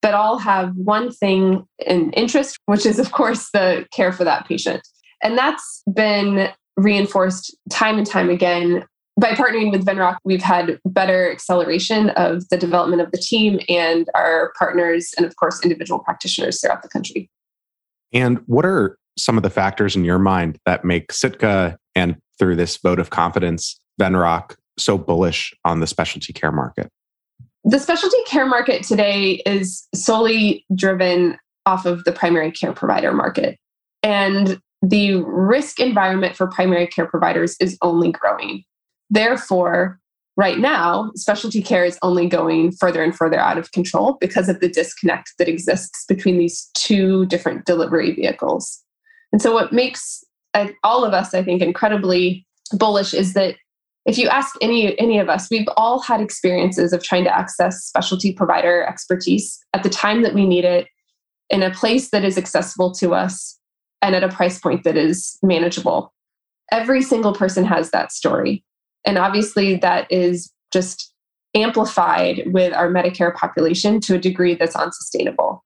but 0.02 0.14
all 0.14 0.38
have 0.38 0.76
one 0.76 1.12
thing 1.12 1.66
in 1.86 2.12
interest, 2.12 2.60
which 2.66 2.86
is, 2.86 3.00
of 3.00 3.12
course, 3.14 3.50
the 3.52 3.86
care 3.92 4.12
for 4.12 4.24
that 4.26 4.48
patient. 4.48 4.82
And 5.22 5.38
that's 5.38 5.84
been 5.94 6.50
reinforced 6.76 7.56
time 7.70 7.98
and 7.98 8.08
time 8.08 8.30
again. 8.30 8.86
By 9.20 9.32
partnering 9.32 9.72
with 9.72 9.84
Venrock, 9.84 10.18
we've 10.24 10.44
had 10.44 10.80
better 10.86 11.32
acceleration 11.32 12.12
of 12.12 12.48
the 12.50 12.58
development 12.58 13.02
of 13.02 13.12
the 13.12 13.18
team 13.18 13.60
and 13.68 14.08
our 14.14 14.54
partners, 14.60 15.12
and 15.18 15.26
of 15.26 15.36
course, 15.38 15.64
individual 15.64 16.00
practitioners 16.00 16.62
throughout 16.62 16.84
the 16.84 16.90
country. 16.90 17.30
And 18.14 18.40
what 18.46 18.64
are 18.64 18.98
some 19.18 19.36
of 19.36 19.44
the 19.44 19.50
factors 19.50 19.96
in 19.96 20.06
your 20.06 20.20
mind 20.20 20.60
that 20.66 20.86
make 20.86 21.12
Sitka 21.12 21.78
and 21.96 22.18
through 22.38 22.58
this 22.58 22.78
vote 22.78 23.00
of 23.00 23.10
confidence, 23.10 23.80
Venrock 24.00 24.56
so 24.78 25.00
bullish 25.00 25.52
on 25.66 25.80
the 25.80 25.88
specialty 25.88 26.32
care 26.32 26.52
market? 26.52 26.90
The 27.64 27.80
specialty 27.80 28.24
care 28.28 28.46
market 28.46 28.84
today 28.84 29.42
is 29.46 29.88
solely 29.96 30.64
driven 30.76 31.38
off 31.66 31.86
of 31.86 32.04
the 32.04 32.12
primary 32.12 32.52
care 32.52 32.72
provider 32.72 33.12
market. 33.12 33.58
And 34.04 34.60
the 34.82 35.16
risk 35.24 35.80
environment 35.80 36.36
for 36.36 36.48
primary 36.48 36.88
care 36.88 37.08
providers 37.08 37.56
is 37.60 37.78
only 37.82 38.12
growing. 38.12 38.64
Therefore, 39.10 40.00
right 40.36 40.60
now, 40.60 41.12
specialty 41.16 41.62
care 41.62 41.84
is 41.84 41.98
only 42.02 42.28
going 42.28 42.72
further 42.72 43.04
and 43.04 43.16
further 43.16 43.40
out 43.40 43.58
of 43.58 43.72
control 43.72 44.18
because 44.22 44.50
of 44.50 44.60
the 44.60 44.70
disconnect 44.70 45.34
that 45.40 45.48
exists 45.48 46.06
between 46.08 46.38
these 46.38 46.70
two 46.76 47.26
different 47.26 47.66
delivery 47.66 48.14
vehicles. 48.14 48.84
And 49.32 49.42
so, 49.42 49.54
what 49.54 49.74
makes 49.74 50.24
uh, 50.54 50.68
all 50.84 51.04
of 51.04 51.14
us, 51.14 51.34
I 51.34 51.44
think, 51.44 51.62
incredibly 51.62 52.46
bullish 52.72 53.14
is 53.14 53.34
that 53.34 53.56
if 54.06 54.18
you 54.18 54.30
ask 54.30 54.56
any 54.62 54.98
any 55.00 55.20
of 55.20 55.28
us, 55.28 55.50
we've 55.50 55.68
all 55.76 56.00
had 56.00 56.22
experiences 56.22 56.94
of 56.94 57.04
trying 57.04 57.26
to 57.26 57.36
access 57.36 57.84
specialty 57.84 58.32
provider 58.32 58.84
expertise 58.84 59.60
at 59.74 59.84
the 59.84 59.90
time 59.90 60.22
that 60.22 60.34
we 60.34 60.46
need 60.46 60.64
it, 60.64 60.88
in 61.50 61.64
a 61.64 61.72
place 61.72 62.10
that 62.12 62.24
is 62.24 62.38
accessible 62.38 62.92
to 62.94 63.14
us, 63.14 63.57
and 64.02 64.16
at 64.16 64.24
a 64.24 64.30
price 64.30 64.60
point 64.60 64.84
that 64.84 64.98
is 64.98 65.38
manageable. 65.42 66.14
Every 66.72 67.02
single 67.02 67.34
person 67.34 67.64
has 67.66 67.92
that 67.92 68.12
story. 68.12 68.64
And 69.06 69.18
obviously, 69.18 69.76
that 69.78 70.12
is 70.12 70.52
just 70.72 71.14
amplified 71.56 72.44
with 72.48 72.74
our 72.74 72.90
Medicare 72.90 73.34
population 73.34 74.00
to 74.02 74.16
a 74.16 74.20
degree 74.20 74.54
that's 74.56 74.76
unsustainable. 74.76 75.64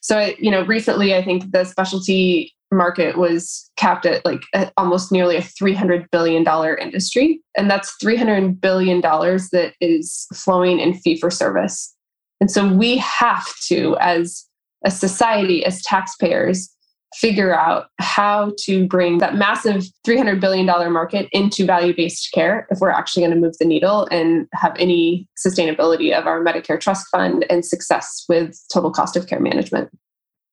So, 0.00 0.32
you 0.38 0.50
know, 0.50 0.64
recently, 0.64 1.14
I 1.14 1.22
think 1.22 1.52
the 1.52 1.64
specialty 1.64 2.52
market 2.72 3.16
was 3.16 3.70
capped 3.76 4.06
at 4.06 4.24
like 4.24 4.42
almost 4.76 5.12
nearly 5.12 5.36
a 5.36 5.42
$300 5.42 6.06
billion 6.10 6.46
industry. 6.78 7.40
And 7.56 7.70
that's 7.70 7.96
$300 8.02 8.60
billion 8.60 9.00
that 9.00 9.72
is 9.80 10.26
flowing 10.34 10.78
in 10.78 10.94
fee 10.94 11.18
for 11.18 11.30
service. 11.30 11.94
And 12.40 12.50
so 12.50 12.72
we 12.72 12.96
have 12.98 13.46
to, 13.66 13.96
as 14.00 14.46
a 14.84 14.90
society, 14.90 15.64
as 15.64 15.82
taxpayers, 15.82 16.74
figure 17.14 17.54
out 17.54 17.86
how 17.98 18.52
to 18.58 18.86
bring 18.86 19.18
that 19.18 19.34
massive 19.34 19.84
$300 20.06 20.40
billion 20.40 20.66
market 20.92 21.28
into 21.32 21.66
value 21.66 21.94
based 21.94 22.30
care 22.32 22.66
if 22.70 22.78
we're 22.80 22.90
actually 22.90 23.22
going 23.22 23.34
to 23.34 23.40
move 23.40 23.56
the 23.58 23.64
needle 23.64 24.06
and 24.10 24.46
have 24.54 24.74
any 24.78 25.28
sustainability 25.44 26.16
of 26.16 26.26
our 26.26 26.42
Medicare 26.42 26.80
trust 26.80 27.06
fund 27.10 27.44
and 27.50 27.64
success 27.64 28.24
with 28.28 28.56
total 28.72 28.90
cost 28.90 29.16
of 29.16 29.26
care 29.26 29.40
management. 29.40 29.90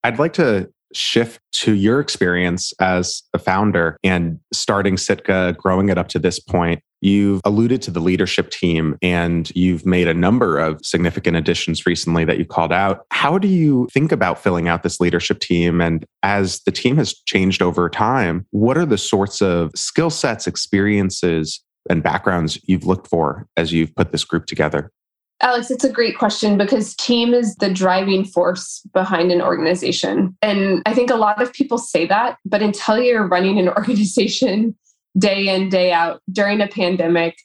I'd 0.03 0.20
like 0.20 0.34
to 0.34 0.70
shift 0.93 1.41
to 1.51 1.74
your 1.74 1.99
experience 1.99 2.74
as 2.80 3.24
a 3.34 3.39
founder 3.39 3.97
and 4.03 4.39
starting 4.53 4.97
Sitka, 4.97 5.55
growing 5.58 5.89
it 5.89 5.97
up 5.97 6.08
to 6.10 6.20
this 6.20 6.39
point. 6.39 6.82
You've 7.02 7.41
alluded 7.45 7.82
to 7.84 7.91
the 7.91 8.00
leadership 8.00 8.50
team 8.50 8.98
and 9.02 9.52
you've 9.56 9.86
made 9.86 10.08
a 10.08 10.14
number 10.14 10.58
of 10.58 10.84
significant 10.84 11.38
additions 11.38 11.86
recently 11.86 12.26
that 12.26 12.38
you 12.39 12.45
called 12.45 12.74
out. 12.74 13.06
How 13.12 13.38
do 13.38 13.48
you 13.48 13.88
think 13.93 14.12
about 14.12 14.41
filling 14.41 14.68
out 14.68 14.84
this 14.84 15.00
leadership 15.00 15.39
team? 15.39 15.80
And 15.80 16.06
as 16.24 16.62
the 16.62 16.72
team 16.72 16.98
has 16.98 17.14
changed 17.14 17.62
over 17.62 17.89
time, 17.89 18.45
what 18.52 18.78
are 18.78 18.86
the 18.86 18.98
sorts 18.98 19.41
of 19.41 19.72
skill 19.76 20.10
sets, 20.10 20.48
experiences, 20.48 21.64
and 21.89 22.04
backgrounds 22.04 22.60
you've 22.64 22.86
looked 22.86 23.08
for 23.08 23.48
as 23.56 23.72
you've 23.72 23.95
put 23.95 24.12
this 24.12 24.24
group 24.24 24.45
together? 24.45 24.91
Alex, 25.39 25.70
it's 25.70 25.84
a 25.84 25.91
great 25.91 26.18
question 26.18 26.58
because 26.58 26.95
team 26.95 27.34
is 27.34 27.56
the 27.58 27.72
driving 27.72 28.26
force 28.26 28.82
behind 28.91 29.32
an 29.32 29.41
organization. 29.41 30.36
And 30.41 30.82
I 30.88 30.95
think 30.95 31.12
a 31.12 31.16
lot 31.16 31.41
of 31.41 31.54
people 31.54 31.78
say 31.78 32.08
that, 32.08 32.38
but 32.43 32.64
until 32.64 33.00
you're 33.00 33.28
running 33.28 33.60
an 33.60 33.70
organization 33.78 34.76
day 35.18 35.53
in, 35.53 35.70
day 35.70 35.91
out 35.91 36.22
during 36.32 36.61
a 36.61 36.68
pandemic, 36.68 37.38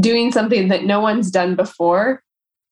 doing 0.00 0.32
something 0.32 0.68
that 0.68 0.84
no 0.84 1.00
one's 1.00 1.30
done 1.30 1.54
before, 1.54 2.22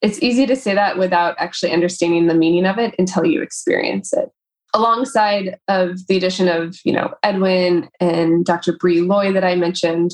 it's 0.00 0.22
easy 0.22 0.46
to 0.46 0.56
say 0.56 0.74
that 0.74 0.98
without 0.98 1.36
actually 1.38 1.72
understanding 1.72 2.26
the 2.26 2.34
meaning 2.34 2.66
of 2.66 2.78
it 2.78 2.94
until 2.98 3.24
you 3.24 3.40
experience 3.40 4.12
it. 4.12 4.28
Alongside 4.74 5.58
of 5.68 6.06
the 6.08 6.16
addition 6.16 6.48
of, 6.48 6.76
you 6.84 6.92
know, 6.92 7.14
Edwin 7.22 7.88
and 8.00 8.44
Dr. 8.44 8.76
Bree 8.76 9.02
Loy 9.02 9.32
that 9.32 9.44
I 9.44 9.54
mentioned, 9.54 10.12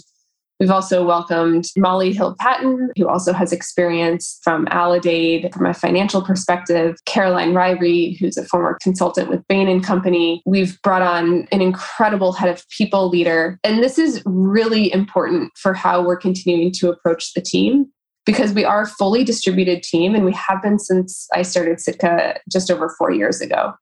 We've 0.61 0.71
also 0.71 1.07
welcomed 1.07 1.67
Molly 1.77 2.13
Hill 2.13 2.35
Patton, 2.41 2.91
who 2.97 3.07
also 3.07 3.33
has 3.33 3.53
experience 3.53 4.41
from 4.43 4.67
Aledade 4.67 5.53
from 5.55 5.67
a 5.67 5.75
financial 5.75 6.21
perspective, 6.21 6.97
Caroline 7.05 7.53
Ryrie, 7.53 8.19
who's 8.19 8.37
a 8.37 8.45
former 8.45 8.77
consultant 8.83 9.31
with 9.31 9.47
Bain 9.47 9.69
and 9.69 9.85
Company. 9.85 10.43
We've 10.47 10.81
brought 10.83 11.03
on 11.03 11.47
an 11.53 11.61
incredible 11.61 12.33
head 12.33 12.49
of 12.49 12.69
people 12.77 13.09
leader. 13.09 13.59
And 13.63 13.83
this 13.83 13.99
is 13.99 14.21
really 14.27 14.93
important 14.93 15.53
for 15.57 15.75
how 15.75 16.05
we're 16.05 16.17
continuing 16.17 16.73
to 16.73 16.91
approach 16.91 17.35
the 17.35 17.41
team 17.41 17.87
because 18.27 18.53
we 18.53 18.65
are 18.65 18.83
a 18.83 18.87
fully 18.87 19.23
distributed 19.23 19.83
team 19.85 20.15
and 20.15 20.25
we 20.25 20.33
have 20.33 20.61
been 20.61 20.79
since 20.79 21.29
I 21.33 21.43
started 21.43 21.81
Sitka 21.81 22.41
just 22.51 22.71
over 22.71 22.95
four 22.99 23.13
years 23.13 23.41
ago. 23.41 23.75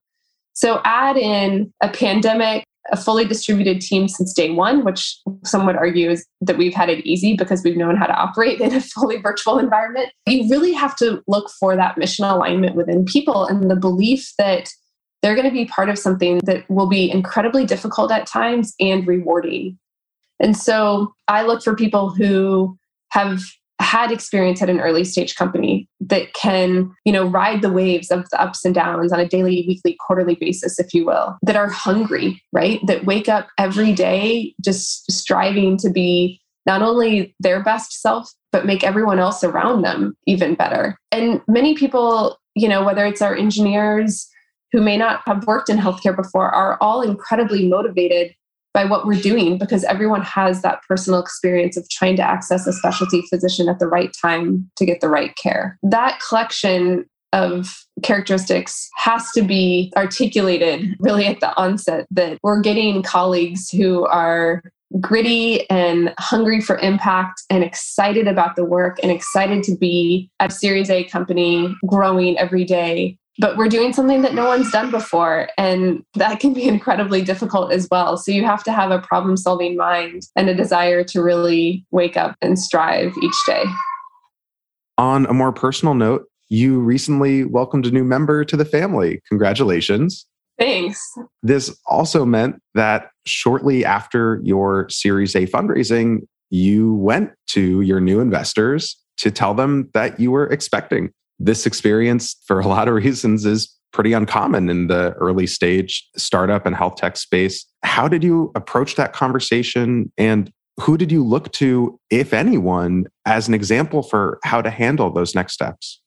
So 0.52 0.80
add 0.84 1.16
in 1.16 1.72
a 1.82 1.88
pandemic 1.88 2.64
a 2.90 2.96
fully 2.96 3.24
distributed 3.24 3.80
team 3.80 4.08
since 4.08 4.32
day 4.32 4.50
one, 4.50 4.84
which 4.84 5.18
some 5.44 5.66
would 5.66 5.76
argue 5.76 6.10
is 6.10 6.26
that 6.40 6.58
we've 6.58 6.74
had 6.74 6.88
it 6.88 7.04
easy 7.06 7.36
because 7.36 7.62
we've 7.62 7.76
known 7.76 7.96
how 7.96 8.06
to 8.06 8.14
operate 8.14 8.60
in 8.60 8.74
a 8.74 8.80
fully 8.80 9.18
virtual 9.18 9.58
environment. 9.58 10.10
You 10.26 10.48
really 10.50 10.72
have 10.72 10.96
to 10.96 11.22
look 11.26 11.50
for 11.50 11.76
that 11.76 11.98
mission 11.98 12.24
alignment 12.24 12.76
within 12.76 13.04
people 13.04 13.46
and 13.46 13.70
the 13.70 13.76
belief 13.76 14.32
that 14.38 14.70
they're 15.22 15.34
going 15.34 15.48
to 15.48 15.52
be 15.52 15.64
part 15.64 15.88
of 15.88 15.98
something 15.98 16.40
that 16.44 16.68
will 16.70 16.88
be 16.88 17.10
incredibly 17.10 17.64
difficult 17.64 18.12
at 18.12 18.26
times 18.26 18.74
and 18.78 19.06
rewarding. 19.06 19.78
And 20.38 20.56
so 20.56 21.14
I 21.26 21.42
look 21.42 21.62
for 21.62 21.74
people 21.74 22.10
who 22.10 22.78
have 23.10 23.40
had 23.80 24.10
experience 24.10 24.62
at 24.62 24.70
an 24.70 24.80
early 24.80 25.04
stage 25.04 25.34
company 25.36 25.88
that 26.08 26.32
can 26.34 26.92
you 27.04 27.12
know 27.12 27.26
ride 27.26 27.62
the 27.62 27.72
waves 27.72 28.10
of 28.10 28.28
the 28.30 28.40
ups 28.40 28.64
and 28.64 28.74
downs 28.74 29.12
on 29.12 29.20
a 29.20 29.28
daily 29.28 29.64
weekly 29.66 29.96
quarterly 30.06 30.34
basis 30.36 30.78
if 30.78 30.92
you 30.94 31.04
will 31.04 31.36
that 31.42 31.56
are 31.56 31.68
hungry 31.68 32.42
right? 32.52 32.80
That 32.86 33.04
wake 33.04 33.28
up 33.28 33.48
every 33.58 33.92
day 33.92 34.54
just 34.64 35.10
striving 35.10 35.76
to 35.78 35.90
be 35.90 36.40
not 36.64 36.82
only 36.82 37.34
their 37.40 37.62
best 37.62 38.00
self 38.00 38.32
but 38.52 38.66
make 38.66 38.82
everyone 38.82 39.18
else 39.18 39.44
around 39.44 39.82
them 39.82 40.16
even 40.26 40.54
better. 40.54 40.98
And 41.12 41.40
many 41.48 41.74
people 41.74 42.38
you 42.54 42.68
know 42.68 42.84
whether 42.84 43.04
it's 43.04 43.22
our 43.22 43.36
engineers 43.36 44.28
who 44.72 44.80
may 44.80 44.96
not 44.96 45.22
have 45.26 45.46
worked 45.46 45.68
in 45.68 45.78
healthcare 45.78 46.14
before 46.14 46.50
are 46.50 46.76
all 46.80 47.02
incredibly 47.02 47.68
motivated 47.68 48.34
by 48.76 48.84
what 48.84 49.06
we're 49.06 49.18
doing 49.18 49.56
because 49.56 49.84
everyone 49.84 50.20
has 50.20 50.60
that 50.60 50.82
personal 50.86 51.18
experience 51.18 51.78
of 51.78 51.88
trying 51.88 52.14
to 52.14 52.22
access 52.22 52.66
a 52.66 52.74
specialty 52.74 53.22
physician 53.22 53.70
at 53.70 53.78
the 53.78 53.88
right 53.88 54.14
time 54.20 54.70
to 54.76 54.84
get 54.84 55.00
the 55.00 55.08
right 55.08 55.34
care. 55.42 55.78
That 55.82 56.20
collection 56.28 57.06
of 57.32 57.74
characteristics 58.02 58.90
has 58.96 59.30
to 59.32 59.40
be 59.40 59.94
articulated 59.96 60.94
really 61.00 61.24
at 61.24 61.40
the 61.40 61.56
onset 61.56 62.06
that 62.10 62.38
we're 62.42 62.60
getting 62.60 63.02
colleagues 63.02 63.70
who 63.70 64.04
are 64.08 64.62
gritty 65.00 65.68
and 65.70 66.12
hungry 66.18 66.60
for 66.60 66.78
impact 66.78 67.42
and 67.48 67.64
excited 67.64 68.28
about 68.28 68.56
the 68.56 68.64
work 68.64 68.98
and 69.02 69.10
excited 69.10 69.62
to 69.64 69.74
be 69.74 70.30
a 70.38 70.50
series 70.50 70.90
A 70.90 71.04
company 71.04 71.74
growing 71.86 72.38
every 72.38 72.64
day 72.64 73.16
but 73.38 73.56
we're 73.56 73.68
doing 73.68 73.92
something 73.92 74.22
that 74.22 74.34
no 74.34 74.46
one's 74.46 74.70
done 74.70 74.90
before 74.90 75.48
and 75.58 76.04
that 76.14 76.40
can 76.40 76.52
be 76.52 76.64
incredibly 76.68 77.22
difficult 77.22 77.72
as 77.72 77.88
well. 77.90 78.16
So 78.16 78.32
you 78.32 78.44
have 78.44 78.64
to 78.64 78.72
have 78.72 78.90
a 78.90 79.00
problem 79.00 79.36
solving 79.36 79.76
mind 79.76 80.22
and 80.34 80.48
a 80.48 80.54
desire 80.54 81.04
to 81.04 81.22
really 81.22 81.84
wake 81.90 82.16
up 82.16 82.36
and 82.40 82.58
strive 82.58 83.12
each 83.22 83.36
day. 83.46 83.64
On 84.98 85.26
a 85.26 85.34
more 85.34 85.52
personal 85.52 85.94
note 85.94 86.26
you 86.48 86.78
recently 86.78 87.44
welcomed 87.44 87.86
a 87.86 87.90
new 87.90 88.04
member 88.04 88.44
to 88.44 88.56
the 88.56 88.64
family. 88.64 89.20
Congratulations. 89.28 90.26
Thanks. 90.58 91.00
This 91.42 91.76
also 91.86 92.24
meant 92.24 92.62
that 92.74 93.10
shortly 93.26 93.84
after 93.84 94.40
your 94.42 94.88
series 94.88 95.34
a 95.34 95.46
fundraising 95.46 96.20
you 96.50 96.94
went 96.94 97.32
to 97.48 97.80
your 97.80 98.00
new 98.00 98.20
investors 98.20 98.96
to 99.16 99.30
tell 99.30 99.52
them 99.54 99.90
that 99.94 100.20
you 100.20 100.30
were 100.30 100.46
expecting 100.46 101.10
this 101.38 101.66
experience, 101.66 102.36
for 102.46 102.60
a 102.60 102.66
lot 102.66 102.88
of 102.88 102.94
reasons, 103.04 103.44
is 103.44 103.72
pretty 103.92 104.12
uncommon 104.12 104.68
in 104.68 104.88
the 104.88 105.12
early 105.14 105.46
stage 105.46 106.06
startup 106.16 106.66
and 106.66 106.76
health 106.76 106.96
tech 106.96 107.16
space. 107.16 107.64
How 107.82 108.08
did 108.08 108.22
you 108.22 108.52
approach 108.54 108.96
that 108.96 109.12
conversation? 109.12 110.12
And 110.18 110.52
who 110.78 110.98
did 110.98 111.10
you 111.10 111.24
look 111.24 111.50
to, 111.52 111.98
if 112.10 112.34
anyone, 112.34 113.06
as 113.24 113.48
an 113.48 113.54
example 113.54 114.02
for 114.02 114.38
how 114.44 114.60
to 114.60 114.68
handle 114.68 115.10
those 115.10 115.34
next 115.34 115.54
steps? 115.54 116.02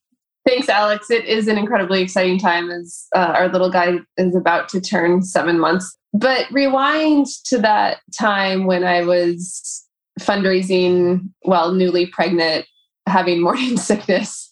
Thanks, 0.46 0.70
Alex. 0.70 1.10
It 1.10 1.26
is 1.26 1.48
an 1.48 1.58
incredibly 1.58 2.02
exciting 2.02 2.40
time 2.40 2.70
as 2.70 3.08
uh, 3.16 3.34
our 3.36 3.50
little 3.50 3.72
guy 3.72 3.98
is 4.18 4.36
about 4.36 4.70
to 4.70 4.82
turn 4.82 5.24
seven 5.24 5.60
months. 5.60 5.98
But 6.14 6.46
rewind 6.52 7.28
to 7.46 7.58
that 7.60 7.98
time 8.18 8.66
when 8.66 8.84
I 8.84 9.04
was 9.04 9.86
fundraising 10.20 11.30
while 11.42 11.74
newly 11.74 12.06
pregnant, 12.08 12.66
having 13.08 13.42
morning 13.44 13.78
sickness 13.78 14.50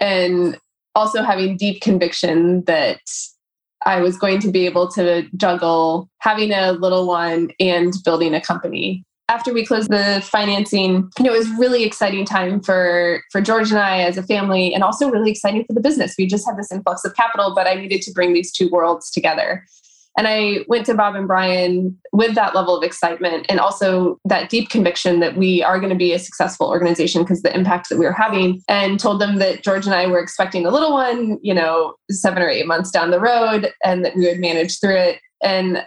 and 0.00 0.58
also 0.94 1.22
having 1.22 1.56
deep 1.56 1.80
conviction 1.80 2.64
that 2.64 3.00
I 3.86 4.00
was 4.00 4.18
going 4.18 4.40
to 4.40 4.50
be 4.50 4.66
able 4.66 4.88
to 4.92 5.26
juggle 5.36 6.08
having 6.18 6.52
a 6.52 6.72
little 6.72 7.06
one 7.06 7.50
and 7.58 7.92
building 8.04 8.34
a 8.34 8.40
company. 8.40 9.04
After 9.28 9.52
we 9.54 9.64
closed 9.64 9.90
the 9.90 10.20
financing, 10.24 11.08
you 11.18 11.24
know, 11.24 11.32
it 11.32 11.38
was 11.38 11.48
really 11.50 11.84
exciting 11.84 12.24
time 12.24 12.60
for 12.60 13.22
for 13.30 13.40
George 13.40 13.70
and 13.70 13.78
I 13.78 14.00
as 14.00 14.18
a 14.18 14.24
family, 14.24 14.74
and 14.74 14.82
also 14.82 15.08
really 15.08 15.30
exciting 15.30 15.64
for 15.64 15.72
the 15.72 15.80
business. 15.80 16.16
We 16.18 16.26
just 16.26 16.44
had 16.44 16.58
this 16.58 16.72
influx 16.72 17.04
of 17.04 17.14
capital, 17.14 17.54
but 17.54 17.68
I 17.68 17.74
needed 17.74 18.02
to 18.02 18.12
bring 18.12 18.32
these 18.32 18.50
two 18.50 18.68
worlds 18.70 19.08
together. 19.10 19.64
And 20.18 20.26
I 20.26 20.64
went 20.66 20.86
to 20.86 20.94
Bob 20.94 21.14
and 21.14 21.26
Brian 21.26 21.96
with 22.12 22.34
that 22.34 22.54
level 22.54 22.76
of 22.76 22.82
excitement 22.82 23.46
and 23.48 23.60
also 23.60 24.18
that 24.24 24.50
deep 24.50 24.68
conviction 24.68 25.20
that 25.20 25.36
we 25.36 25.62
are 25.62 25.78
going 25.78 25.90
to 25.90 25.96
be 25.96 26.12
a 26.12 26.18
successful 26.18 26.68
organization 26.68 27.22
because 27.22 27.42
the 27.42 27.54
impact 27.54 27.88
that 27.88 27.98
we 27.98 28.04
were 28.04 28.12
having, 28.12 28.60
and 28.68 28.98
told 28.98 29.20
them 29.20 29.38
that 29.38 29.62
George 29.62 29.86
and 29.86 29.94
I 29.94 30.06
were 30.06 30.18
expecting 30.18 30.66
a 30.66 30.70
little 30.70 30.92
one, 30.92 31.38
you 31.42 31.54
know, 31.54 31.94
seven 32.10 32.42
or 32.42 32.48
eight 32.48 32.66
months 32.66 32.90
down 32.90 33.10
the 33.10 33.20
road, 33.20 33.72
and 33.84 34.04
that 34.04 34.16
we 34.16 34.26
would 34.26 34.40
manage 34.40 34.80
through 34.80 34.96
it. 34.96 35.20
And 35.42 35.84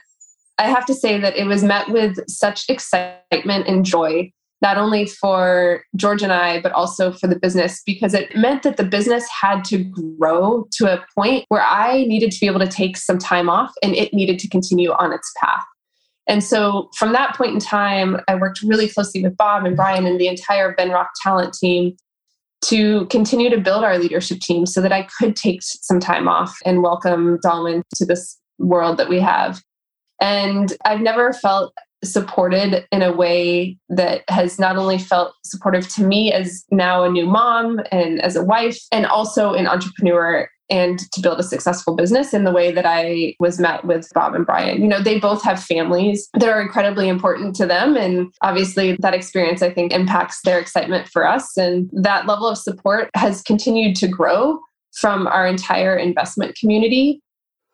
I 0.58 0.64
have 0.64 0.86
to 0.86 0.94
say 0.94 1.20
that 1.20 1.36
it 1.36 1.46
was 1.46 1.64
met 1.64 1.90
with 1.90 2.18
such 2.30 2.70
excitement 2.70 3.68
and 3.68 3.84
joy 3.84 4.32
not 4.64 4.78
only 4.78 5.05
for 5.05 5.84
George 5.97 6.24
and 6.24 6.32
I, 6.32 6.61
but 6.61 6.72
also 6.72 7.11
for 7.11 7.28
the 7.28 7.38
business, 7.38 7.84
because 7.86 8.14
it 8.14 8.36
meant 8.36 8.64
that 8.64 8.78
the 8.78 8.86
business 8.86 9.28
had 9.30 9.66
to 9.66 9.84
grow 9.84 10.68
to 10.78 10.91
a 10.91 11.05
point 11.14 11.45
where 11.49 11.61
I 11.61 12.05
needed 12.05 12.32
to 12.32 12.39
be 12.39 12.47
able 12.47 12.61
to 12.61 12.68
take 12.68 12.95
some 12.95 13.20
time 13.20 13.49
off 13.49 13.74
and 13.84 13.93
it 13.93 14.14
needed 14.14 14.39
to 14.39 14.47
continue 14.47 14.91
on 14.93 15.11
its 15.11 15.32
path. 15.39 15.66
And 16.28 16.41
so 16.41 16.89
from 16.97 17.11
that 17.11 17.36
point 17.36 17.51
in 17.53 17.59
time, 17.59 18.22
I 18.30 18.36
worked 18.36 18.61
really 18.61 18.88
closely 18.88 19.22
with 19.22 19.36
Bob 19.36 19.66
and 19.66 19.76
Brian 19.76 20.05
and 20.05 20.18
the 20.20 20.30
entire 20.30 20.74
Venrock 20.74 21.07
talent 21.22 21.53
team 21.53 21.97
to 22.61 23.05
continue 23.07 23.49
to 23.49 23.59
build 23.59 23.84
our 23.84 23.97
leadership 23.97 24.39
team 24.39 24.66
so 24.66 24.80
that 24.80 24.93
I 24.93 25.05
could 25.20 25.36
take 25.36 25.61
some 25.61 25.99
time 25.99 26.30
off 26.30 26.57
and 26.66 26.82
welcome 26.82 27.38
Dalman 27.39 27.84
to 27.95 28.05
this 28.05 28.39
world 28.57 28.97
that 28.97 29.09
we 29.09 29.20
have. 29.20 29.61
And 30.22 30.72
I've 30.86 31.01
never 31.01 31.34
felt 31.34 31.74
supported 32.04 32.86
in 32.91 33.01
a 33.01 33.14
way 33.14 33.78
that 33.89 34.24
has 34.30 34.60
not 34.60 34.78
only 34.78 34.97
felt 34.97 35.34
supportive 35.43 35.88
to 35.89 36.04
me 36.04 36.32
as 36.32 36.66
now 36.72 37.04
a 37.04 37.10
new 37.10 37.26
mom 37.26 37.80
and 37.91 38.22
as 38.22 38.36
a 38.36 38.43
wife, 38.43 38.80
and 38.91 39.06
also 39.06 39.54
an 39.54 39.68
entrepreneur 39.68 40.49
and 40.70 40.99
to 41.12 41.22
build 41.22 41.39
a 41.39 41.43
successful 41.43 41.95
business 41.95 42.34
in 42.34 42.45
the 42.45 42.51
way 42.51 42.72
that 42.72 42.86
I 42.86 43.36
was 43.39 43.60
met 43.60 43.86
with 43.86 44.10
Bob 44.14 44.34
and 44.34 44.45
Brian. 44.45 44.82
You 44.82 44.88
know, 44.88 45.01
they 45.01 45.20
both 45.20 45.43
have 45.43 45.62
families 45.62 46.30
that 46.34 46.49
are 46.49 46.62
incredibly 46.62 47.10
important 47.10 47.56
to 47.58 47.66
them. 47.66 47.95
And 47.97 48.34
obviously, 48.41 48.97
that 48.99 49.14
experience, 49.14 49.62
I 49.62 49.72
think, 49.72 49.91
impacts 49.91 50.41
their 50.43 50.60
excitement 50.60 51.10
for 51.10 51.28
us. 51.28 51.58
And 51.58 51.89
that 51.93 52.28
level 52.28 52.47
of 52.47 52.58
support 52.58 53.10
has 53.16 53.41
continued 53.41 53.95
to 53.97 54.08
grow 54.08 54.60
from 54.93 55.28
our 55.28 55.45
entire 55.45 55.97
investment 55.97 56.56
community 56.56 57.22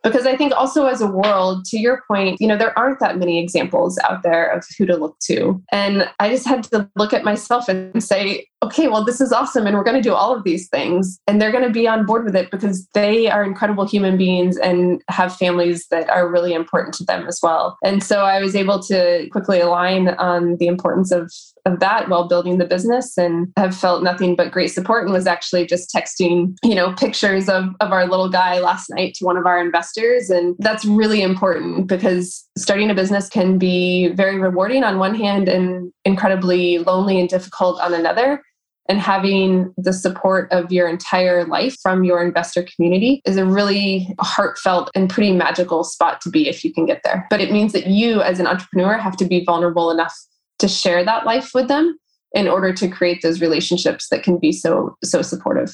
because 0.03 0.25
I 0.25 0.35
think 0.35 0.53
also 0.53 0.85
as 0.85 1.01
a 1.01 1.07
world, 1.07 1.65
to 1.65 1.77
your 1.77 2.03
point, 2.07 2.39
you 2.39 2.47
know, 2.47 2.57
there 2.57 2.77
aren't 2.77 2.99
that 2.99 3.17
many 3.17 3.39
examples 3.39 3.97
out 3.99 4.23
there 4.23 4.49
of 4.49 4.65
who 4.77 4.85
to 4.85 4.95
look 4.95 5.17
to. 5.23 5.61
And 5.71 6.09
I 6.19 6.29
just 6.29 6.47
had 6.47 6.63
to 6.65 6.89
look 6.95 7.13
at 7.13 7.23
myself 7.23 7.67
and 7.67 8.03
say, 8.03 8.47
okay, 8.61 8.89
well, 8.89 9.05
this 9.05 9.21
is 9.21 9.31
awesome. 9.31 9.65
And 9.65 9.75
we're 9.75 9.83
going 9.83 9.95
to 9.95 10.09
do 10.09 10.13
all 10.13 10.35
of 10.35 10.43
these 10.43 10.67
things. 10.67 11.19
And 11.27 11.41
they're 11.41 11.51
going 11.51 11.63
to 11.63 11.69
be 11.69 11.87
on 11.87 12.05
board 12.05 12.25
with 12.25 12.35
it 12.35 12.51
because 12.51 12.87
they 12.93 13.29
are 13.29 13.43
incredible 13.43 13.87
human 13.87 14.17
beings 14.17 14.57
and 14.57 15.01
have 15.09 15.35
families 15.35 15.87
that 15.87 16.09
are 16.09 16.29
really 16.29 16.53
important 16.53 16.93
to 16.95 17.05
them 17.05 17.25
as 17.27 17.39
well. 17.41 17.77
And 17.83 18.03
so 18.03 18.21
I 18.21 18.41
was 18.41 18.55
able 18.55 18.79
to 18.83 19.27
quickly 19.31 19.61
align 19.61 20.09
on 20.09 20.57
the 20.57 20.67
importance 20.67 21.11
of, 21.11 21.31
of 21.65 21.79
that 21.79 22.09
while 22.09 22.27
building 22.27 22.57
the 22.57 22.65
business 22.65 23.17
and 23.17 23.51
have 23.55 23.75
felt 23.75 24.03
nothing 24.03 24.35
but 24.35 24.51
great 24.51 24.71
support 24.71 25.05
and 25.05 25.13
was 25.13 25.27
actually 25.27 25.65
just 25.65 25.93
texting, 25.93 26.57
you 26.63 26.75
know, 26.75 26.93
pictures 26.93 27.47
of, 27.47 27.69
of 27.79 27.93
our 27.93 28.07
little 28.07 28.29
guy 28.29 28.59
last 28.59 28.89
night 28.89 29.13
to 29.15 29.25
one 29.25 29.37
of 29.37 29.45
our 29.45 29.61
investors. 29.61 30.29
And 30.29 30.55
that's 30.59 30.83
really 30.83 31.21
important 31.21 31.87
because 31.87 32.45
starting 32.57 32.89
a 32.89 32.95
business 32.95 33.29
can 33.29 33.57
be 33.57 34.09
very 34.09 34.37
rewarding 34.37 34.83
on 34.83 34.99
one 34.99 35.15
hand 35.15 35.47
and 35.47 35.93
incredibly 36.03 36.79
lonely 36.79 37.19
and 37.19 37.29
difficult 37.29 37.79
on 37.81 37.93
another 37.93 38.41
and 38.89 38.99
having 38.99 39.71
the 39.77 39.93
support 39.93 40.51
of 40.51 40.71
your 40.71 40.89
entire 40.89 41.45
life 41.45 41.77
from 41.81 42.03
your 42.03 42.23
investor 42.23 42.63
community 42.75 43.21
is 43.23 43.37
a 43.37 43.45
really 43.45 44.13
heartfelt 44.19 44.89
and 44.95 45.09
pretty 45.09 45.31
magical 45.31 45.83
spot 45.83 46.19
to 46.21 46.29
be 46.29 46.49
if 46.49 46.65
you 46.65 46.73
can 46.73 46.87
get 46.87 47.01
there. 47.03 47.27
But 47.29 47.39
it 47.39 47.51
means 47.51 47.71
that 47.73 47.85
you, 47.85 48.21
as 48.21 48.39
an 48.39 48.47
entrepreneur, 48.47 48.97
have 48.97 49.15
to 49.17 49.25
be 49.25 49.45
vulnerable 49.45 49.91
enough 49.91 50.17
to 50.57 50.67
share 50.67 51.05
that 51.05 51.25
life 51.25 51.51
with 51.53 51.67
them 51.67 51.97
in 52.33 52.47
order 52.47 52.73
to 52.73 52.87
create 52.87 53.21
those 53.21 53.41
relationships 53.41 54.07
that 54.09 54.23
can 54.23 54.37
be 54.37 54.51
so 54.51 54.97
so 55.03 55.21
supportive. 55.21 55.71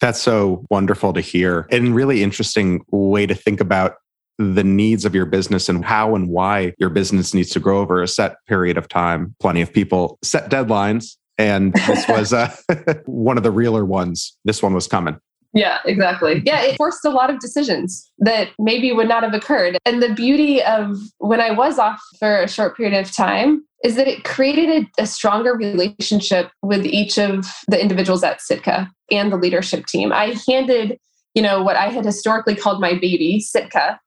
That's 0.00 0.20
so 0.20 0.64
wonderful 0.70 1.12
to 1.12 1.20
hear 1.20 1.66
and 1.70 1.94
really 1.94 2.22
interesting 2.22 2.84
way 2.90 3.26
to 3.26 3.34
think 3.34 3.60
about 3.60 3.96
the 4.38 4.64
needs 4.64 5.06
of 5.06 5.14
your 5.14 5.24
business 5.24 5.68
and 5.70 5.82
how 5.82 6.14
and 6.14 6.28
why 6.28 6.74
your 6.78 6.90
business 6.90 7.32
needs 7.32 7.48
to 7.50 7.60
grow 7.60 7.80
over 7.80 8.02
a 8.02 8.08
set 8.08 8.36
period 8.46 8.76
of 8.76 8.88
time. 8.88 9.34
Plenty 9.40 9.62
of 9.62 9.72
people 9.72 10.18
set 10.22 10.50
deadlines 10.50 11.16
and 11.38 11.72
this 11.86 12.06
was 12.08 12.32
uh, 12.32 12.54
one 13.06 13.36
of 13.36 13.42
the 13.42 13.50
realer 13.50 13.84
ones. 13.84 14.36
This 14.44 14.62
one 14.62 14.74
was 14.74 14.86
coming. 14.86 15.18
Yeah, 15.56 15.78
exactly. 15.86 16.42
Yeah, 16.44 16.60
it 16.60 16.76
forced 16.76 17.04
a 17.06 17.10
lot 17.10 17.30
of 17.30 17.40
decisions 17.40 18.10
that 18.18 18.50
maybe 18.58 18.92
would 18.92 19.08
not 19.08 19.22
have 19.22 19.32
occurred. 19.32 19.78
And 19.86 20.02
the 20.02 20.12
beauty 20.12 20.62
of 20.62 20.98
when 21.18 21.40
I 21.40 21.50
was 21.50 21.78
off 21.78 21.98
for 22.18 22.42
a 22.42 22.48
short 22.48 22.76
period 22.76 22.98
of 22.98 23.10
time 23.10 23.64
is 23.82 23.96
that 23.96 24.06
it 24.06 24.24
created 24.24 24.86
a, 24.98 25.02
a 25.02 25.06
stronger 25.06 25.54
relationship 25.54 26.50
with 26.62 26.84
each 26.84 27.18
of 27.18 27.46
the 27.68 27.80
individuals 27.80 28.22
at 28.22 28.42
Sitka 28.42 28.90
and 29.10 29.32
the 29.32 29.36
leadership 29.36 29.86
team. 29.86 30.12
I 30.12 30.36
handed, 30.46 30.98
you 31.34 31.40
know, 31.42 31.62
what 31.62 31.76
I 31.76 31.88
had 31.88 32.04
historically 32.04 32.54
called 32.54 32.80
my 32.80 32.92
baby, 32.92 33.40
Sitka, 33.40 33.98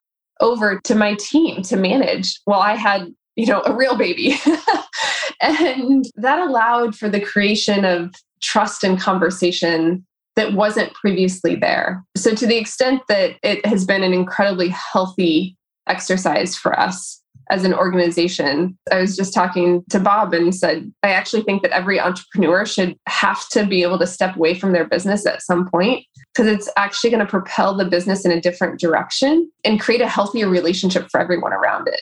over 0.41 0.79
to 0.83 0.95
my 0.95 1.15
team 1.15 1.63
to 1.63 1.77
manage 1.77 2.39
while 2.45 2.59
I 2.59 2.75
had, 2.75 3.07
you 3.35 3.47
know, 3.47 3.63
a 3.65 3.75
real 3.75 3.97
baby. 3.97 4.35
and 5.41 6.05
that 6.15 6.39
allowed 6.39 6.95
for 6.95 7.09
the 7.09 7.21
creation 7.21 7.85
of 7.85 8.13
trust 8.41 8.83
and 8.83 8.99
conversation 8.99 10.05
that 10.35 10.53
wasn't 10.53 10.93
previously 10.93 11.55
there. 11.55 12.03
So, 12.15 12.33
to 12.33 12.47
the 12.47 12.57
extent 12.57 13.01
that 13.09 13.35
it 13.43 13.65
has 13.65 13.85
been 13.85 14.03
an 14.03 14.13
incredibly 14.13 14.69
healthy 14.69 15.57
exercise 15.87 16.55
for 16.55 16.79
us 16.79 17.21
as 17.49 17.65
an 17.65 17.73
organization, 17.73 18.77
I 18.91 19.01
was 19.01 19.15
just 19.15 19.33
talking 19.33 19.83
to 19.89 19.99
Bob 19.99 20.33
and 20.33 20.53
said, 20.53 20.91
I 21.01 21.09
actually 21.09 21.43
think 21.43 21.63
that 21.63 21.71
every 21.71 21.99
entrepreneur 21.99 22.65
should 22.65 22.95
have 23.07 23.49
to 23.49 23.65
be 23.65 23.81
able 23.81 23.97
to 23.99 24.07
step 24.07 24.35
away 24.35 24.53
from 24.53 24.71
their 24.71 24.87
business 24.87 25.25
at 25.25 25.41
some 25.41 25.67
point 25.67 26.05
because 26.33 26.47
it's 26.47 26.69
actually 26.77 27.09
going 27.09 27.25
to 27.25 27.29
propel 27.29 27.75
the 27.75 27.85
business 27.85 28.23
in 28.23 28.31
a 28.31 28.39
different 28.39 28.79
direction 28.79 29.51
and 29.65 29.79
create 29.79 30.01
a 30.01 30.07
healthier 30.07 30.47
relationship 30.47 31.07
for 31.09 31.19
everyone 31.19 31.53
around 31.53 31.87
it 31.87 32.01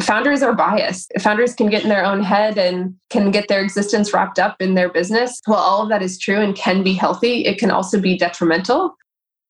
founders 0.00 0.42
are 0.42 0.54
biased. 0.54 1.12
Founders 1.20 1.54
can 1.54 1.68
get 1.68 1.82
in 1.82 1.88
their 1.88 2.04
own 2.04 2.22
head 2.22 2.58
and 2.58 2.94
can 3.10 3.30
get 3.30 3.48
their 3.48 3.62
existence 3.62 4.12
wrapped 4.12 4.38
up 4.38 4.56
in 4.60 4.74
their 4.74 4.88
business. 4.88 5.40
While 5.46 5.60
all 5.60 5.82
of 5.82 5.88
that 5.88 6.02
is 6.02 6.18
true 6.18 6.40
and 6.40 6.54
can 6.54 6.82
be 6.82 6.94
healthy, 6.94 7.44
it 7.44 7.58
can 7.58 7.70
also 7.70 8.00
be 8.00 8.18
detrimental. 8.18 8.94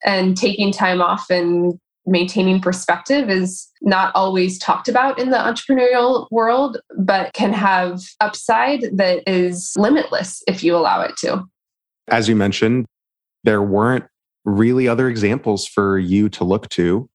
And 0.04 0.36
taking 0.36 0.70
time 0.70 1.00
off 1.00 1.30
and 1.30 1.78
maintaining 2.06 2.60
perspective 2.60 3.30
is 3.30 3.66
not 3.80 4.14
always 4.14 4.58
talked 4.58 4.88
about 4.88 5.18
in 5.18 5.30
the 5.30 5.38
entrepreneurial 5.38 6.26
world, 6.30 6.78
but 6.98 7.32
can 7.32 7.52
have 7.52 8.02
upside 8.20 8.82
that 8.98 9.22
is 9.26 9.72
limitless 9.78 10.42
if 10.46 10.62
you 10.62 10.76
allow 10.76 11.00
it 11.00 11.16
to. 11.18 11.42
As 12.08 12.28
you 12.28 12.36
mentioned, 12.36 12.84
there 13.44 13.62
weren't 13.62 14.04
really 14.44 14.86
other 14.86 15.08
examples 15.08 15.66
for 15.66 15.98
you 15.98 16.28
to 16.28 16.44
look 16.44 16.68
to 16.68 17.08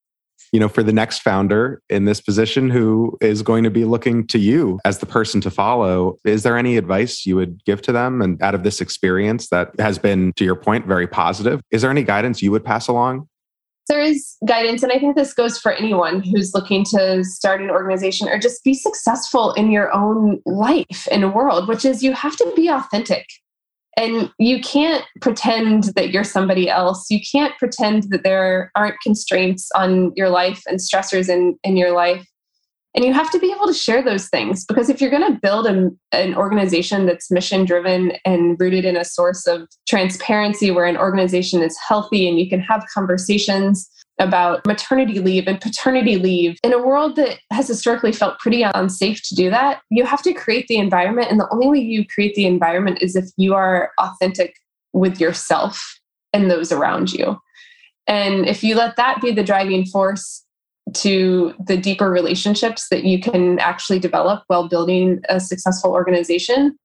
you 0.52 0.60
know, 0.60 0.70
for 0.70 0.84
the 0.84 0.94
next 0.94 1.20
founder 1.20 1.82
in 1.90 2.06
this 2.06 2.22
position 2.22 2.70
who 2.70 3.18
is 3.22 3.42
going 3.42 3.64
to 3.64 3.70
be 3.70 3.86
looking 3.86 4.26
to 4.28 4.40
you 4.40 4.80
as 4.86 5.00
the 5.00 5.06
person 5.06 5.42
to 5.42 5.52
follow, 5.52 6.18
is 6.26 6.44
there 6.44 6.58
any 6.58 6.78
advice 6.78 7.26
you 7.26 7.36
would 7.36 7.64
give 7.66 7.82
to 7.84 7.92
them? 7.92 8.22
And 8.22 8.42
out 8.42 8.56
of 8.56 8.64
this 8.64 8.82
experience 8.82 9.50
that 9.50 9.72
has 9.80 9.98
been, 10.00 10.34
to 10.34 10.46
your 10.46 10.56
point, 10.56 10.86
very 10.86 11.08
positive, 11.08 11.62
is 11.72 11.82
there 11.82 11.92
any 11.92 12.04
guidance 12.04 12.42
you 12.42 12.52
would 12.52 12.66
pass 12.66 12.88
along? 12.88 13.28
There 13.88 14.02
is 14.02 14.36
guidance, 14.48 14.84
and 14.84 14.92
I 14.92 15.00
think 15.00 15.16
this 15.16 15.34
goes 15.34 15.58
for 15.58 15.72
anyone 15.72 16.22
who's 16.22 16.54
looking 16.54 16.86
to 16.92 17.24
start 17.24 17.60
an 17.60 17.72
organization 17.72 18.30
or 18.30 18.38
just 18.38 18.64
be 18.64 18.76
successful 18.76 19.52
in 19.54 19.72
your 19.72 19.92
own 19.92 20.40
life 20.46 21.08
and 21.12 21.34
world, 21.34 21.68
which 21.68 21.86
is 21.86 22.04
you 22.04 22.14
have 22.14 22.36
to 22.38 22.54
be 22.56 22.68
authentic. 22.68 23.26
And 23.98 24.32
you 24.38 24.62
can't 24.62 25.04
pretend 25.20 25.86
that 25.96 26.12
you're 26.12 26.24
somebody 26.24 26.70
else. 26.70 27.10
You 27.10 27.20
can't 27.32 27.58
pretend 27.58 28.04
that 28.12 28.24
there 28.24 28.72
aren't 28.76 29.00
constraints 29.02 29.70
on 29.76 30.14
your 30.16 30.30
life 30.30 30.62
and 30.68 30.80
stressors 30.80 31.28
in, 31.28 31.58
in 31.64 31.76
your 31.76 31.92
life. 31.92 32.26
And 32.96 33.06
you 33.06 33.14
have 33.14 33.30
to 33.32 33.40
be 33.40 33.52
able 33.52 33.68
to 33.68 33.74
share 33.74 34.02
those 34.02 34.30
things 34.30 34.66
because 34.66 34.90
if 34.90 35.00
you're 35.00 35.12
going 35.12 35.32
to 35.32 35.40
build 35.40 35.68
a, 35.68 35.92
an 36.12 36.34
organization 36.36 37.06
that's 37.06 37.30
mission 37.30 37.64
driven 37.64 38.14
and 38.26 38.60
rooted 38.60 38.84
in 38.84 38.98
a 38.98 39.06
source 39.06 39.46
of 39.46 39.68
transparency 39.88 40.72
where 40.72 40.86
an 40.86 40.98
organization 40.98 41.62
is 41.62 41.78
healthy 41.88 42.28
and 42.28 42.40
you 42.40 42.50
can 42.50 42.60
have 42.60 42.84
conversations 42.92 43.90
about 44.20 44.66
maternity 44.66 45.20
leave 45.20 45.48
and 45.48 45.60
paternity 45.62 46.18
leave. 46.18 46.58
In 46.64 46.74
a 46.74 46.82
world 46.82 47.16
that 47.16 47.40
has 47.52 47.68
historically 47.68 48.12
felt 48.12 48.40
pretty 48.40 48.64
unsafe 48.64 49.22
to 49.30 49.36
do 49.36 49.50
that 49.50 49.82
you 49.90 50.06
have 50.06 50.22
to 50.24 50.34
create 50.34 50.68
the 50.68 50.78
environment 50.78 51.32
and 51.32 51.40
the 51.40 51.50
only 51.52 51.68
way 51.68 51.80
you 51.80 52.06
create 52.06 52.36
the 52.36 52.46
environment 52.46 53.02
is 53.02 53.16
if 53.16 53.26
you 53.38 53.54
are 53.54 53.92
authentic 54.00 54.56
with 54.94 55.20
yourself 55.20 56.00
and 56.34 56.50
those 56.50 56.72
around 56.72 57.14
you. 57.14 57.38
And 58.08 58.48
if 58.48 58.64
you 58.64 58.76
let 58.76 58.96
that 58.98 59.22
be 59.22 59.32
the 59.32 59.44
driving 59.44 59.86
force 59.86 60.44
to 60.94 61.54
the 61.68 61.78
deeper 61.78 62.10
relationships 62.10 62.88
that 62.90 63.04
you 63.04 63.20
can 63.20 63.60
actually 63.60 64.00
develop 64.00 64.44
while 64.48 64.68
building 64.68 65.22
a 65.30 65.40
successful 65.40 65.92
organization 65.92 66.76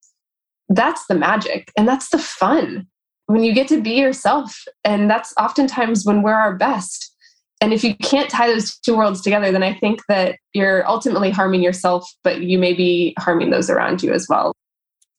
that's 0.68 1.06
the 1.06 1.14
magic 1.14 1.70
and 1.76 1.86
that's 1.86 2.10
the 2.10 2.18
fun. 2.18 2.86
When 3.26 3.42
you 3.42 3.54
get 3.54 3.68
to 3.68 3.80
be 3.80 3.92
yourself 3.92 4.64
and 4.84 5.10
that's 5.10 5.32
oftentimes 5.38 6.04
when 6.04 6.22
we're 6.22 6.34
our 6.34 6.56
best 6.56 7.13
and 7.60 7.72
if 7.72 7.82
you 7.84 7.96
can't 7.96 8.28
tie 8.28 8.46
those 8.46 8.76
two 8.78 8.96
worlds 8.96 9.20
together, 9.20 9.50
then 9.50 9.62
I 9.62 9.74
think 9.74 10.00
that 10.08 10.36
you're 10.52 10.86
ultimately 10.88 11.30
harming 11.30 11.62
yourself, 11.62 12.08
but 12.22 12.42
you 12.42 12.58
may 12.58 12.74
be 12.74 13.14
harming 13.18 13.50
those 13.50 13.70
around 13.70 14.02
you 14.02 14.12
as 14.12 14.26
well. 14.28 14.52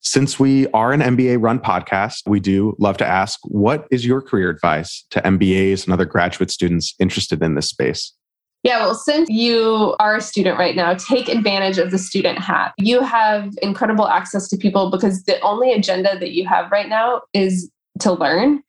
Since 0.01 0.39
we 0.39 0.67
are 0.67 0.91
an 0.91 1.01
MBA 1.01 1.41
run 1.41 1.59
podcast, 1.59 2.27
we 2.27 2.39
do 2.39 2.75
love 2.77 2.97
to 2.97 3.05
ask 3.05 3.39
what 3.45 3.87
is 3.89 4.05
your 4.05 4.21
career 4.21 4.49
advice 4.49 5.03
to 5.09 5.21
MBAs 5.21 5.85
and 5.85 5.93
other 5.93 6.05
graduate 6.05 6.51
students 6.51 6.93
interested 6.99 7.41
in 7.41 7.55
this 7.55 7.69
space? 7.69 8.13
Yeah, 8.61 8.79
well, 8.79 8.95
since 8.95 9.29
you 9.29 9.95
are 9.99 10.15
a 10.15 10.21
student 10.21 10.57
right 10.57 10.75
now, 10.75 10.95
take 10.95 11.29
advantage 11.29 11.77
of 11.77 11.91
the 11.91 11.99
student 11.99 12.39
hat. 12.39 12.73
You 12.77 13.01
have 13.01 13.53
incredible 13.61 14.07
access 14.07 14.47
to 14.49 14.57
people 14.57 14.89
because 14.89 15.23
the 15.23 15.39
only 15.41 15.71
agenda 15.71 16.17
that 16.19 16.31
you 16.31 16.47
have 16.47 16.71
right 16.71 16.89
now 16.89 17.21
is 17.33 17.69
to 17.99 18.11
learn. 18.11 18.63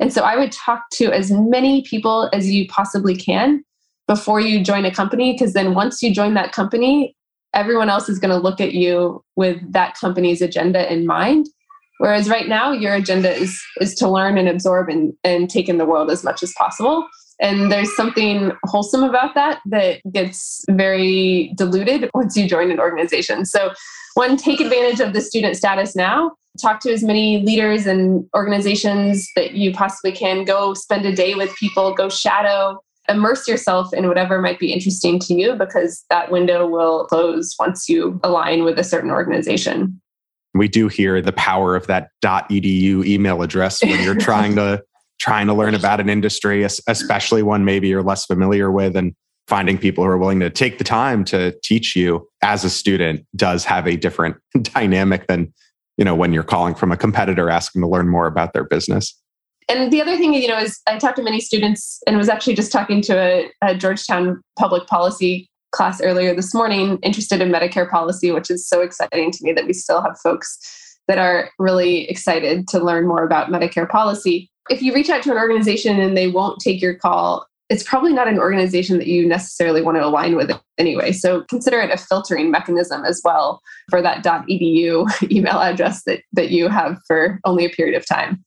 And 0.00 0.12
so 0.12 0.22
I 0.22 0.36
would 0.36 0.50
talk 0.50 0.88
to 0.94 1.12
as 1.12 1.30
many 1.30 1.82
people 1.82 2.30
as 2.32 2.50
you 2.50 2.66
possibly 2.66 3.14
can 3.14 3.62
before 4.08 4.40
you 4.40 4.64
join 4.64 4.84
a 4.84 4.90
company, 4.90 5.32
because 5.32 5.52
then 5.52 5.74
once 5.74 6.02
you 6.02 6.12
join 6.12 6.34
that 6.34 6.52
company, 6.52 7.14
everyone 7.54 7.90
else 7.90 8.08
is 8.08 8.18
going 8.18 8.30
to 8.30 8.36
look 8.36 8.60
at 8.60 8.72
you 8.72 9.22
with 9.36 9.60
that 9.72 9.94
company's 10.00 10.40
agenda 10.40 10.90
in 10.92 11.06
mind. 11.06 11.46
Whereas 11.98 12.30
right 12.30 12.48
now, 12.48 12.72
your 12.72 12.94
agenda 12.94 13.30
is 13.30 13.62
is 13.80 13.94
to 13.96 14.08
learn 14.08 14.38
and 14.38 14.48
absorb 14.48 14.88
and, 14.88 15.12
and 15.22 15.50
take 15.50 15.68
in 15.68 15.76
the 15.76 15.84
world 15.84 16.10
as 16.10 16.24
much 16.24 16.42
as 16.42 16.52
possible. 16.56 17.06
And 17.40 17.70
there's 17.70 17.94
something 17.94 18.52
wholesome 18.64 19.02
about 19.02 19.34
that 19.34 19.60
that 19.66 20.00
gets 20.10 20.64
very 20.70 21.52
diluted 21.56 22.10
once 22.14 22.36
you 22.36 22.48
join 22.48 22.70
an 22.70 22.80
organization. 22.80 23.44
So, 23.44 23.72
one, 24.14 24.36
take 24.36 24.60
advantage 24.60 25.00
of 25.00 25.12
the 25.12 25.20
student 25.20 25.56
status 25.56 25.94
now 25.94 26.32
talk 26.60 26.80
to 26.80 26.92
as 26.92 27.02
many 27.02 27.42
leaders 27.42 27.86
and 27.86 28.26
organizations 28.36 29.28
that 29.36 29.52
you 29.52 29.72
possibly 29.72 30.12
can. 30.12 30.44
Go 30.44 30.74
spend 30.74 31.04
a 31.06 31.14
day 31.14 31.34
with 31.34 31.54
people, 31.56 31.94
go 31.94 32.08
shadow, 32.08 32.78
immerse 33.08 33.48
yourself 33.48 33.92
in 33.92 34.08
whatever 34.08 34.40
might 34.40 34.58
be 34.58 34.72
interesting 34.72 35.18
to 35.18 35.34
you 35.34 35.54
because 35.54 36.04
that 36.10 36.30
window 36.30 36.66
will 36.66 37.06
close 37.06 37.54
once 37.58 37.88
you 37.88 38.20
align 38.22 38.64
with 38.64 38.78
a 38.78 38.84
certain 38.84 39.10
organization. 39.10 40.00
We 40.54 40.68
do 40.68 40.88
hear 40.88 41.20
the 41.20 41.32
power 41.32 41.76
of 41.76 41.86
that 41.86 42.08
.edu 42.24 43.04
email 43.04 43.42
address 43.42 43.82
when 43.82 44.02
you're 44.02 44.14
trying 44.18 44.56
to 44.56 44.82
trying 45.20 45.46
to 45.46 45.54
learn 45.54 45.74
about 45.74 46.00
an 46.00 46.08
industry, 46.08 46.62
especially 46.62 47.42
one 47.42 47.64
maybe 47.64 47.88
you're 47.88 48.02
less 48.02 48.24
familiar 48.24 48.70
with 48.70 48.96
and 48.96 49.14
finding 49.46 49.76
people 49.76 50.02
who 50.02 50.08
are 50.08 50.16
willing 50.16 50.40
to 50.40 50.48
take 50.48 50.78
the 50.78 50.84
time 50.84 51.24
to 51.24 51.54
teach 51.62 51.94
you 51.94 52.26
as 52.42 52.64
a 52.64 52.70
student 52.70 53.26
does 53.36 53.64
have 53.64 53.86
a 53.86 53.96
different 53.96 54.36
dynamic 54.62 55.26
than 55.26 55.52
you 56.00 56.04
know 56.04 56.14
when 56.14 56.32
you're 56.32 56.42
calling 56.42 56.74
from 56.74 56.90
a 56.90 56.96
competitor 56.96 57.50
asking 57.50 57.82
to 57.82 57.88
learn 57.88 58.08
more 58.08 58.26
about 58.26 58.54
their 58.54 58.64
business. 58.64 59.14
And 59.68 59.92
the 59.92 60.00
other 60.00 60.16
thing 60.16 60.34
you 60.34 60.48
know 60.48 60.58
is 60.58 60.80
i 60.88 60.98
talked 60.98 61.16
to 61.16 61.22
many 61.22 61.40
students 61.40 62.02
and 62.06 62.16
was 62.16 62.28
actually 62.28 62.54
just 62.54 62.72
talking 62.72 63.00
to 63.02 63.16
a, 63.16 63.50
a 63.62 63.76
georgetown 63.76 64.40
public 64.58 64.88
policy 64.88 65.48
class 65.70 66.00
earlier 66.02 66.34
this 66.34 66.52
morning 66.52 66.98
interested 67.02 67.40
in 67.40 67.50
medicare 67.52 67.88
policy 67.88 68.32
which 68.32 68.50
is 68.50 68.66
so 68.66 68.80
exciting 68.80 69.30
to 69.30 69.38
me 69.42 69.52
that 69.52 69.66
we 69.66 69.72
still 69.72 70.02
have 70.02 70.18
folks 70.24 70.58
that 71.06 71.18
are 71.18 71.50
really 71.58 72.08
excited 72.08 72.66
to 72.68 72.78
learn 72.78 73.06
more 73.06 73.24
about 73.24 73.48
medicare 73.48 73.88
policy. 73.88 74.48
If 74.70 74.80
you 74.80 74.94
reach 74.94 75.10
out 75.10 75.24
to 75.24 75.32
an 75.32 75.38
organization 75.38 75.98
and 75.98 76.16
they 76.16 76.28
won't 76.28 76.60
take 76.60 76.80
your 76.80 76.94
call 76.94 77.46
it's 77.70 77.84
probably 77.84 78.12
not 78.12 78.28
an 78.28 78.38
organization 78.38 78.98
that 78.98 79.06
you 79.06 79.26
necessarily 79.26 79.80
want 79.80 79.96
to 79.96 80.04
align 80.04 80.36
with 80.36 80.50
anyway. 80.76 81.12
So 81.12 81.44
consider 81.44 81.80
it 81.80 81.90
a 81.90 81.96
filtering 81.96 82.50
mechanism 82.50 83.04
as 83.04 83.22
well 83.24 83.62
for 83.88 84.02
that 84.02 84.24
.edu 84.24 85.08
email 85.30 85.60
address 85.60 86.02
that, 86.04 86.22
that 86.32 86.50
you 86.50 86.68
have 86.68 86.98
for 87.06 87.38
only 87.44 87.64
a 87.64 87.70
period 87.70 87.96
of 87.96 88.06
time. 88.06 88.44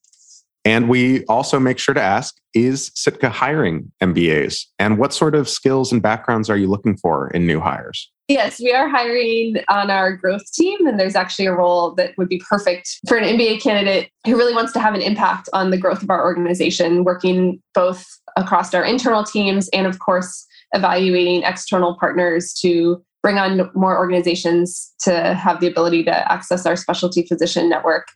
And 0.66 0.88
we 0.88 1.26
also 1.26 1.60
make 1.60 1.78
sure 1.78 1.94
to 1.94 2.02
ask 2.02 2.36
Is 2.54 2.92
Sitka 2.96 3.30
hiring 3.30 3.92
MBAs? 4.02 4.66
And 4.80 4.98
what 4.98 5.14
sort 5.14 5.36
of 5.36 5.50
skills 5.50 5.92
and 5.92 6.02
backgrounds 6.02 6.50
are 6.50 6.58
you 6.58 6.68
looking 6.68 6.98
for 6.98 7.30
in 7.32 7.48
new 7.48 7.60
hires? 7.60 8.10
Yes, 8.30 8.58
we 8.62 8.72
are 8.72 8.88
hiring 8.88 9.58
on 9.68 9.92
our 9.92 10.16
growth 10.16 10.50
team, 10.54 10.88
and 10.88 10.98
there's 10.98 11.16
actually 11.16 11.46
a 11.46 11.54
role 11.54 11.94
that 11.96 12.18
would 12.18 12.30
be 12.30 12.42
perfect 12.50 13.00
for 13.06 13.18
an 13.18 13.38
MBA 13.38 13.62
candidate 13.62 14.10
who 14.26 14.38
really 14.38 14.54
wants 14.54 14.72
to 14.74 14.80
have 14.80 14.94
an 14.94 15.02
impact 15.02 15.50
on 15.52 15.72
the 15.72 15.78
growth 15.78 16.02
of 16.02 16.10
our 16.10 16.24
organization, 16.24 17.04
working 17.04 17.62
both 17.74 18.06
across 18.36 18.74
our 18.74 18.84
internal 18.84 19.24
teams 19.24 19.70
and, 19.70 19.88
of 19.88 20.00
course, 20.00 20.46
evaluating 20.74 21.44
external 21.44 21.96
partners 21.98 22.54
to 22.62 23.04
bring 23.22 23.38
on 23.38 23.70
more 23.74 23.98
organizations 23.98 24.94
to 25.00 25.34
have 25.34 25.60
the 25.60 25.68
ability 25.68 26.04
to 26.04 26.32
access 26.32 26.66
our 26.66 26.76
specialty 26.76 27.26
physician 27.26 27.70
network 27.70 28.08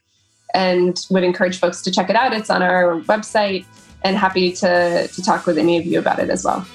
and 0.54 1.06
would 1.10 1.24
encourage 1.24 1.58
folks 1.58 1.82
to 1.82 1.90
check 1.90 2.10
it 2.10 2.16
out. 2.16 2.32
It's 2.32 2.50
on 2.50 2.62
our 2.62 3.00
website. 3.02 3.64
and 4.04 4.16
happy 4.16 4.52
to, 4.52 5.08
to 5.08 5.22
talk 5.22 5.46
with 5.46 5.58
any 5.58 5.76
of 5.76 5.84
you 5.84 5.98
about 5.98 6.18
it 6.18 6.30
as 6.30 6.44
well. 6.44 6.66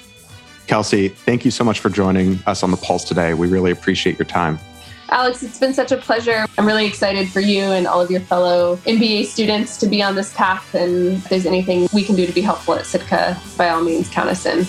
Kelsey, 0.66 1.08
thank 1.08 1.44
you 1.44 1.50
so 1.50 1.64
much 1.64 1.80
for 1.80 1.88
joining 1.88 2.38
us 2.46 2.62
on 2.62 2.70
the 2.70 2.76
Pulse 2.76 3.04
today. 3.04 3.34
We 3.34 3.48
really 3.48 3.70
appreciate 3.70 4.18
your 4.18 4.26
time. 4.26 4.58
Alex, 5.10 5.42
it's 5.42 5.58
been 5.58 5.74
such 5.74 5.92
a 5.92 5.96
pleasure. 5.96 6.46
I'm 6.58 6.66
really 6.66 6.86
excited 6.86 7.28
for 7.28 7.40
you 7.40 7.62
and 7.62 7.86
all 7.86 8.00
of 8.00 8.10
your 8.10 8.20
fellow 8.20 8.76
MBA 8.78 9.26
students 9.26 9.76
to 9.78 9.86
be 9.86 10.02
on 10.02 10.14
this 10.14 10.32
path. 10.34 10.74
And 10.74 11.12
if 11.12 11.28
there's 11.28 11.46
anything 11.46 11.88
we 11.92 12.02
can 12.02 12.16
do 12.16 12.26
to 12.26 12.32
be 12.32 12.40
helpful 12.40 12.74
at 12.74 12.86
Sitka, 12.86 13.40
by 13.56 13.68
all 13.68 13.82
means, 13.82 14.08
count 14.08 14.28
us 14.28 14.46
in. 14.46 14.66